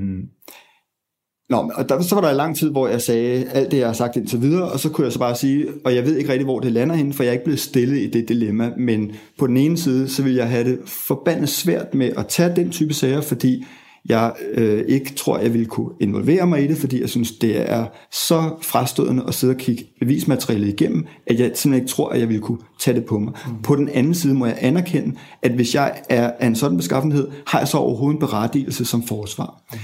Nå, 1.48 1.70
og 1.74 1.88
der, 1.88 2.02
så 2.02 2.14
var 2.14 2.22
der 2.22 2.30
en 2.30 2.36
lang 2.36 2.56
tid, 2.56 2.70
hvor 2.70 2.88
jeg 2.88 3.02
sagde 3.02 3.44
alt 3.44 3.70
det, 3.70 3.78
jeg 3.78 3.86
har 3.86 3.92
sagt 3.92 4.16
indtil 4.16 4.42
videre, 4.42 4.72
og 4.72 4.80
så 4.80 4.90
kunne 4.90 5.04
jeg 5.04 5.12
så 5.12 5.18
bare 5.18 5.34
sige, 5.34 5.66
og 5.84 5.94
jeg 5.94 6.04
ved 6.04 6.16
ikke 6.16 6.30
rigtig, 6.32 6.44
hvor 6.44 6.60
det 6.60 6.72
lander 6.72 6.94
hen, 6.94 7.12
for 7.12 7.22
jeg 7.22 7.30
er 7.30 7.32
ikke 7.32 7.44
blevet 7.44 7.60
stillet 7.60 7.98
i 7.98 8.10
det 8.10 8.28
dilemma, 8.28 8.72
men 8.78 9.12
på 9.38 9.46
den 9.46 9.56
ene 9.56 9.76
side, 9.76 10.08
så 10.08 10.22
vil 10.22 10.34
jeg 10.34 10.48
have 10.48 10.70
det 10.70 10.78
forbandet 10.86 11.48
svært 11.48 11.94
med 11.94 12.10
at 12.16 12.26
tage 12.26 12.56
den 12.56 12.70
type 12.70 12.94
sager, 12.94 13.20
fordi 13.20 13.64
jeg 14.08 14.32
øh, 14.52 14.84
ikke 14.88 15.14
tror, 15.14 15.38
jeg 15.38 15.54
vil 15.54 15.66
kunne 15.66 15.90
involvere 16.00 16.46
mig 16.46 16.64
i 16.64 16.66
det, 16.66 16.76
fordi 16.76 17.00
jeg 17.00 17.08
synes, 17.08 17.32
det 17.32 17.70
er 17.70 17.86
så 18.12 18.50
frastødende 18.62 19.24
at 19.28 19.34
sidde 19.34 19.52
og 19.54 19.58
kigge 19.58 19.84
bevismaterialet 20.00 20.68
igennem, 20.68 21.06
at 21.26 21.40
jeg 21.40 21.50
simpelthen 21.54 21.74
ikke 21.74 21.88
tror, 21.88 22.08
at 22.08 22.20
jeg 22.20 22.28
vil 22.28 22.40
kunne 22.40 22.58
tage 22.78 22.94
det 22.94 23.04
på 23.04 23.18
mig. 23.18 23.32
Mm. 23.46 23.62
På 23.62 23.76
den 23.76 23.88
anden 23.88 24.14
side 24.14 24.34
må 24.34 24.46
jeg 24.46 24.58
anerkende, 24.60 25.16
at 25.42 25.50
hvis 25.52 25.74
jeg 25.74 25.94
er 26.08 26.30
af 26.38 26.46
en 26.46 26.56
sådan 26.56 26.76
beskaffenhed, 26.76 27.28
har 27.46 27.58
jeg 27.58 27.68
så 27.68 27.78
overhovedet 27.78 28.14
en 28.16 28.20
berettigelse 28.20 28.84
som 28.84 29.02
forsvar. 29.02 29.62
Mm. 29.72 29.78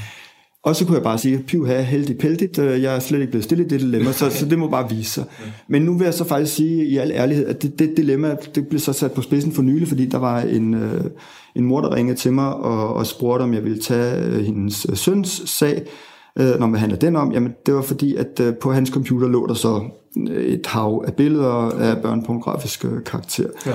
Og 0.64 0.76
så 0.76 0.84
kunne 0.84 0.94
jeg 0.94 1.02
bare 1.02 1.18
sige, 1.18 1.38
piv 1.38 1.66
her, 1.66 1.80
heldig 1.80 2.18
peldigt, 2.18 2.58
øh, 2.58 2.82
jeg 2.82 2.96
er 2.96 2.98
slet 2.98 3.20
ikke 3.20 3.30
blevet 3.30 3.44
stillet 3.44 3.64
i 3.64 3.68
det 3.68 3.80
dilemma, 3.80 4.12
så, 4.12 4.30
så 4.38 4.46
det 4.46 4.58
må 4.58 4.68
bare 4.68 4.90
vise 4.90 5.10
sig. 5.10 5.24
Men 5.68 5.82
nu 5.82 5.98
vil 5.98 6.04
jeg 6.04 6.14
så 6.14 6.24
faktisk 6.24 6.54
sige 6.54 6.86
i 6.86 6.96
al 6.96 7.10
ærlighed, 7.10 7.46
at 7.46 7.62
det, 7.62 7.78
det 7.78 7.96
dilemma, 7.96 8.36
det 8.54 8.68
blev 8.68 8.80
så 8.80 8.92
sat 8.92 9.12
på 9.12 9.22
spidsen 9.22 9.52
for 9.52 9.62
nylig, 9.62 9.88
fordi 9.88 10.06
der 10.06 10.18
var 10.18 10.40
en, 10.40 10.74
øh, 10.74 11.04
en 11.56 11.64
mor, 11.64 11.80
der 11.80 11.94
ringede 11.94 12.18
til 12.18 12.32
mig 12.32 12.54
og, 12.54 12.94
og 12.94 13.06
spurgte, 13.06 13.42
om 13.42 13.54
jeg 13.54 13.64
ville 13.64 13.78
tage 13.78 14.24
øh, 14.24 14.44
hendes 14.44 14.86
søns 14.94 15.42
sag, 15.46 15.82
når 16.36 16.66
man 16.66 16.80
handler 16.80 16.98
den 16.98 17.16
om, 17.16 17.32
jamen 17.32 17.52
det 17.66 17.74
var 17.74 17.82
fordi, 17.82 18.16
at 18.16 18.40
på 18.60 18.72
hans 18.72 18.90
computer 18.90 19.28
lå 19.28 19.46
der 19.46 19.54
så 19.54 19.82
et 20.30 20.66
hav 20.66 21.04
af 21.06 21.14
billeder 21.14 21.70
af 21.70 22.02
børnepornografisk 22.02 22.86
karakter. 23.06 23.46
Ja. 23.66 23.72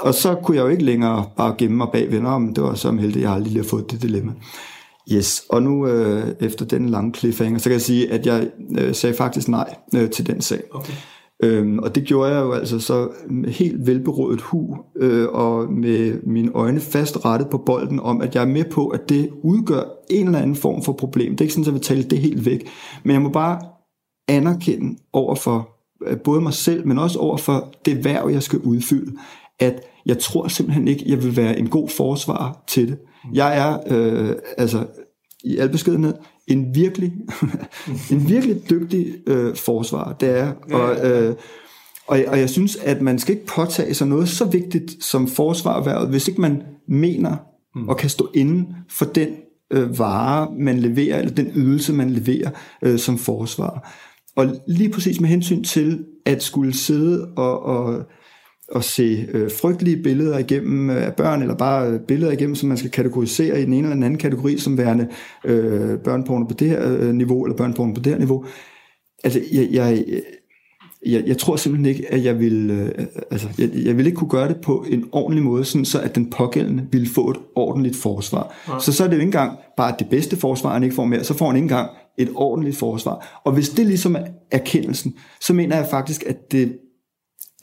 Og 0.00 0.14
så 0.14 0.34
kunne 0.34 0.56
jeg 0.56 0.62
jo 0.62 0.68
ikke 0.68 0.84
længere 0.84 1.24
bare 1.36 1.54
gemme 1.58 1.76
mig 1.76 1.88
bag 1.92 2.12
venner 2.12 2.30
om, 2.30 2.54
det 2.54 2.64
var 2.64 2.74
så 2.74 2.92
heldigt, 2.92 3.16
at 3.16 3.22
jeg 3.22 3.32
aldrig 3.32 3.52
lige 3.52 3.62
har 3.62 3.68
fået 3.68 3.90
det 3.90 4.02
dilemma. 4.02 4.32
Yes, 5.12 5.44
og 5.48 5.62
nu 5.62 5.86
øh, 5.86 6.28
efter 6.40 6.64
den 6.64 6.88
lange 6.88 7.14
cliffhanger, 7.14 7.58
så 7.58 7.64
kan 7.64 7.72
jeg 7.72 7.82
sige, 7.82 8.12
at 8.12 8.26
jeg 8.26 8.50
øh, 8.78 8.94
sagde 8.94 9.16
faktisk 9.16 9.48
nej 9.48 9.74
øh, 9.94 10.10
til 10.10 10.26
den 10.26 10.40
sag. 10.40 10.62
Okay. 10.70 10.92
Øhm, 11.42 11.78
og 11.78 11.94
det 11.94 12.04
gjorde 12.04 12.32
jeg 12.32 12.40
jo 12.40 12.52
altså 12.52 12.78
så 12.78 13.08
med 13.30 13.50
helt 13.50 13.86
velberådet 13.86 14.40
hu, 14.40 14.76
øh, 14.96 15.28
og 15.28 15.72
med 15.72 16.22
mine 16.22 16.50
øjne 16.54 16.80
fast 16.80 17.24
rettet 17.24 17.48
på 17.50 17.58
bolden 17.58 18.00
om, 18.00 18.20
at 18.20 18.34
jeg 18.34 18.42
er 18.42 18.46
med 18.48 18.64
på, 18.64 18.88
at 18.88 19.08
det 19.08 19.30
udgør 19.42 19.82
en 20.10 20.26
eller 20.26 20.38
anden 20.38 20.56
form 20.56 20.82
for 20.82 20.92
problem. 20.92 21.32
Det 21.32 21.40
er 21.40 21.44
ikke 21.44 21.54
sådan, 21.54 21.62
at 21.62 21.66
jeg 21.66 21.74
vil 21.74 21.82
tale 21.82 22.02
det 22.02 22.18
helt 22.18 22.46
væk, 22.46 22.68
men 23.04 23.14
jeg 23.14 23.22
må 23.22 23.28
bare 23.28 23.60
anerkende 24.28 24.98
over 25.12 25.34
for 25.34 25.68
øh, 26.06 26.18
både 26.18 26.40
mig 26.40 26.52
selv, 26.52 26.86
men 26.86 26.98
også 26.98 27.18
over 27.18 27.36
for 27.36 27.72
det 27.84 28.04
værv, 28.04 28.28
jeg 28.30 28.42
skal 28.42 28.58
udfylde, 28.58 29.12
at 29.60 29.80
jeg 30.06 30.18
tror 30.18 30.48
simpelthen 30.48 30.88
ikke, 30.88 31.04
jeg 31.06 31.22
vil 31.22 31.36
være 31.36 31.58
en 31.58 31.68
god 31.68 31.88
forsvar 31.88 32.64
til 32.68 32.88
det. 32.88 32.98
Jeg 33.34 33.58
er, 33.58 33.78
øh, 33.90 34.34
altså 34.58 34.86
i 35.44 35.56
al 35.56 35.68
beskedenhed, 35.68 36.14
en 36.46 36.74
virkelig, 36.74 37.12
en 38.12 38.28
virkelig 38.28 38.70
dygtig 38.70 39.14
øh, 39.26 39.56
forsvar. 39.56 40.12
Det 40.12 40.38
er, 40.38 40.52
og, 40.72 41.10
øh, 41.10 41.34
og, 42.06 42.18
og 42.26 42.38
jeg 42.38 42.50
synes, 42.50 42.76
at 42.76 43.02
man 43.02 43.18
skal 43.18 43.34
ikke 43.34 43.46
påtage 43.46 43.94
sig 43.94 44.06
noget 44.06 44.28
så 44.28 44.44
vigtigt 44.44 45.04
som 45.04 45.28
forsvarerhvervet, 45.28 46.08
hvis 46.08 46.28
ikke 46.28 46.40
man 46.40 46.62
mener 46.88 47.36
mm. 47.74 47.88
og 47.88 47.96
kan 47.96 48.10
stå 48.10 48.30
inden 48.34 48.74
for 48.88 49.04
den 49.04 49.28
øh, 49.72 49.98
vare, 49.98 50.48
man 50.58 50.78
leverer, 50.78 51.18
eller 51.18 51.34
den 51.34 51.52
ydelse, 51.54 51.92
man 51.92 52.10
leverer 52.10 52.50
øh, 52.82 52.98
som 52.98 53.18
forsvar. 53.18 53.92
Og 54.36 54.46
lige 54.68 54.90
præcis 54.90 55.20
med 55.20 55.28
hensyn 55.28 55.64
til 55.64 56.04
at 56.26 56.42
skulle 56.42 56.74
sidde 56.74 57.28
og, 57.36 57.62
og 57.62 58.04
at 58.74 58.84
se 58.84 59.26
øh, 59.32 59.50
frygtelige 59.60 60.02
billeder 60.02 60.38
igennem 60.38 60.90
øh, 60.90 61.06
af 61.06 61.14
børn, 61.14 61.42
eller 61.42 61.54
bare 61.54 61.90
øh, 61.90 62.00
billeder 62.00 62.32
igennem, 62.32 62.54
som 62.54 62.68
man 62.68 62.78
skal 62.78 62.90
kategorisere 62.90 63.60
i 63.60 63.64
den 63.64 63.72
ene 63.72 63.82
eller 63.82 63.94
den 63.94 64.02
anden 64.02 64.18
kategori, 64.18 64.58
som 64.58 64.78
værende 64.78 65.08
øh, 65.44 65.98
børnporno 65.98 66.44
på 66.44 66.54
det 66.54 66.68
her 66.68 66.96
øh, 66.98 67.14
niveau, 67.14 67.44
eller 67.44 67.56
børnporno 67.56 67.92
på 67.92 68.00
det 68.00 68.12
her 68.12 68.18
niveau. 68.18 68.44
Altså, 69.24 69.40
jeg, 69.52 69.68
jeg, 69.70 70.04
jeg, 71.06 71.22
jeg 71.26 71.38
tror 71.38 71.56
simpelthen 71.56 71.94
ikke, 71.94 72.12
at 72.12 72.24
jeg 72.24 72.40
vil, 72.40 72.70
øh, 72.70 73.06
altså, 73.30 73.48
jeg, 73.58 73.70
jeg 73.74 73.96
vil 73.96 74.06
ikke 74.06 74.16
kunne 74.16 74.30
gøre 74.30 74.48
det 74.48 74.56
på 74.56 74.84
en 74.90 75.04
ordentlig 75.12 75.44
måde, 75.44 75.64
sådan 75.64 75.84
så 75.84 76.00
at 76.00 76.14
den 76.14 76.30
pågældende 76.30 76.86
vil 76.92 77.08
få 77.14 77.30
et 77.30 77.36
ordentligt 77.54 77.96
forsvar. 77.96 78.54
Ja. 78.68 78.78
Så 78.80 78.92
så 78.92 79.04
er 79.04 79.08
det 79.08 79.14
jo 79.14 79.20
ikke 79.20 79.28
engang 79.28 79.58
bare 79.76 79.94
det 79.98 80.06
bedste 80.10 80.36
forsvar, 80.36 80.72
han 80.72 80.82
ikke 80.82 80.94
får 80.94 81.04
mere, 81.04 81.24
så 81.24 81.34
får 81.34 81.46
han 81.46 81.56
ikke 81.56 81.64
engang 81.64 81.90
et 82.18 82.28
ordentligt 82.34 82.76
forsvar. 82.76 83.40
Og 83.44 83.52
hvis 83.52 83.68
det 83.68 83.86
ligesom 83.86 84.14
er 84.16 84.24
erkendelsen, 84.50 85.14
så 85.40 85.52
mener 85.52 85.76
jeg 85.76 85.86
faktisk, 85.90 86.24
at 86.26 86.52
det 86.52 86.78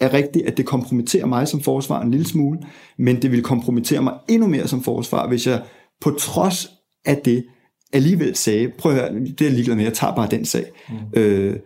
er 0.04 0.14
rigtigt, 0.14 0.46
at 0.46 0.58
det 0.58 0.66
kompromitterer 0.66 1.26
mig 1.26 1.48
som 1.48 1.62
forsvar 1.62 2.02
en 2.02 2.12
lille 2.12 2.28
smule, 2.28 2.60
men 2.98 3.22
det 3.22 3.32
vil 3.32 3.44
kompromittere 3.44 4.02
mig 4.02 4.14
endnu 4.28 4.48
mere 4.48 4.68
som 4.68 4.84
forsvar, 4.84 5.28
hvis 5.28 5.48
jeg 5.48 5.62
på 6.02 6.12
trods 6.12 6.70
af 7.06 7.18
det 7.18 7.46
alligevel 7.94 8.36
sagde, 8.36 8.70
prøv 8.78 8.92
at 8.92 8.98
høre, 8.98 9.20
det 9.40 9.48
er 9.48 9.52
ligeglad 9.52 9.76
med, 9.76 9.84
jeg 9.84 9.94
tager 9.94 10.16
bare 10.16 10.28
den 10.32 10.46
sag. 10.46 10.66
Mm. 10.90 11.22
Øh, 11.22 11.60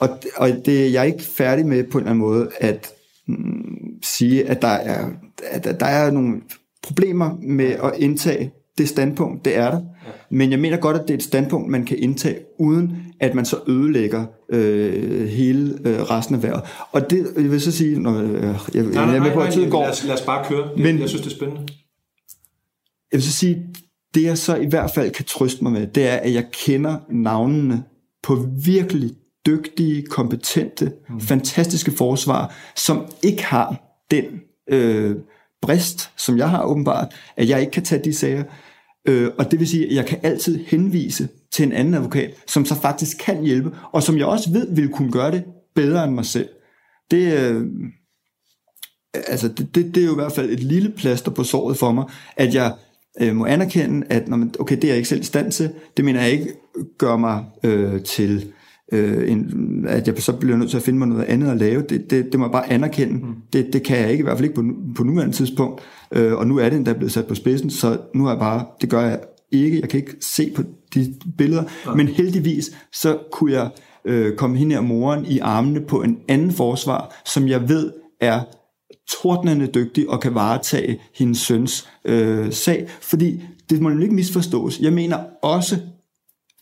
og 0.00 0.08
og 0.36 0.48
det, 0.64 0.92
jeg 0.92 1.00
er 1.00 1.04
ikke 1.04 1.22
færdig 1.22 1.66
med 1.66 1.84
på 1.84 1.98
en 1.98 2.02
eller 2.02 2.10
anden 2.10 2.26
måde 2.26 2.50
at 2.60 2.92
mm, 3.28 4.02
sige, 4.02 4.48
at 4.48 4.62
der 4.62 4.68
er, 4.68 5.08
at 5.50 5.64
der 5.80 5.86
er 5.86 6.10
nogle 6.10 6.40
problemer 6.82 7.36
med 7.42 7.70
at 7.70 7.92
indtage 7.98 8.52
det 8.78 8.88
standpunkt, 8.88 9.44
det 9.44 9.56
er 9.56 9.70
der. 9.70 9.76
Ja. 9.76 10.10
Men 10.30 10.50
jeg 10.50 10.58
mener 10.58 10.76
godt, 10.76 10.96
at 10.96 11.02
det 11.02 11.10
er 11.10 11.18
et 11.18 11.22
standpunkt, 11.22 11.70
man 11.70 11.84
kan 11.84 11.98
indtage, 11.98 12.38
uden 12.58 12.96
at 13.20 13.34
man 13.34 13.44
så 13.44 13.56
ødelægger 13.66 14.26
øh, 14.48 15.28
hele 15.28 15.78
øh, 15.84 16.02
resten 16.02 16.34
af 16.34 16.42
vejret. 16.42 16.62
Og 16.92 17.10
det 17.10 17.26
jeg 17.36 17.50
vil 17.50 17.60
så 17.60 17.72
sige, 17.72 17.98
når 17.98 18.18
øh, 18.18 18.42
jeg, 18.42 18.56
jeg, 18.74 18.82
nej, 18.82 19.04
jeg 19.04 19.16
er 19.16 19.22
med 19.22 19.32
på, 19.32 19.40
at 19.40 19.52
tiden 19.52 19.70
går. 19.70 19.80
Lad 19.80 19.90
os, 19.90 20.04
lad 20.04 20.14
os 20.14 20.22
bare 20.22 20.44
køre. 20.48 20.68
Men, 20.76 20.98
jeg 20.98 21.08
synes, 21.08 21.22
det 21.22 21.32
er 21.32 21.36
spændende. 21.36 21.62
Jeg 23.12 23.18
vil 23.18 23.22
så 23.22 23.32
sige, 23.32 23.66
det 24.14 24.22
jeg 24.22 24.38
så 24.38 24.56
i 24.56 24.66
hvert 24.66 24.90
fald 24.90 25.10
kan 25.10 25.24
trøste 25.24 25.64
mig 25.64 25.72
med, 25.72 25.86
det 25.86 26.08
er, 26.08 26.16
at 26.16 26.34
jeg 26.34 26.44
kender 26.52 26.96
navnene 27.10 27.84
på 28.22 28.46
virkelig 28.64 29.10
dygtige, 29.46 30.02
kompetente, 30.02 30.92
mm. 31.08 31.20
fantastiske 31.20 31.90
forsvar, 31.90 32.54
som 32.76 33.06
ikke 33.22 33.44
har 33.44 33.76
den 34.10 34.24
øh, 34.70 35.16
brist, 35.62 36.10
som 36.16 36.38
jeg 36.38 36.50
har 36.50 36.62
åbenbart, 36.62 37.14
at 37.36 37.48
jeg 37.48 37.60
ikke 37.60 37.72
kan 37.72 37.82
tage 37.82 38.04
de 38.04 38.14
sager. 38.14 38.44
Øh, 39.06 39.30
og 39.38 39.50
det 39.50 39.58
vil 39.60 39.68
sige, 39.68 39.86
at 39.86 39.94
jeg 39.94 40.06
kan 40.06 40.18
altid 40.22 40.64
henvise 40.66 41.28
til 41.52 41.66
en 41.66 41.72
anden 41.72 41.94
advokat, 41.94 42.34
som 42.46 42.64
så 42.64 42.74
faktisk 42.74 43.18
kan 43.24 43.42
hjælpe, 43.42 43.70
og 43.92 44.02
som 44.02 44.18
jeg 44.18 44.26
også 44.26 44.50
ved 44.50 44.74
vil 44.74 44.88
kunne 44.88 45.12
gøre 45.12 45.30
det 45.30 45.44
bedre 45.74 46.04
end 46.04 46.14
mig 46.14 46.24
selv. 46.24 46.48
Det, 47.10 47.32
øh, 47.32 47.66
altså 49.14 49.48
det, 49.48 49.74
det, 49.74 49.94
det 49.94 50.02
er 50.02 50.06
jo 50.06 50.12
i 50.12 50.22
hvert 50.22 50.32
fald 50.32 50.50
et 50.50 50.60
lille 50.60 50.90
plaster 50.96 51.30
på 51.30 51.44
såret 51.44 51.76
for 51.76 51.92
mig, 51.92 52.04
at 52.36 52.54
jeg 52.54 52.74
øh, 53.20 53.36
må 53.36 53.46
anerkende, 53.46 54.06
at 54.10 54.28
når 54.28 54.36
man, 54.36 54.54
okay, 54.58 54.76
det 54.76 54.84
er 54.84 54.88
jeg 54.88 54.96
ikke 54.96 55.08
selv 55.08 55.20
i 55.20 55.24
stand 55.24 55.52
til, 55.52 55.70
det 55.96 56.04
mener 56.04 56.22
jeg 56.22 56.30
ikke 56.30 56.52
gør 56.98 57.16
mig 57.16 57.44
øh, 57.64 58.02
til 58.02 58.52
øh, 58.92 59.32
en, 59.32 59.84
at 59.88 60.08
jeg 60.08 60.18
så 60.18 60.32
bliver 60.32 60.56
nødt 60.56 60.70
til 60.70 60.76
at 60.76 60.82
finde 60.82 60.98
mig 60.98 61.08
noget 61.08 61.24
andet 61.24 61.50
at 61.50 61.56
lave, 61.56 61.82
det, 61.82 62.10
det, 62.10 62.24
det 62.32 62.40
må 62.40 62.46
jeg 62.46 62.52
bare 62.52 62.70
anerkende. 62.70 63.14
Mm. 63.14 63.34
Det, 63.52 63.72
det 63.72 63.82
kan 63.82 63.98
jeg 63.98 64.10
ikke, 64.10 64.22
i 64.22 64.24
hvert 64.24 64.36
fald 64.38 64.44
ikke 64.44 64.54
på, 64.54 64.64
på 64.96 65.04
nuværende 65.04 65.34
tidspunkt. 65.34 65.82
Øh, 66.12 66.32
og 66.32 66.46
nu 66.46 66.58
er 66.58 66.68
det 66.68 66.76
endda 66.76 66.92
blevet 66.92 67.12
sat 67.12 67.26
på 67.26 67.34
spidsen, 67.34 67.70
så 67.70 67.98
nu 68.14 68.26
er 68.26 68.30
jeg 68.30 68.38
bare, 68.38 68.66
det 68.80 68.90
gør 68.90 69.00
jeg 69.00 69.20
ikke, 69.52 69.80
jeg 69.80 69.88
kan 69.88 70.00
ikke 70.00 70.16
se 70.20 70.52
på 70.56 70.62
de 70.94 71.14
billeder, 71.38 71.64
ja. 71.86 71.94
men 71.94 72.08
heldigvis, 72.08 72.70
så 72.92 73.18
kunne 73.32 73.52
jeg 73.52 73.70
øh, 74.04 74.36
komme 74.36 74.56
hende 74.56 74.78
og 74.78 74.84
moren 74.84 75.26
i 75.26 75.38
armene 75.38 75.80
på 75.80 76.02
en 76.02 76.18
anden 76.28 76.52
forsvar, 76.52 77.22
som 77.24 77.48
jeg 77.48 77.68
ved 77.68 77.92
er 78.20 78.40
tordnende 79.08 79.66
dygtig 79.66 80.10
og 80.10 80.20
kan 80.20 80.34
varetage 80.34 81.00
hendes 81.14 81.38
søns 81.38 81.88
øh, 82.04 82.52
sag, 82.52 82.88
fordi 83.00 83.42
det 83.70 83.80
må 83.80 83.90
ikke 83.90 84.14
misforstås. 84.14 84.80
Jeg 84.80 84.92
mener 84.92 85.18
også 85.42 85.76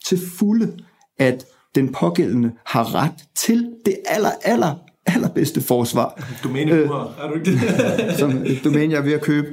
til 0.06 0.18
fulde, 0.38 0.76
at 1.18 1.46
den 1.74 1.92
pågældende 1.92 2.52
har 2.66 2.94
ret 2.94 3.24
til 3.34 3.70
det 3.84 3.96
aller, 4.06 4.30
aller, 4.42 4.74
allerbedste 5.06 5.60
forsvar. 5.60 6.28
Domæne 6.44 6.72
øh, 6.72 6.80
er 6.80 7.28
du 7.28 7.34
ikke 7.34 7.50
det? 7.50 7.60
som 8.18 8.30
et 8.46 8.60
domæne, 8.64 8.92
jeg 8.92 8.98
er 8.98 9.04
ved 9.04 9.12
at 9.12 9.20
købe. 9.20 9.48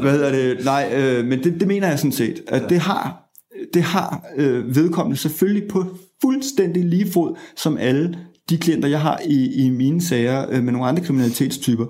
Hvad 0.00 0.12
hedder 0.12 0.32
det? 0.32 0.64
Nej, 0.64 0.92
øh, 0.96 1.24
men 1.24 1.44
det, 1.44 1.60
det 1.60 1.68
mener 1.68 1.88
jeg 1.88 1.98
sådan 1.98 2.12
set. 2.12 2.42
At 2.48 2.62
det 2.68 2.78
har, 2.78 3.30
det 3.74 3.82
har 3.82 4.24
øh, 4.36 4.76
vedkommende 4.76 5.16
selvfølgelig 5.16 5.68
på 5.68 5.86
fuldstændig 6.22 6.84
lige 6.84 7.12
fod 7.12 7.36
som 7.56 7.78
alle 7.78 8.18
de 8.50 8.58
klienter, 8.58 8.88
jeg 8.88 9.00
har 9.00 9.20
i, 9.24 9.64
i 9.64 9.70
mine 9.70 10.02
sager 10.02 10.46
øh, 10.50 10.62
med 10.62 10.72
nogle 10.72 10.86
andre 10.86 11.02
kriminalitetstyper. 11.02 11.86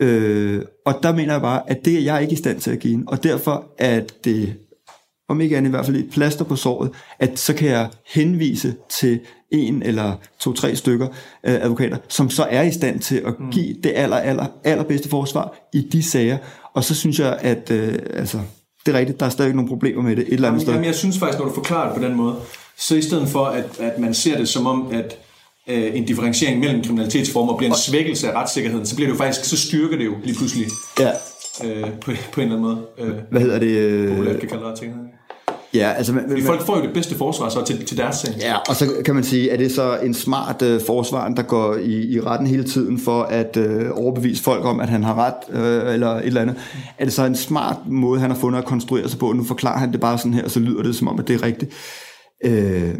Øh, 0.00 0.62
og 0.86 0.94
der 1.02 1.12
mener 1.12 1.32
jeg 1.32 1.40
bare, 1.40 1.70
at 1.70 1.84
det 1.84 1.94
er 1.94 2.00
jeg 2.00 2.22
ikke 2.22 2.32
i 2.32 2.36
stand 2.36 2.60
til 2.60 2.70
at 2.70 2.78
give. 2.78 3.04
Og 3.06 3.22
derfor 3.22 3.64
er 3.78 4.00
det, 4.24 4.54
om 5.28 5.40
ikke 5.40 5.56
andet 5.56 5.68
i 5.68 5.70
hvert 5.70 5.86
fald 5.86 5.96
et 5.96 6.10
plaster 6.10 6.44
på 6.44 6.56
såret, 6.56 6.90
at 7.18 7.38
så 7.38 7.54
kan 7.54 7.68
jeg 7.68 7.88
henvise 8.06 8.74
til 8.88 9.20
en 9.50 9.82
eller 9.82 10.12
to-tre 10.38 10.76
stykker 10.76 11.06
øh, 11.44 11.54
advokater, 11.54 11.96
som 12.08 12.30
så 12.30 12.46
er 12.50 12.62
i 12.62 12.72
stand 12.72 13.00
til 13.00 13.22
at 13.26 13.40
mm. 13.40 13.50
give 13.50 13.76
det 13.84 13.92
aller, 13.94 14.16
aller, 14.16 14.46
allerbedste 14.64 15.08
forsvar 15.08 15.68
i 15.72 15.88
de 15.92 16.02
sager. 16.02 16.38
Og 16.74 16.84
så 16.84 16.94
synes 16.94 17.18
jeg, 17.18 17.38
at 17.40 17.70
øh, 17.70 17.98
altså, 18.14 18.38
det 18.86 18.94
er 18.94 18.98
rigtigt, 18.98 19.20
der 19.20 19.26
er 19.26 19.30
stadig 19.30 19.54
nogle 19.54 19.68
problemer 19.68 20.02
med 20.02 20.16
det 20.16 20.22
et 20.28 20.32
eller 20.32 20.48
andet 20.48 20.58
jamen, 20.58 20.60
sted. 20.60 20.72
Jamen, 20.72 20.86
jeg 20.86 20.94
synes 20.94 21.18
faktisk, 21.18 21.38
når 21.38 21.46
du 21.46 21.54
forklarer 21.54 21.92
det 21.92 22.02
på 22.02 22.08
den 22.08 22.16
måde, 22.16 22.36
så 22.78 22.96
i 22.96 23.02
stedet 23.02 23.28
for, 23.28 23.44
at, 23.44 23.80
at 23.80 23.98
man 23.98 24.14
ser 24.14 24.38
det 24.38 24.48
som 24.48 24.66
om, 24.66 24.88
at 24.92 25.18
øh, 25.68 25.96
en 25.96 26.04
differentiering 26.04 26.60
mellem 26.60 26.82
kriminalitetsformer 26.82 27.56
bliver 27.56 27.70
en 27.70 27.78
svækkelse 27.78 28.30
af 28.30 28.40
retssikkerheden, 28.40 28.86
så 28.86 28.96
bliver 28.96 29.08
det 29.08 29.14
jo 29.14 29.18
faktisk, 29.18 29.44
så 29.44 29.56
styrker 29.56 29.96
det 29.96 30.04
jo 30.04 30.14
lige 30.24 30.36
pludselig. 30.36 30.66
Ja. 31.00 31.10
Øh, 31.64 31.92
på, 32.00 32.10
på 32.32 32.40
en 32.40 32.52
eller 32.52 32.56
anden 32.56 32.60
måde. 32.60 32.86
Øh, 32.98 33.14
Hvad 33.30 33.40
hedder 33.40 33.58
det? 33.58 33.66
Øh... 33.66 34.08
Populært 34.08 34.40
kan 34.40 34.48
kalde 34.48 34.64
retssikkerheden. 34.64 35.05
Ja, 35.76 35.92
altså, 35.92 36.12
men, 36.12 36.24
Fordi 36.28 36.42
folk 36.42 36.66
får 36.66 36.76
jo 36.76 36.82
det 36.82 36.92
bedste 36.94 37.14
forsvar 37.14 37.48
så 37.48 37.64
til, 37.64 37.86
til 37.86 37.96
deres 37.96 38.16
sag. 38.16 38.34
Ja, 38.40 38.56
og 38.68 38.76
så 38.76 38.86
kan 39.04 39.14
man 39.14 39.24
sige, 39.24 39.52
at 39.52 39.58
det 39.58 39.72
så 39.72 39.98
en 40.02 40.14
smart 40.14 40.62
øh, 40.62 40.80
forsvar, 40.86 41.28
der 41.28 41.42
går 41.42 41.74
i, 41.74 42.14
i 42.14 42.20
retten 42.20 42.46
hele 42.46 42.64
tiden 42.64 42.98
for 42.98 43.22
at 43.22 43.56
øh, 43.56 43.90
overbevise 43.92 44.42
folk 44.42 44.64
om, 44.64 44.80
at 44.80 44.88
han 44.88 45.04
har 45.04 45.14
ret, 45.14 45.60
øh, 45.60 45.94
eller 45.94 46.10
et 46.10 46.26
eller 46.26 46.40
andet. 46.40 46.56
Er 46.98 47.04
det 47.04 47.12
så 47.12 47.24
en 47.24 47.36
smart 47.36 47.76
måde, 47.86 48.20
han 48.20 48.30
har 48.30 48.38
fundet 48.38 48.58
at 48.58 48.64
konstruere 48.64 49.08
sig 49.08 49.18
på? 49.18 49.32
Nu 49.32 49.44
forklarer 49.44 49.78
han 49.78 49.92
det 49.92 50.00
bare 50.00 50.18
sådan 50.18 50.34
her, 50.34 50.44
og 50.44 50.50
så 50.50 50.60
lyder 50.60 50.82
det 50.82 50.96
som 50.96 51.08
om, 51.08 51.18
at 51.18 51.28
det 51.28 51.34
er 51.34 51.42
rigtigt. 51.42 51.72
Øh, 52.44 52.94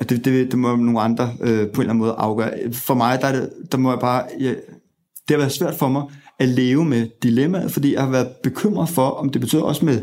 det, 0.00 0.24
det, 0.24 0.50
det 0.50 0.58
må 0.58 0.76
nogle 0.76 1.00
andre 1.00 1.32
øh, 1.40 1.48
på 1.48 1.54
en 1.54 1.60
eller 1.60 1.80
anden 1.80 1.98
måde 1.98 2.14
afgøre. 2.18 2.50
For 2.72 2.94
mig, 2.94 3.20
der, 3.20 3.26
er 3.26 3.32
det, 3.32 3.50
der 3.72 3.78
må 3.78 3.90
jeg 3.90 3.98
bare... 3.98 4.22
Jeg, 4.40 4.56
det 5.28 5.36
har 5.36 5.38
været 5.38 5.52
svært 5.52 5.74
for 5.74 5.88
mig 5.88 6.02
at 6.38 6.48
leve 6.48 6.84
med 6.84 7.06
dilemmaet, 7.22 7.72
fordi 7.72 7.94
jeg 7.94 8.02
har 8.02 8.10
været 8.10 8.28
bekymret 8.42 8.88
for, 8.88 9.08
om 9.08 9.30
det 9.30 9.40
betyder 9.40 9.62
også 9.62 9.84
med 9.84 10.00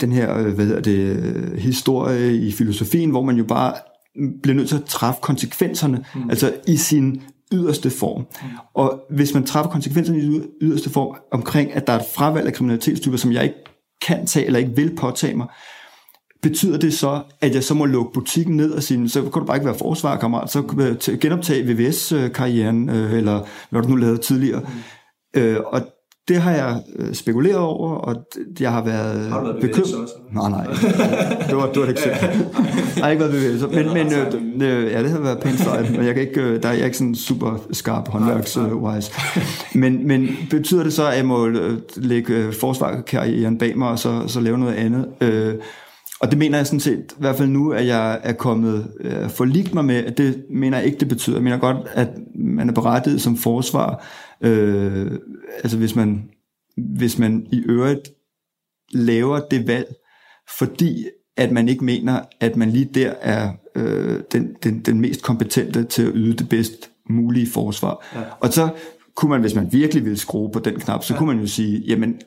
den 0.00 0.12
her 0.12 0.38
øh, 0.38 0.54
hvad 0.54 0.66
hedder 0.66 0.80
det, 0.80 1.60
historie 1.60 2.36
i 2.36 2.52
filosofien, 2.52 3.10
hvor 3.10 3.22
man 3.22 3.36
jo 3.36 3.44
bare 3.44 3.74
bliver 4.42 4.54
nødt 4.54 4.68
til 4.68 4.76
at 4.76 4.84
træffe 4.84 5.20
konsekvenserne, 5.20 6.04
mm. 6.14 6.30
altså 6.30 6.54
i 6.66 6.76
sin 6.76 7.22
yderste 7.52 7.90
form. 7.90 8.20
Mm. 8.20 8.48
Og 8.74 9.00
hvis 9.10 9.34
man 9.34 9.44
træffer 9.44 9.70
konsekvenserne 9.70 10.18
i 10.18 10.40
yderste 10.60 10.90
form 10.90 11.16
omkring, 11.32 11.72
at 11.72 11.86
der 11.86 11.92
er 11.92 11.98
et 11.98 12.06
fravalg 12.14 12.46
af 12.46 12.52
kriminalitetstyper, 12.52 13.16
som 13.16 13.32
jeg 13.32 13.42
ikke 13.42 13.64
kan 14.06 14.26
tage 14.26 14.46
eller 14.46 14.58
ikke 14.58 14.76
vil 14.76 14.96
påtage 14.96 15.36
mig, 15.36 15.46
betyder 16.42 16.78
det 16.78 16.94
så, 16.94 17.22
at 17.40 17.54
jeg 17.54 17.64
så 17.64 17.74
må 17.74 17.84
lukke 17.84 18.12
butikken 18.12 18.56
ned 18.56 18.70
og 18.70 18.82
sige, 18.82 19.08
så 19.08 19.22
kan 19.22 19.30
du 19.32 19.44
bare 19.44 19.56
ikke 19.56 19.66
være 19.66 19.78
forsvarkammerat, 19.78 20.50
så 20.50 20.62
kan 20.62 20.80
jeg 20.80 21.20
genoptage 21.20 21.74
VVS-karrieren, 21.74 22.88
øh, 22.88 23.12
eller 23.12 23.46
hvad 23.70 23.82
du 23.82 23.88
nu 23.88 23.96
lavede 23.96 24.18
tidligere. 24.18 24.60
Mm. 24.60 25.40
Øh, 25.40 25.60
og 25.66 25.82
det 26.28 26.36
har 26.36 26.50
jeg 26.50 26.82
øh, 26.96 27.14
spekuleret 27.14 27.58
over, 27.58 27.94
og 27.94 28.16
jeg 28.60 28.72
har 28.72 28.84
været, 28.84 29.30
har 29.30 29.42
været 29.42 29.60
bekymret. 29.60 30.08
Nej, 30.32 30.50
nej. 30.50 30.66
Det 31.48 31.56
var, 31.56 31.66
det 31.66 31.76
var 31.76 31.86
et 31.86 31.90
eksempel. 31.90 32.46
jeg 32.96 33.04
har 33.04 33.10
ikke 33.10 33.20
været 33.20 33.32
bevægelse. 33.32 33.66
Men, 33.66 33.86
men 33.86 34.62
øh, 34.62 34.92
ja, 34.92 35.02
det 35.02 35.10
har 35.10 35.20
været 35.20 35.38
pænt 35.38 35.56
fløjt, 35.56 35.90
men 35.90 36.04
jeg, 36.04 36.14
kan 36.14 36.22
ikke, 36.22 36.40
øh, 36.40 36.62
der 36.62 36.68
er 36.68 36.72
jeg 36.72 36.84
ikke 36.84 36.96
sådan 36.96 37.14
super 37.14 37.66
skarp 37.72 38.08
håndværks-wise. 38.08 39.12
Men, 39.78 40.06
men 40.06 40.28
betyder 40.50 40.82
det 40.82 40.92
så, 40.92 41.08
at 41.08 41.16
jeg 41.16 41.26
må 41.26 41.50
lægge 41.96 42.52
forsvarskarrieren 42.52 43.58
bag 43.58 43.78
mig, 43.78 43.88
og 43.88 43.98
så, 43.98 44.22
så 44.26 44.40
lave 44.40 44.58
noget 44.58 44.74
andet? 44.74 45.06
Øh, 45.20 45.54
og 46.20 46.30
det 46.30 46.38
mener 46.38 46.58
jeg 46.58 46.66
sådan 46.66 46.80
set, 46.80 47.04
i 47.10 47.14
hvert 47.18 47.36
fald 47.36 47.48
nu, 47.48 47.72
at 47.72 47.86
jeg 47.86 48.20
er 48.22 48.32
kommet 48.32 48.86
øh, 49.00 49.30
forligt 49.30 49.74
mig 49.74 49.84
med, 49.84 50.04
at 50.04 50.18
det 50.18 50.44
mener 50.50 50.78
jeg 50.78 50.86
ikke, 50.86 50.98
det 50.98 51.08
betyder. 51.08 51.36
Jeg 51.36 51.42
mener 51.42 51.58
godt, 51.58 51.76
at 51.92 52.08
man 52.34 52.68
er 52.68 52.72
berettiget 52.72 53.20
som 53.20 53.36
forsvar, 53.36 54.04
øh, 54.42 55.12
altså 55.62 55.78
hvis 55.78 55.96
man, 55.96 56.30
hvis 56.76 57.18
man 57.18 57.46
i 57.52 57.62
øvrigt 57.66 58.10
laver 58.92 59.40
det 59.50 59.66
valg, 59.66 59.94
fordi 60.58 61.06
at 61.36 61.52
man 61.52 61.68
ikke 61.68 61.84
mener, 61.84 62.20
at 62.40 62.56
man 62.56 62.70
lige 62.70 62.84
der 62.84 63.14
er 63.20 63.52
øh, 63.74 64.20
den, 64.32 64.56
den, 64.62 64.80
den 64.80 65.00
mest 65.00 65.22
kompetente 65.22 65.84
til 65.84 66.02
at 66.02 66.12
yde 66.14 66.36
det 66.36 66.48
bedst 66.48 66.90
mulige 67.10 67.46
forsvar. 67.46 68.06
Ja. 68.14 68.20
Og 68.40 68.52
så 68.52 68.68
kunne 69.14 69.30
man, 69.30 69.40
hvis 69.40 69.54
man 69.54 69.72
virkelig 69.72 70.04
ville 70.04 70.18
skrue 70.18 70.50
på 70.52 70.58
den 70.58 70.80
knap, 70.80 71.04
så 71.04 71.14
ja. 71.14 71.18
kunne 71.18 71.26
man 71.26 71.40
jo 71.40 71.46
sige, 71.46 71.78
jamen 71.78 72.20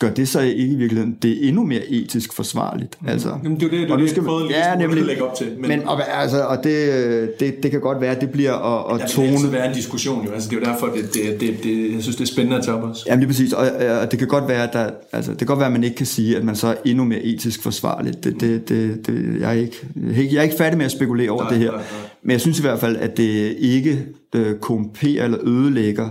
gør 0.00 0.10
det 0.10 0.28
så 0.28 0.40
ikke 0.40 0.72
i 0.72 0.76
virkeligheden 0.76 1.16
det 1.22 1.30
er 1.30 1.48
endnu 1.48 1.64
mere 1.64 1.86
etisk 1.86 2.32
forsvarligt. 2.32 3.02
Mm. 3.02 3.08
Altså, 3.08 3.28
Jamen, 3.44 3.60
det 3.60 3.66
er 3.66 3.70
det, 3.70 3.88
det, 3.88 3.98
det 3.98 4.10
skal, 4.10 4.22
prøvet 4.22 4.50
ja, 4.50 4.74
nemlig, 4.74 5.04
lægge 5.04 5.22
op 5.22 5.36
til. 5.36 5.46
Men, 5.58 5.68
men 5.68 5.88
og, 5.88 6.20
altså, 6.22 6.44
og 6.44 6.64
det, 6.64 7.40
det, 7.40 7.62
det 7.62 7.70
kan 7.70 7.80
godt 7.80 8.00
være, 8.00 8.14
at 8.14 8.20
det 8.20 8.30
bliver 8.30 8.52
at, 8.52 9.00
at 9.00 9.08
tone... 9.08 9.32
Det 9.32 9.42
vil 9.42 9.52
være 9.52 9.68
en 9.68 9.74
diskussion, 9.74 10.26
jo. 10.26 10.32
Altså, 10.32 10.50
det 10.50 10.56
er 10.56 10.60
jo 10.60 10.66
derfor, 10.72 10.86
det, 10.86 11.14
det, 11.14 11.40
det, 11.40 11.64
det, 11.64 11.94
jeg 11.94 12.02
synes, 12.02 12.16
det 12.16 12.22
er 12.22 12.32
spændende 12.32 12.56
at 12.56 12.64
tage 12.64 12.76
op 12.76 12.82
også. 12.82 13.04
Jamen 13.06 13.20
lige 13.20 13.28
præcis, 13.28 13.52
og, 13.52 13.66
og 14.00 14.10
det 14.10 14.18
kan 14.18 14.28
godt 14.28 14.48
være, 14.48 14.62
at 14.62 14.72
der, 14.72 14.90
altså, 15.12 15.30
det 15.30 15.38
kan 15.38 15.46
godt 15.46 15.58
være, 15.58 15.66
at 15.66 15.72
man 15.72 15.84
ikke 15.84 15.96
kan 15.96 16.06
sige, 16.06 16.36
at 16.36 16.44
man 16.44 16.56
så 16.56 16.66
er 16.66 16.74
endnu 16.84 17.04
mere 17.04 17.22
etisk 17.22 17.62
forsvarligt. 17.62 18.24
Det, 18.24 18.40
det, 18.40 18.68
det, 18.68 19.06
det, 19.06 19.40
jeg, 19.40 19.48
er 19.48 19.60
ikke, 19.60 19.86
jeg 20.34 20.38
er 20.38 20.42
ikke 20.42 20.56
færdig 20.56 20.78
med 20.78 20.84
at 20.84 20.92
spekulere 20.92 21.30
over 21.30 21.42
nej, 21.42 21.50
det 21.50 21.58
her. 21.58 21.70
Nej, 21.70 21.76
nej. 21.76 21.86
Men 22.22 22.30
jeg 22.30 22.40
synes 22.40 22.58
i 22.58 22.62
hvert 22.62 22.80
fald, 22.80 22.96
at 22.96 23.16
det 23.16 23.56
ikke 23.58 24.06
øh, 24.34 24.58
korrumperer 24.58 25.24
eller 25.24 25.38
ødelægger 25.42 26.08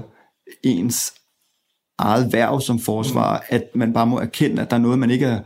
ens 0.64 1.14
eget 2.02 2.34
værv 2.34 2.62
som 2.62 2.80
forsvar, 2.80 3.38
mm. 3.38 3.56
at 3.56 3.64
man 3.76 3.94
bare 3.94 4.08
må 4.08 4.20
erkende, 4.20 4.62
at 4.62 4.70
der 4.70 4.78
er 4.78 4.82
noget, 4.82 5.00
man 5.00 5.12
ikke 5.12 5.26
er, 5.26 5.40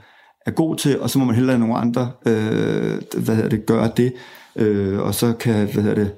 er 0.46 0.52
god 0.52 0.76
til, 0.76 1.00
og 1.00 1.10
så 1.10 1.20
må 1.20 1.26
man 1.26 1.36
hellere 1.36 1.60
nogle 1.60 1.76
andre 1.76 2.12
øh, 2.26 3.02
hvad 3.18 3.36
hedder 3.36 3.50
det, 3.50 3.66
gøre 3.66 3.92
det, 3.98 4.14
øh, 4.56 5.00
og 5.00 5.16
så 5.16 5.34
kan 5.34 5.68
hvad 5.74 5.84
hedder 5.84 5.96
det, 6.04 6.12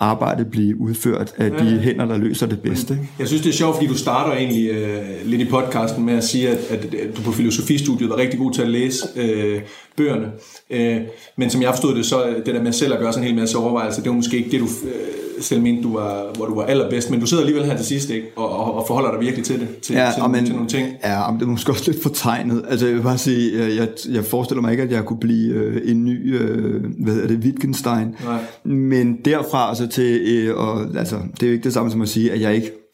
arbejdet 0.00 0.46
blive 0.50 0.80
udført 0.80 1.34
af 1.36 1.50
de 1.50 1.64
ja. 1.64 1.80
hænder, 1.80 2.06
der 2.06 2.18
løser 2.18 2.46
det 2.46 2.60
bedste. 2.60 2.98
Jeg 3.18 3.26
synes, 3.26 3.42
det 3.42 3.48
er 3.48 3.54
sjovt, 3.54 3.76
fordi 3.76 3.86
du 3.86 3.98
starter 3.98 4.36
egentlig 4.36 4.70
øh, 4.70 5.00
lidt 5.24 5.40
i 5.40 5.44
podcasten 5.44 6.04
med 6.04 6.14
at 6.14 6.24
sige, 6.24 6.48
at, 6.48 6.58
at, 6.70 6.94
at 6.94 7.16
du 7.16 7.22
på 7.22 7.32
filosofistudiet 7.32 8.10
var 8.10 8.16
rigtig 8.16 8.38
god 8.38 8.52
til 8.52 8.62
at 8.62 8.68
læse 8.68 9.06
øh, 9.16 9.60
bøgerne. 9.98 10.26
Øh, 10.70 11.00
men 11.36 11.50
som 11.50 11.62
jeg 11.62 11.70
forstod 11.70 11.94
det, 11.94 12.06
så 12.06 12.24
det 12.46 12.54
der 12.54 12.62
med 12.62 12.72
selv 12.72 12.92
at 12.92 12.98
gøre 12.98 13.12
sådan 13.12 13.24
en 13.24 13.30
hel 13.30 13.40
masse 13.40 13.58
overvejelser, 13.58 14.02
det 14.02 14.08
var 14.08 14.16
måske 14.16 14.36
ikke 14.36 14.50
det, 14.50 14.60
du 14.60 14.66
øh, 14.66 15.18
selv 15.40 15.62
mente, 15.62 15.82
du 15.82 15.92
var, 15.92 16.36
hvor 16.36 16.46
du 16.46 16.54
var 16.54 16.64
allerbedst. 16.64 17.10
Men 17.10 17.20
du 17.20 17.26
sidder 17.26 17.42
alligevel 17.42 17.66
her 17.66 17.76
til 17.76 17.86
sidst, 17.86 18.10
ikke? 18.10 18.26
Og, 18.36 18.50
og, 18.50 18.74
og 18.74 18.84
forholder 18.86 19.10
dig 19.10 19.20
virkelig 19.20 19.44
til 19.44 19.60
det, 19.60 19.68
til, 19.82 19.94
ja, 19.94 20.10
til, 20.14 20.30
men, 20.30 20.44
til 20.44 20.54
nogle 20.54 20.68
ting. 20.68 20.88
Ja, 21.04 21.30
men 21.30 21.40
det 21.40 21.46
er 21.46 21.50
måske 21.50 21.72
også 21.72 21.90
lidt 21.90 22.02
fortegnet. 22.02 22.64
Altså, 22.68 22.86
jeg 22.86 22.94
vil 22.94 23.02
bare 23.02 23.18
sige, 23.18 23.64
øh, 23.64 23.76
jeg, 23.76 23.88
jeg 24.10 24.24
forestiller 24.24 24.62
mig 24.62 24.70
ikke, 24.70 24.82
at 24.82 24.92
jeg 24.92 25.04
kunne 25.04 25.20
blive 25.20 25.54
øh, 25.54 25.90
en 25.90 26.04
ny, 26.04 26.40
øh, 26.40 26.84
hvad 26.98 27.14
hedder 27.14 27.28
det, 27.28 27.38
Wittgenstein. 27.38 28.16
Nej. 28.24 28.40
Men 28.64 29.18
derfra 29.24 29.74
så 29.74 29.86
til, 29.86 30.20
øh, 30.26 30.56
og, 30.56 30.98
altså, 30.98 31.16
det 31.34 31.42
er 31.42 31.46
jo 31.46 31.52
ikke 31.52 31.64
det 31.64 31.72
samme 31.72 31.90
som 31.90 32.02
at 32.02 32.08
sige, 32.08 32.32
at 32.32 32.40
jeg 32.40 32.54
ikke 32.54 32.87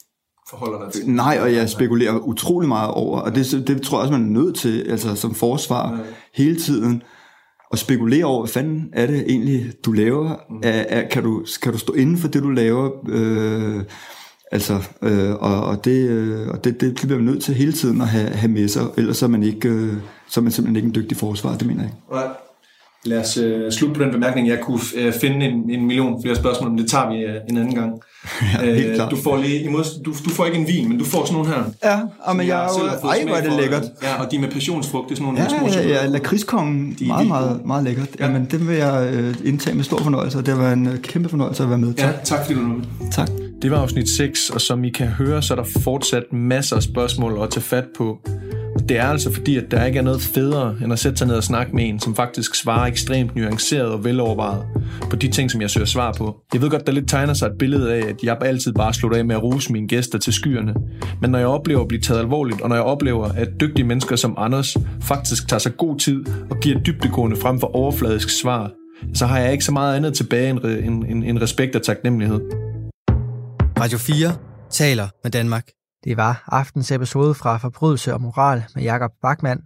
forholder 0.50 0.84
dig 0.84 0.92
til. 0.92 1.10
Nej, 1.10 1.38
og 1.40 1.54
jeg 1.54 1.68
spekulerer 1.68 2.18
utrolig 2.18 2.68
meget 2.68 2.90
over, 2.90 3.20
og 3.20 3.34
det, 3.34 3.64
det 3.66 3.82
tror 3.82 3.98
jeg 3.98 4.02
også, 4.02 4.18
man 4.18 4.36
er 4.36 4.42
nødt 4.42 4.56
til, 4.56 4.86
altså 4.88 5.14
som 5.14 5.34
forsvar 5.34 5.92
ja. 5.92 5.98
hele 6.34 6.56
tiden, 6.56 7.02
at 7.72 7.78
spekulere 7.78 8.24
over, 8.24 8.42
hvad 8.42 8.52
fanden 8.52 8.88
er 8.92 9.06
det 9.06 9.24
egentlig, 9.28 9.72
du 9.84 9.92
laver? 9.92 10.36
Mm. 10.50 10.60
Er, 10.62 10.70
er, 10.88 11.08
kan, 11.08 11.22
du, 11.22 11.44
kan 11.62 11.72
du 11.72 11.78
stå 11.78 11.92
inden 11.92 12.18
for 12.18 12.28
det, 12.28 12.42
du 12.42 12.50
laver? 12.50 12.90
Øh, 13.08 13.84
altså, 14.52 14.82
øh, 15.02 15.30
og, 15.30 15.64
og, 15.64 15.84
det, 15.84 16.08
øh, 16.08 16.48
og 16.48 16.64
det, 16.64 16.80
det 16.80 16.94
bliver 16.94 17.16
man 17.16 17.24
nødt 17.24 17.42
til 17.42 17.54
hele 17.54 17.72
tiden 17.72 18.00
at 18.00 18.08
have, 18.08 18.28
have 18.28 18.52
med 18.52 18.68
sig, 18.68 18.82
ellers 18.96 19.22
er 19.22 19.28
man, 19.28 19.42
ikke, 19.42 19.68
øh, 19.68 19.92
så 20.28 20.40
er 20.40 20.42
man 20.42 20.52
simpelthen 20.52 20.76
ikke 20.76 20.86
en 20.86 20.94
dygtig 20.94 21.16
forsvar, 21.16 21.56
det 21.56 21.66
mener 21.66 21.82
jeg 21.82 21.90
ikke. 21.90 22.12
Nej. 22.12 22.28
Lad 23.06 23.20
os 23.20 23.38
uh, 23.38 23.70
slutte 23.70 23.94
på 23.94 24.04
den 24.04 24.12
bemærkning. 24.12 24.48
Jeg 24.48 24.60
kunne 24.60 24.80
uh, 25.06 25.12
finde 25.12 25.46
en, 25.46 25.70
en 25.70 25.86
million 25.86 26.22
flere 26.22 26.36
spørgsmål, 26.36 26.70
men 26.70 26.78
det 26.78 26.90
tager 26.90 27.10
vi 27.10 27.24
uh, 27.24 27.30
en 27.48 27.58
anden 27.58 27.74
gang. 27.74 27.92
Ja, 28.62 28.74
helt 28.74 28.88
uh, 28.88 28.94
klart. 28.94 29.10
Du 29.10 29.16
får, 29.16 29.36
lige, 29.36 29.72
du, 30.04 30.14
du 30.24 30.30
får 30.30 30.46
ikke 30.46 30.58
en 30.58 30.66
vin, 30.66 30.88
men 30.88 30.98
du 30.98 31.04
får 31.04 31.24
sådan 31.24 31.34
nogle 31.34 31.54
her. 31.54 31.64
Ja, 31.84 32.00
og 32.20 32.36
men 32.36 32.46
jeg, 32.46 32.68
jeg 32.76 33.00
jo, 33.02 33.08
ej, 33.08 33.24
hvor 33.24 33.34
er 33.34 33.42
det 33.42 33.52
lækkert. 33.52 33.82
Ja, 34.02 34.22
og 34.22 34.30
de 34.30 34.38
med 34.38 34.48
passionsfrugt, 34.50 35.08
det 35.08 35.12
er 35.12 35.16
sådan 35.16 35.34
nogle 35.34 35.42
ja, 35.42 35.74
små 35.74 35.80
Ja, 35.80 35.88
ja, 35.88 36.06
lakridskongen, 36.06 36.96
de, 36.98 37.06
meget, 37.06 37.24
de, 37.24 37.28
meget, 37.28 37.60
meget 37.66 37.84
lækkert. 37.84 38.08
Ja. 38.18 38.26
Jamen, 38.26 38.44
det 38.50 38.68
vil 38.68 38.76
jeg 38.76 39.14
uh, 39.14 39.48
indtage 39.48 39.76
med 39.76 39.84
stor 39.84 39.98
fornøjelse, 39.98 40.38
og 40.38 40.46
det 40.46 40.58
var 40.58 40.72
en 40.72 40.86
uh, 40.86 40.96
kæmpe 40.96 41.28
fornøjelse 41.28 41.62
at 41.62 41.68
være 41.68 41.78
med. 41.78 41.94
Tak. 41.94 42.06
Ja, 42.06 42.12
tak 42.24 42.40
fordi 42.46 42.54
du 42.54 42.60
var 42.60 42.74
med. 42.74 43.10
Tak. 43.12 43.28
Det 43.62 43.70
var 43.70 43.78
afsnit 43.78 44.08
6, 44.08 44.50
og 44.50 44.60
som 44.60 44.84
I 44.84 44.90
kan 44.90 45.06
høre, 45.06 45.42
så 45.42 45.54
er 45.54 45.56
der 45.56 45.68
fortsat 45.80 46.32
masser 46.32 46.76
af 46.76 46.82
spørgsmål 46.82 47.42
at 47.42 47.50
tage 47.50 47.62
fat 47.62 47.84
på. 47.98 48.18
Det 48.88 48.98
er 48.98 49.04
altså 49.04 49.32
fordi, 49.32 49.56
at 49.56 49.64
der 49.70 49.84
ikke 49.84 49.98
er 49.98 50.02
noget 50.02 50.20
federe, 50.20 50.76
end 50.82 50.92
at 50.92 50.98
sætte 50.98 51.18
sig 51.18 51.26
ned 51.26 51.36
og 51.36 51.44
snakke 51.44 51.76
med 51.76 51.88
en, 51.88 52.00
som 52.00 52.16
faktisk 52.16 52.54
svarer 52.54 52.86
ekstremt 52.86 53.36
nuanceret 53.36 53.88
og 53.88 54.04
velovervejet 54.04 54.66
på 55.10 55.16
de 55.16 55.28
ting, 55.28 55.50
som 55.50 55.60
jeg 55.60 55.70
søger 55.70 55.86
svar 55.86 56.12
på. 56.12 56.36
Jeg 56.52 56.62
ved 56.62 56.70
godt, 56.70 56.86
der 56.86 56.92
lidt 56.92 57.08
tegner 57.08 57.34
sig 57.34 57.46
et 57.46 57.58
billede 57.58 57.94
af, 57.94 58.08
at 58.08 58.16
jeg 58.22 58.36
altid 58.40 58.72
bare 58.72 58.94
slutter 58.94 59.18
af 59.18 59.24
med 59.24 59.36
at 59.36 59.42
rose 59.42 59.72
mine 59.72 59.88
gæster 59.88 60.18
til 60.18 60.32
skyerne. 60.32 60.74
Men 61.20 61.30
når 61.30 61.38
jeg 61.38 61.48
oplever 61.48 61.80
at 61.80 61.88
blive 61.88 62.00
taget 62.00 62.20
alvorligt, 62.20 62.60
og 62.60 62.68
når 62.68 62.76
jeg 62.76 62.84
oplever, 62.84 63.24
at 63.24 63.48
dygtige 63.60 63.86
mennesker 63.86 64.16
som 64.16 64.34
Anders 64.38 64.76
faktisk 65.02 65.48
tager 65.48 65.60
sig 65.60 65.76
god 65.76 65.98
tid 65.98 66.24
og 66.50 66.60
giver 66.60 66.80
dybdegående 66.80 67.36
frem 67.36 67.60
for 67.60 67.76
overfladisk 67.76 68.40
svar, 68.40 68.70
så 69.14 69.26
har 69.26 69.38
jeg 69.38 69.52
ikke 69.52 69.64
så 69.64 69.72
meget 69.72 69.96
andet 69.96 70.14
tilbage 70.14 70.50
end, 70.50 71.04
end, 71.08 71.24
end 71.24 71.38
respekt 71.38 71.76
og 71.76 71.82
taknemmelighed. 71.82 72.40
Radio 73.80 73.98
4 73.98 74.36
taler 74.70 75.08
med 75.24 75.30
Danmark. 75.30 75.68
Det 76.04 76.16
var 76.16 76.44
aftens 76.46 76.92
episode 76.92 77.34
fra 77.34 77.56
Forbrydelse 77.56 78.14
og 78.14 78.20
Moral 78.20 78.64
med 78.74 78.82
Jakob 78.82 79.10
Bachmann. 79.22 79.60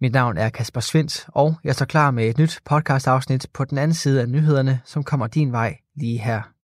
Mit 0.00 0.12
navn 0.12 0.38
er 0.38 0.48
Kasper 0.48 0.80
Svindt, 0.80 1.26
og 1.28 1.56
jeg 1.64 1.74
står 1.74 1.86
klar 1.86 2.10
med 2.10 2.28
et 2.28 2.38
nyt 2.38 2.60
podcast-afsnit 2.64 3.46
på 3.54 3.64
den 3.64 3.78
anden 3.78 3.94
side 3.94 4.20
af 4.20 4.28
nyhederne, 4.28 4.80
som 4.84 5.04
kommer 5.04 5.26
din 5.26 5.52
vej 5.52 5.76
lige 5.96 6.18
her. 6.18 6.53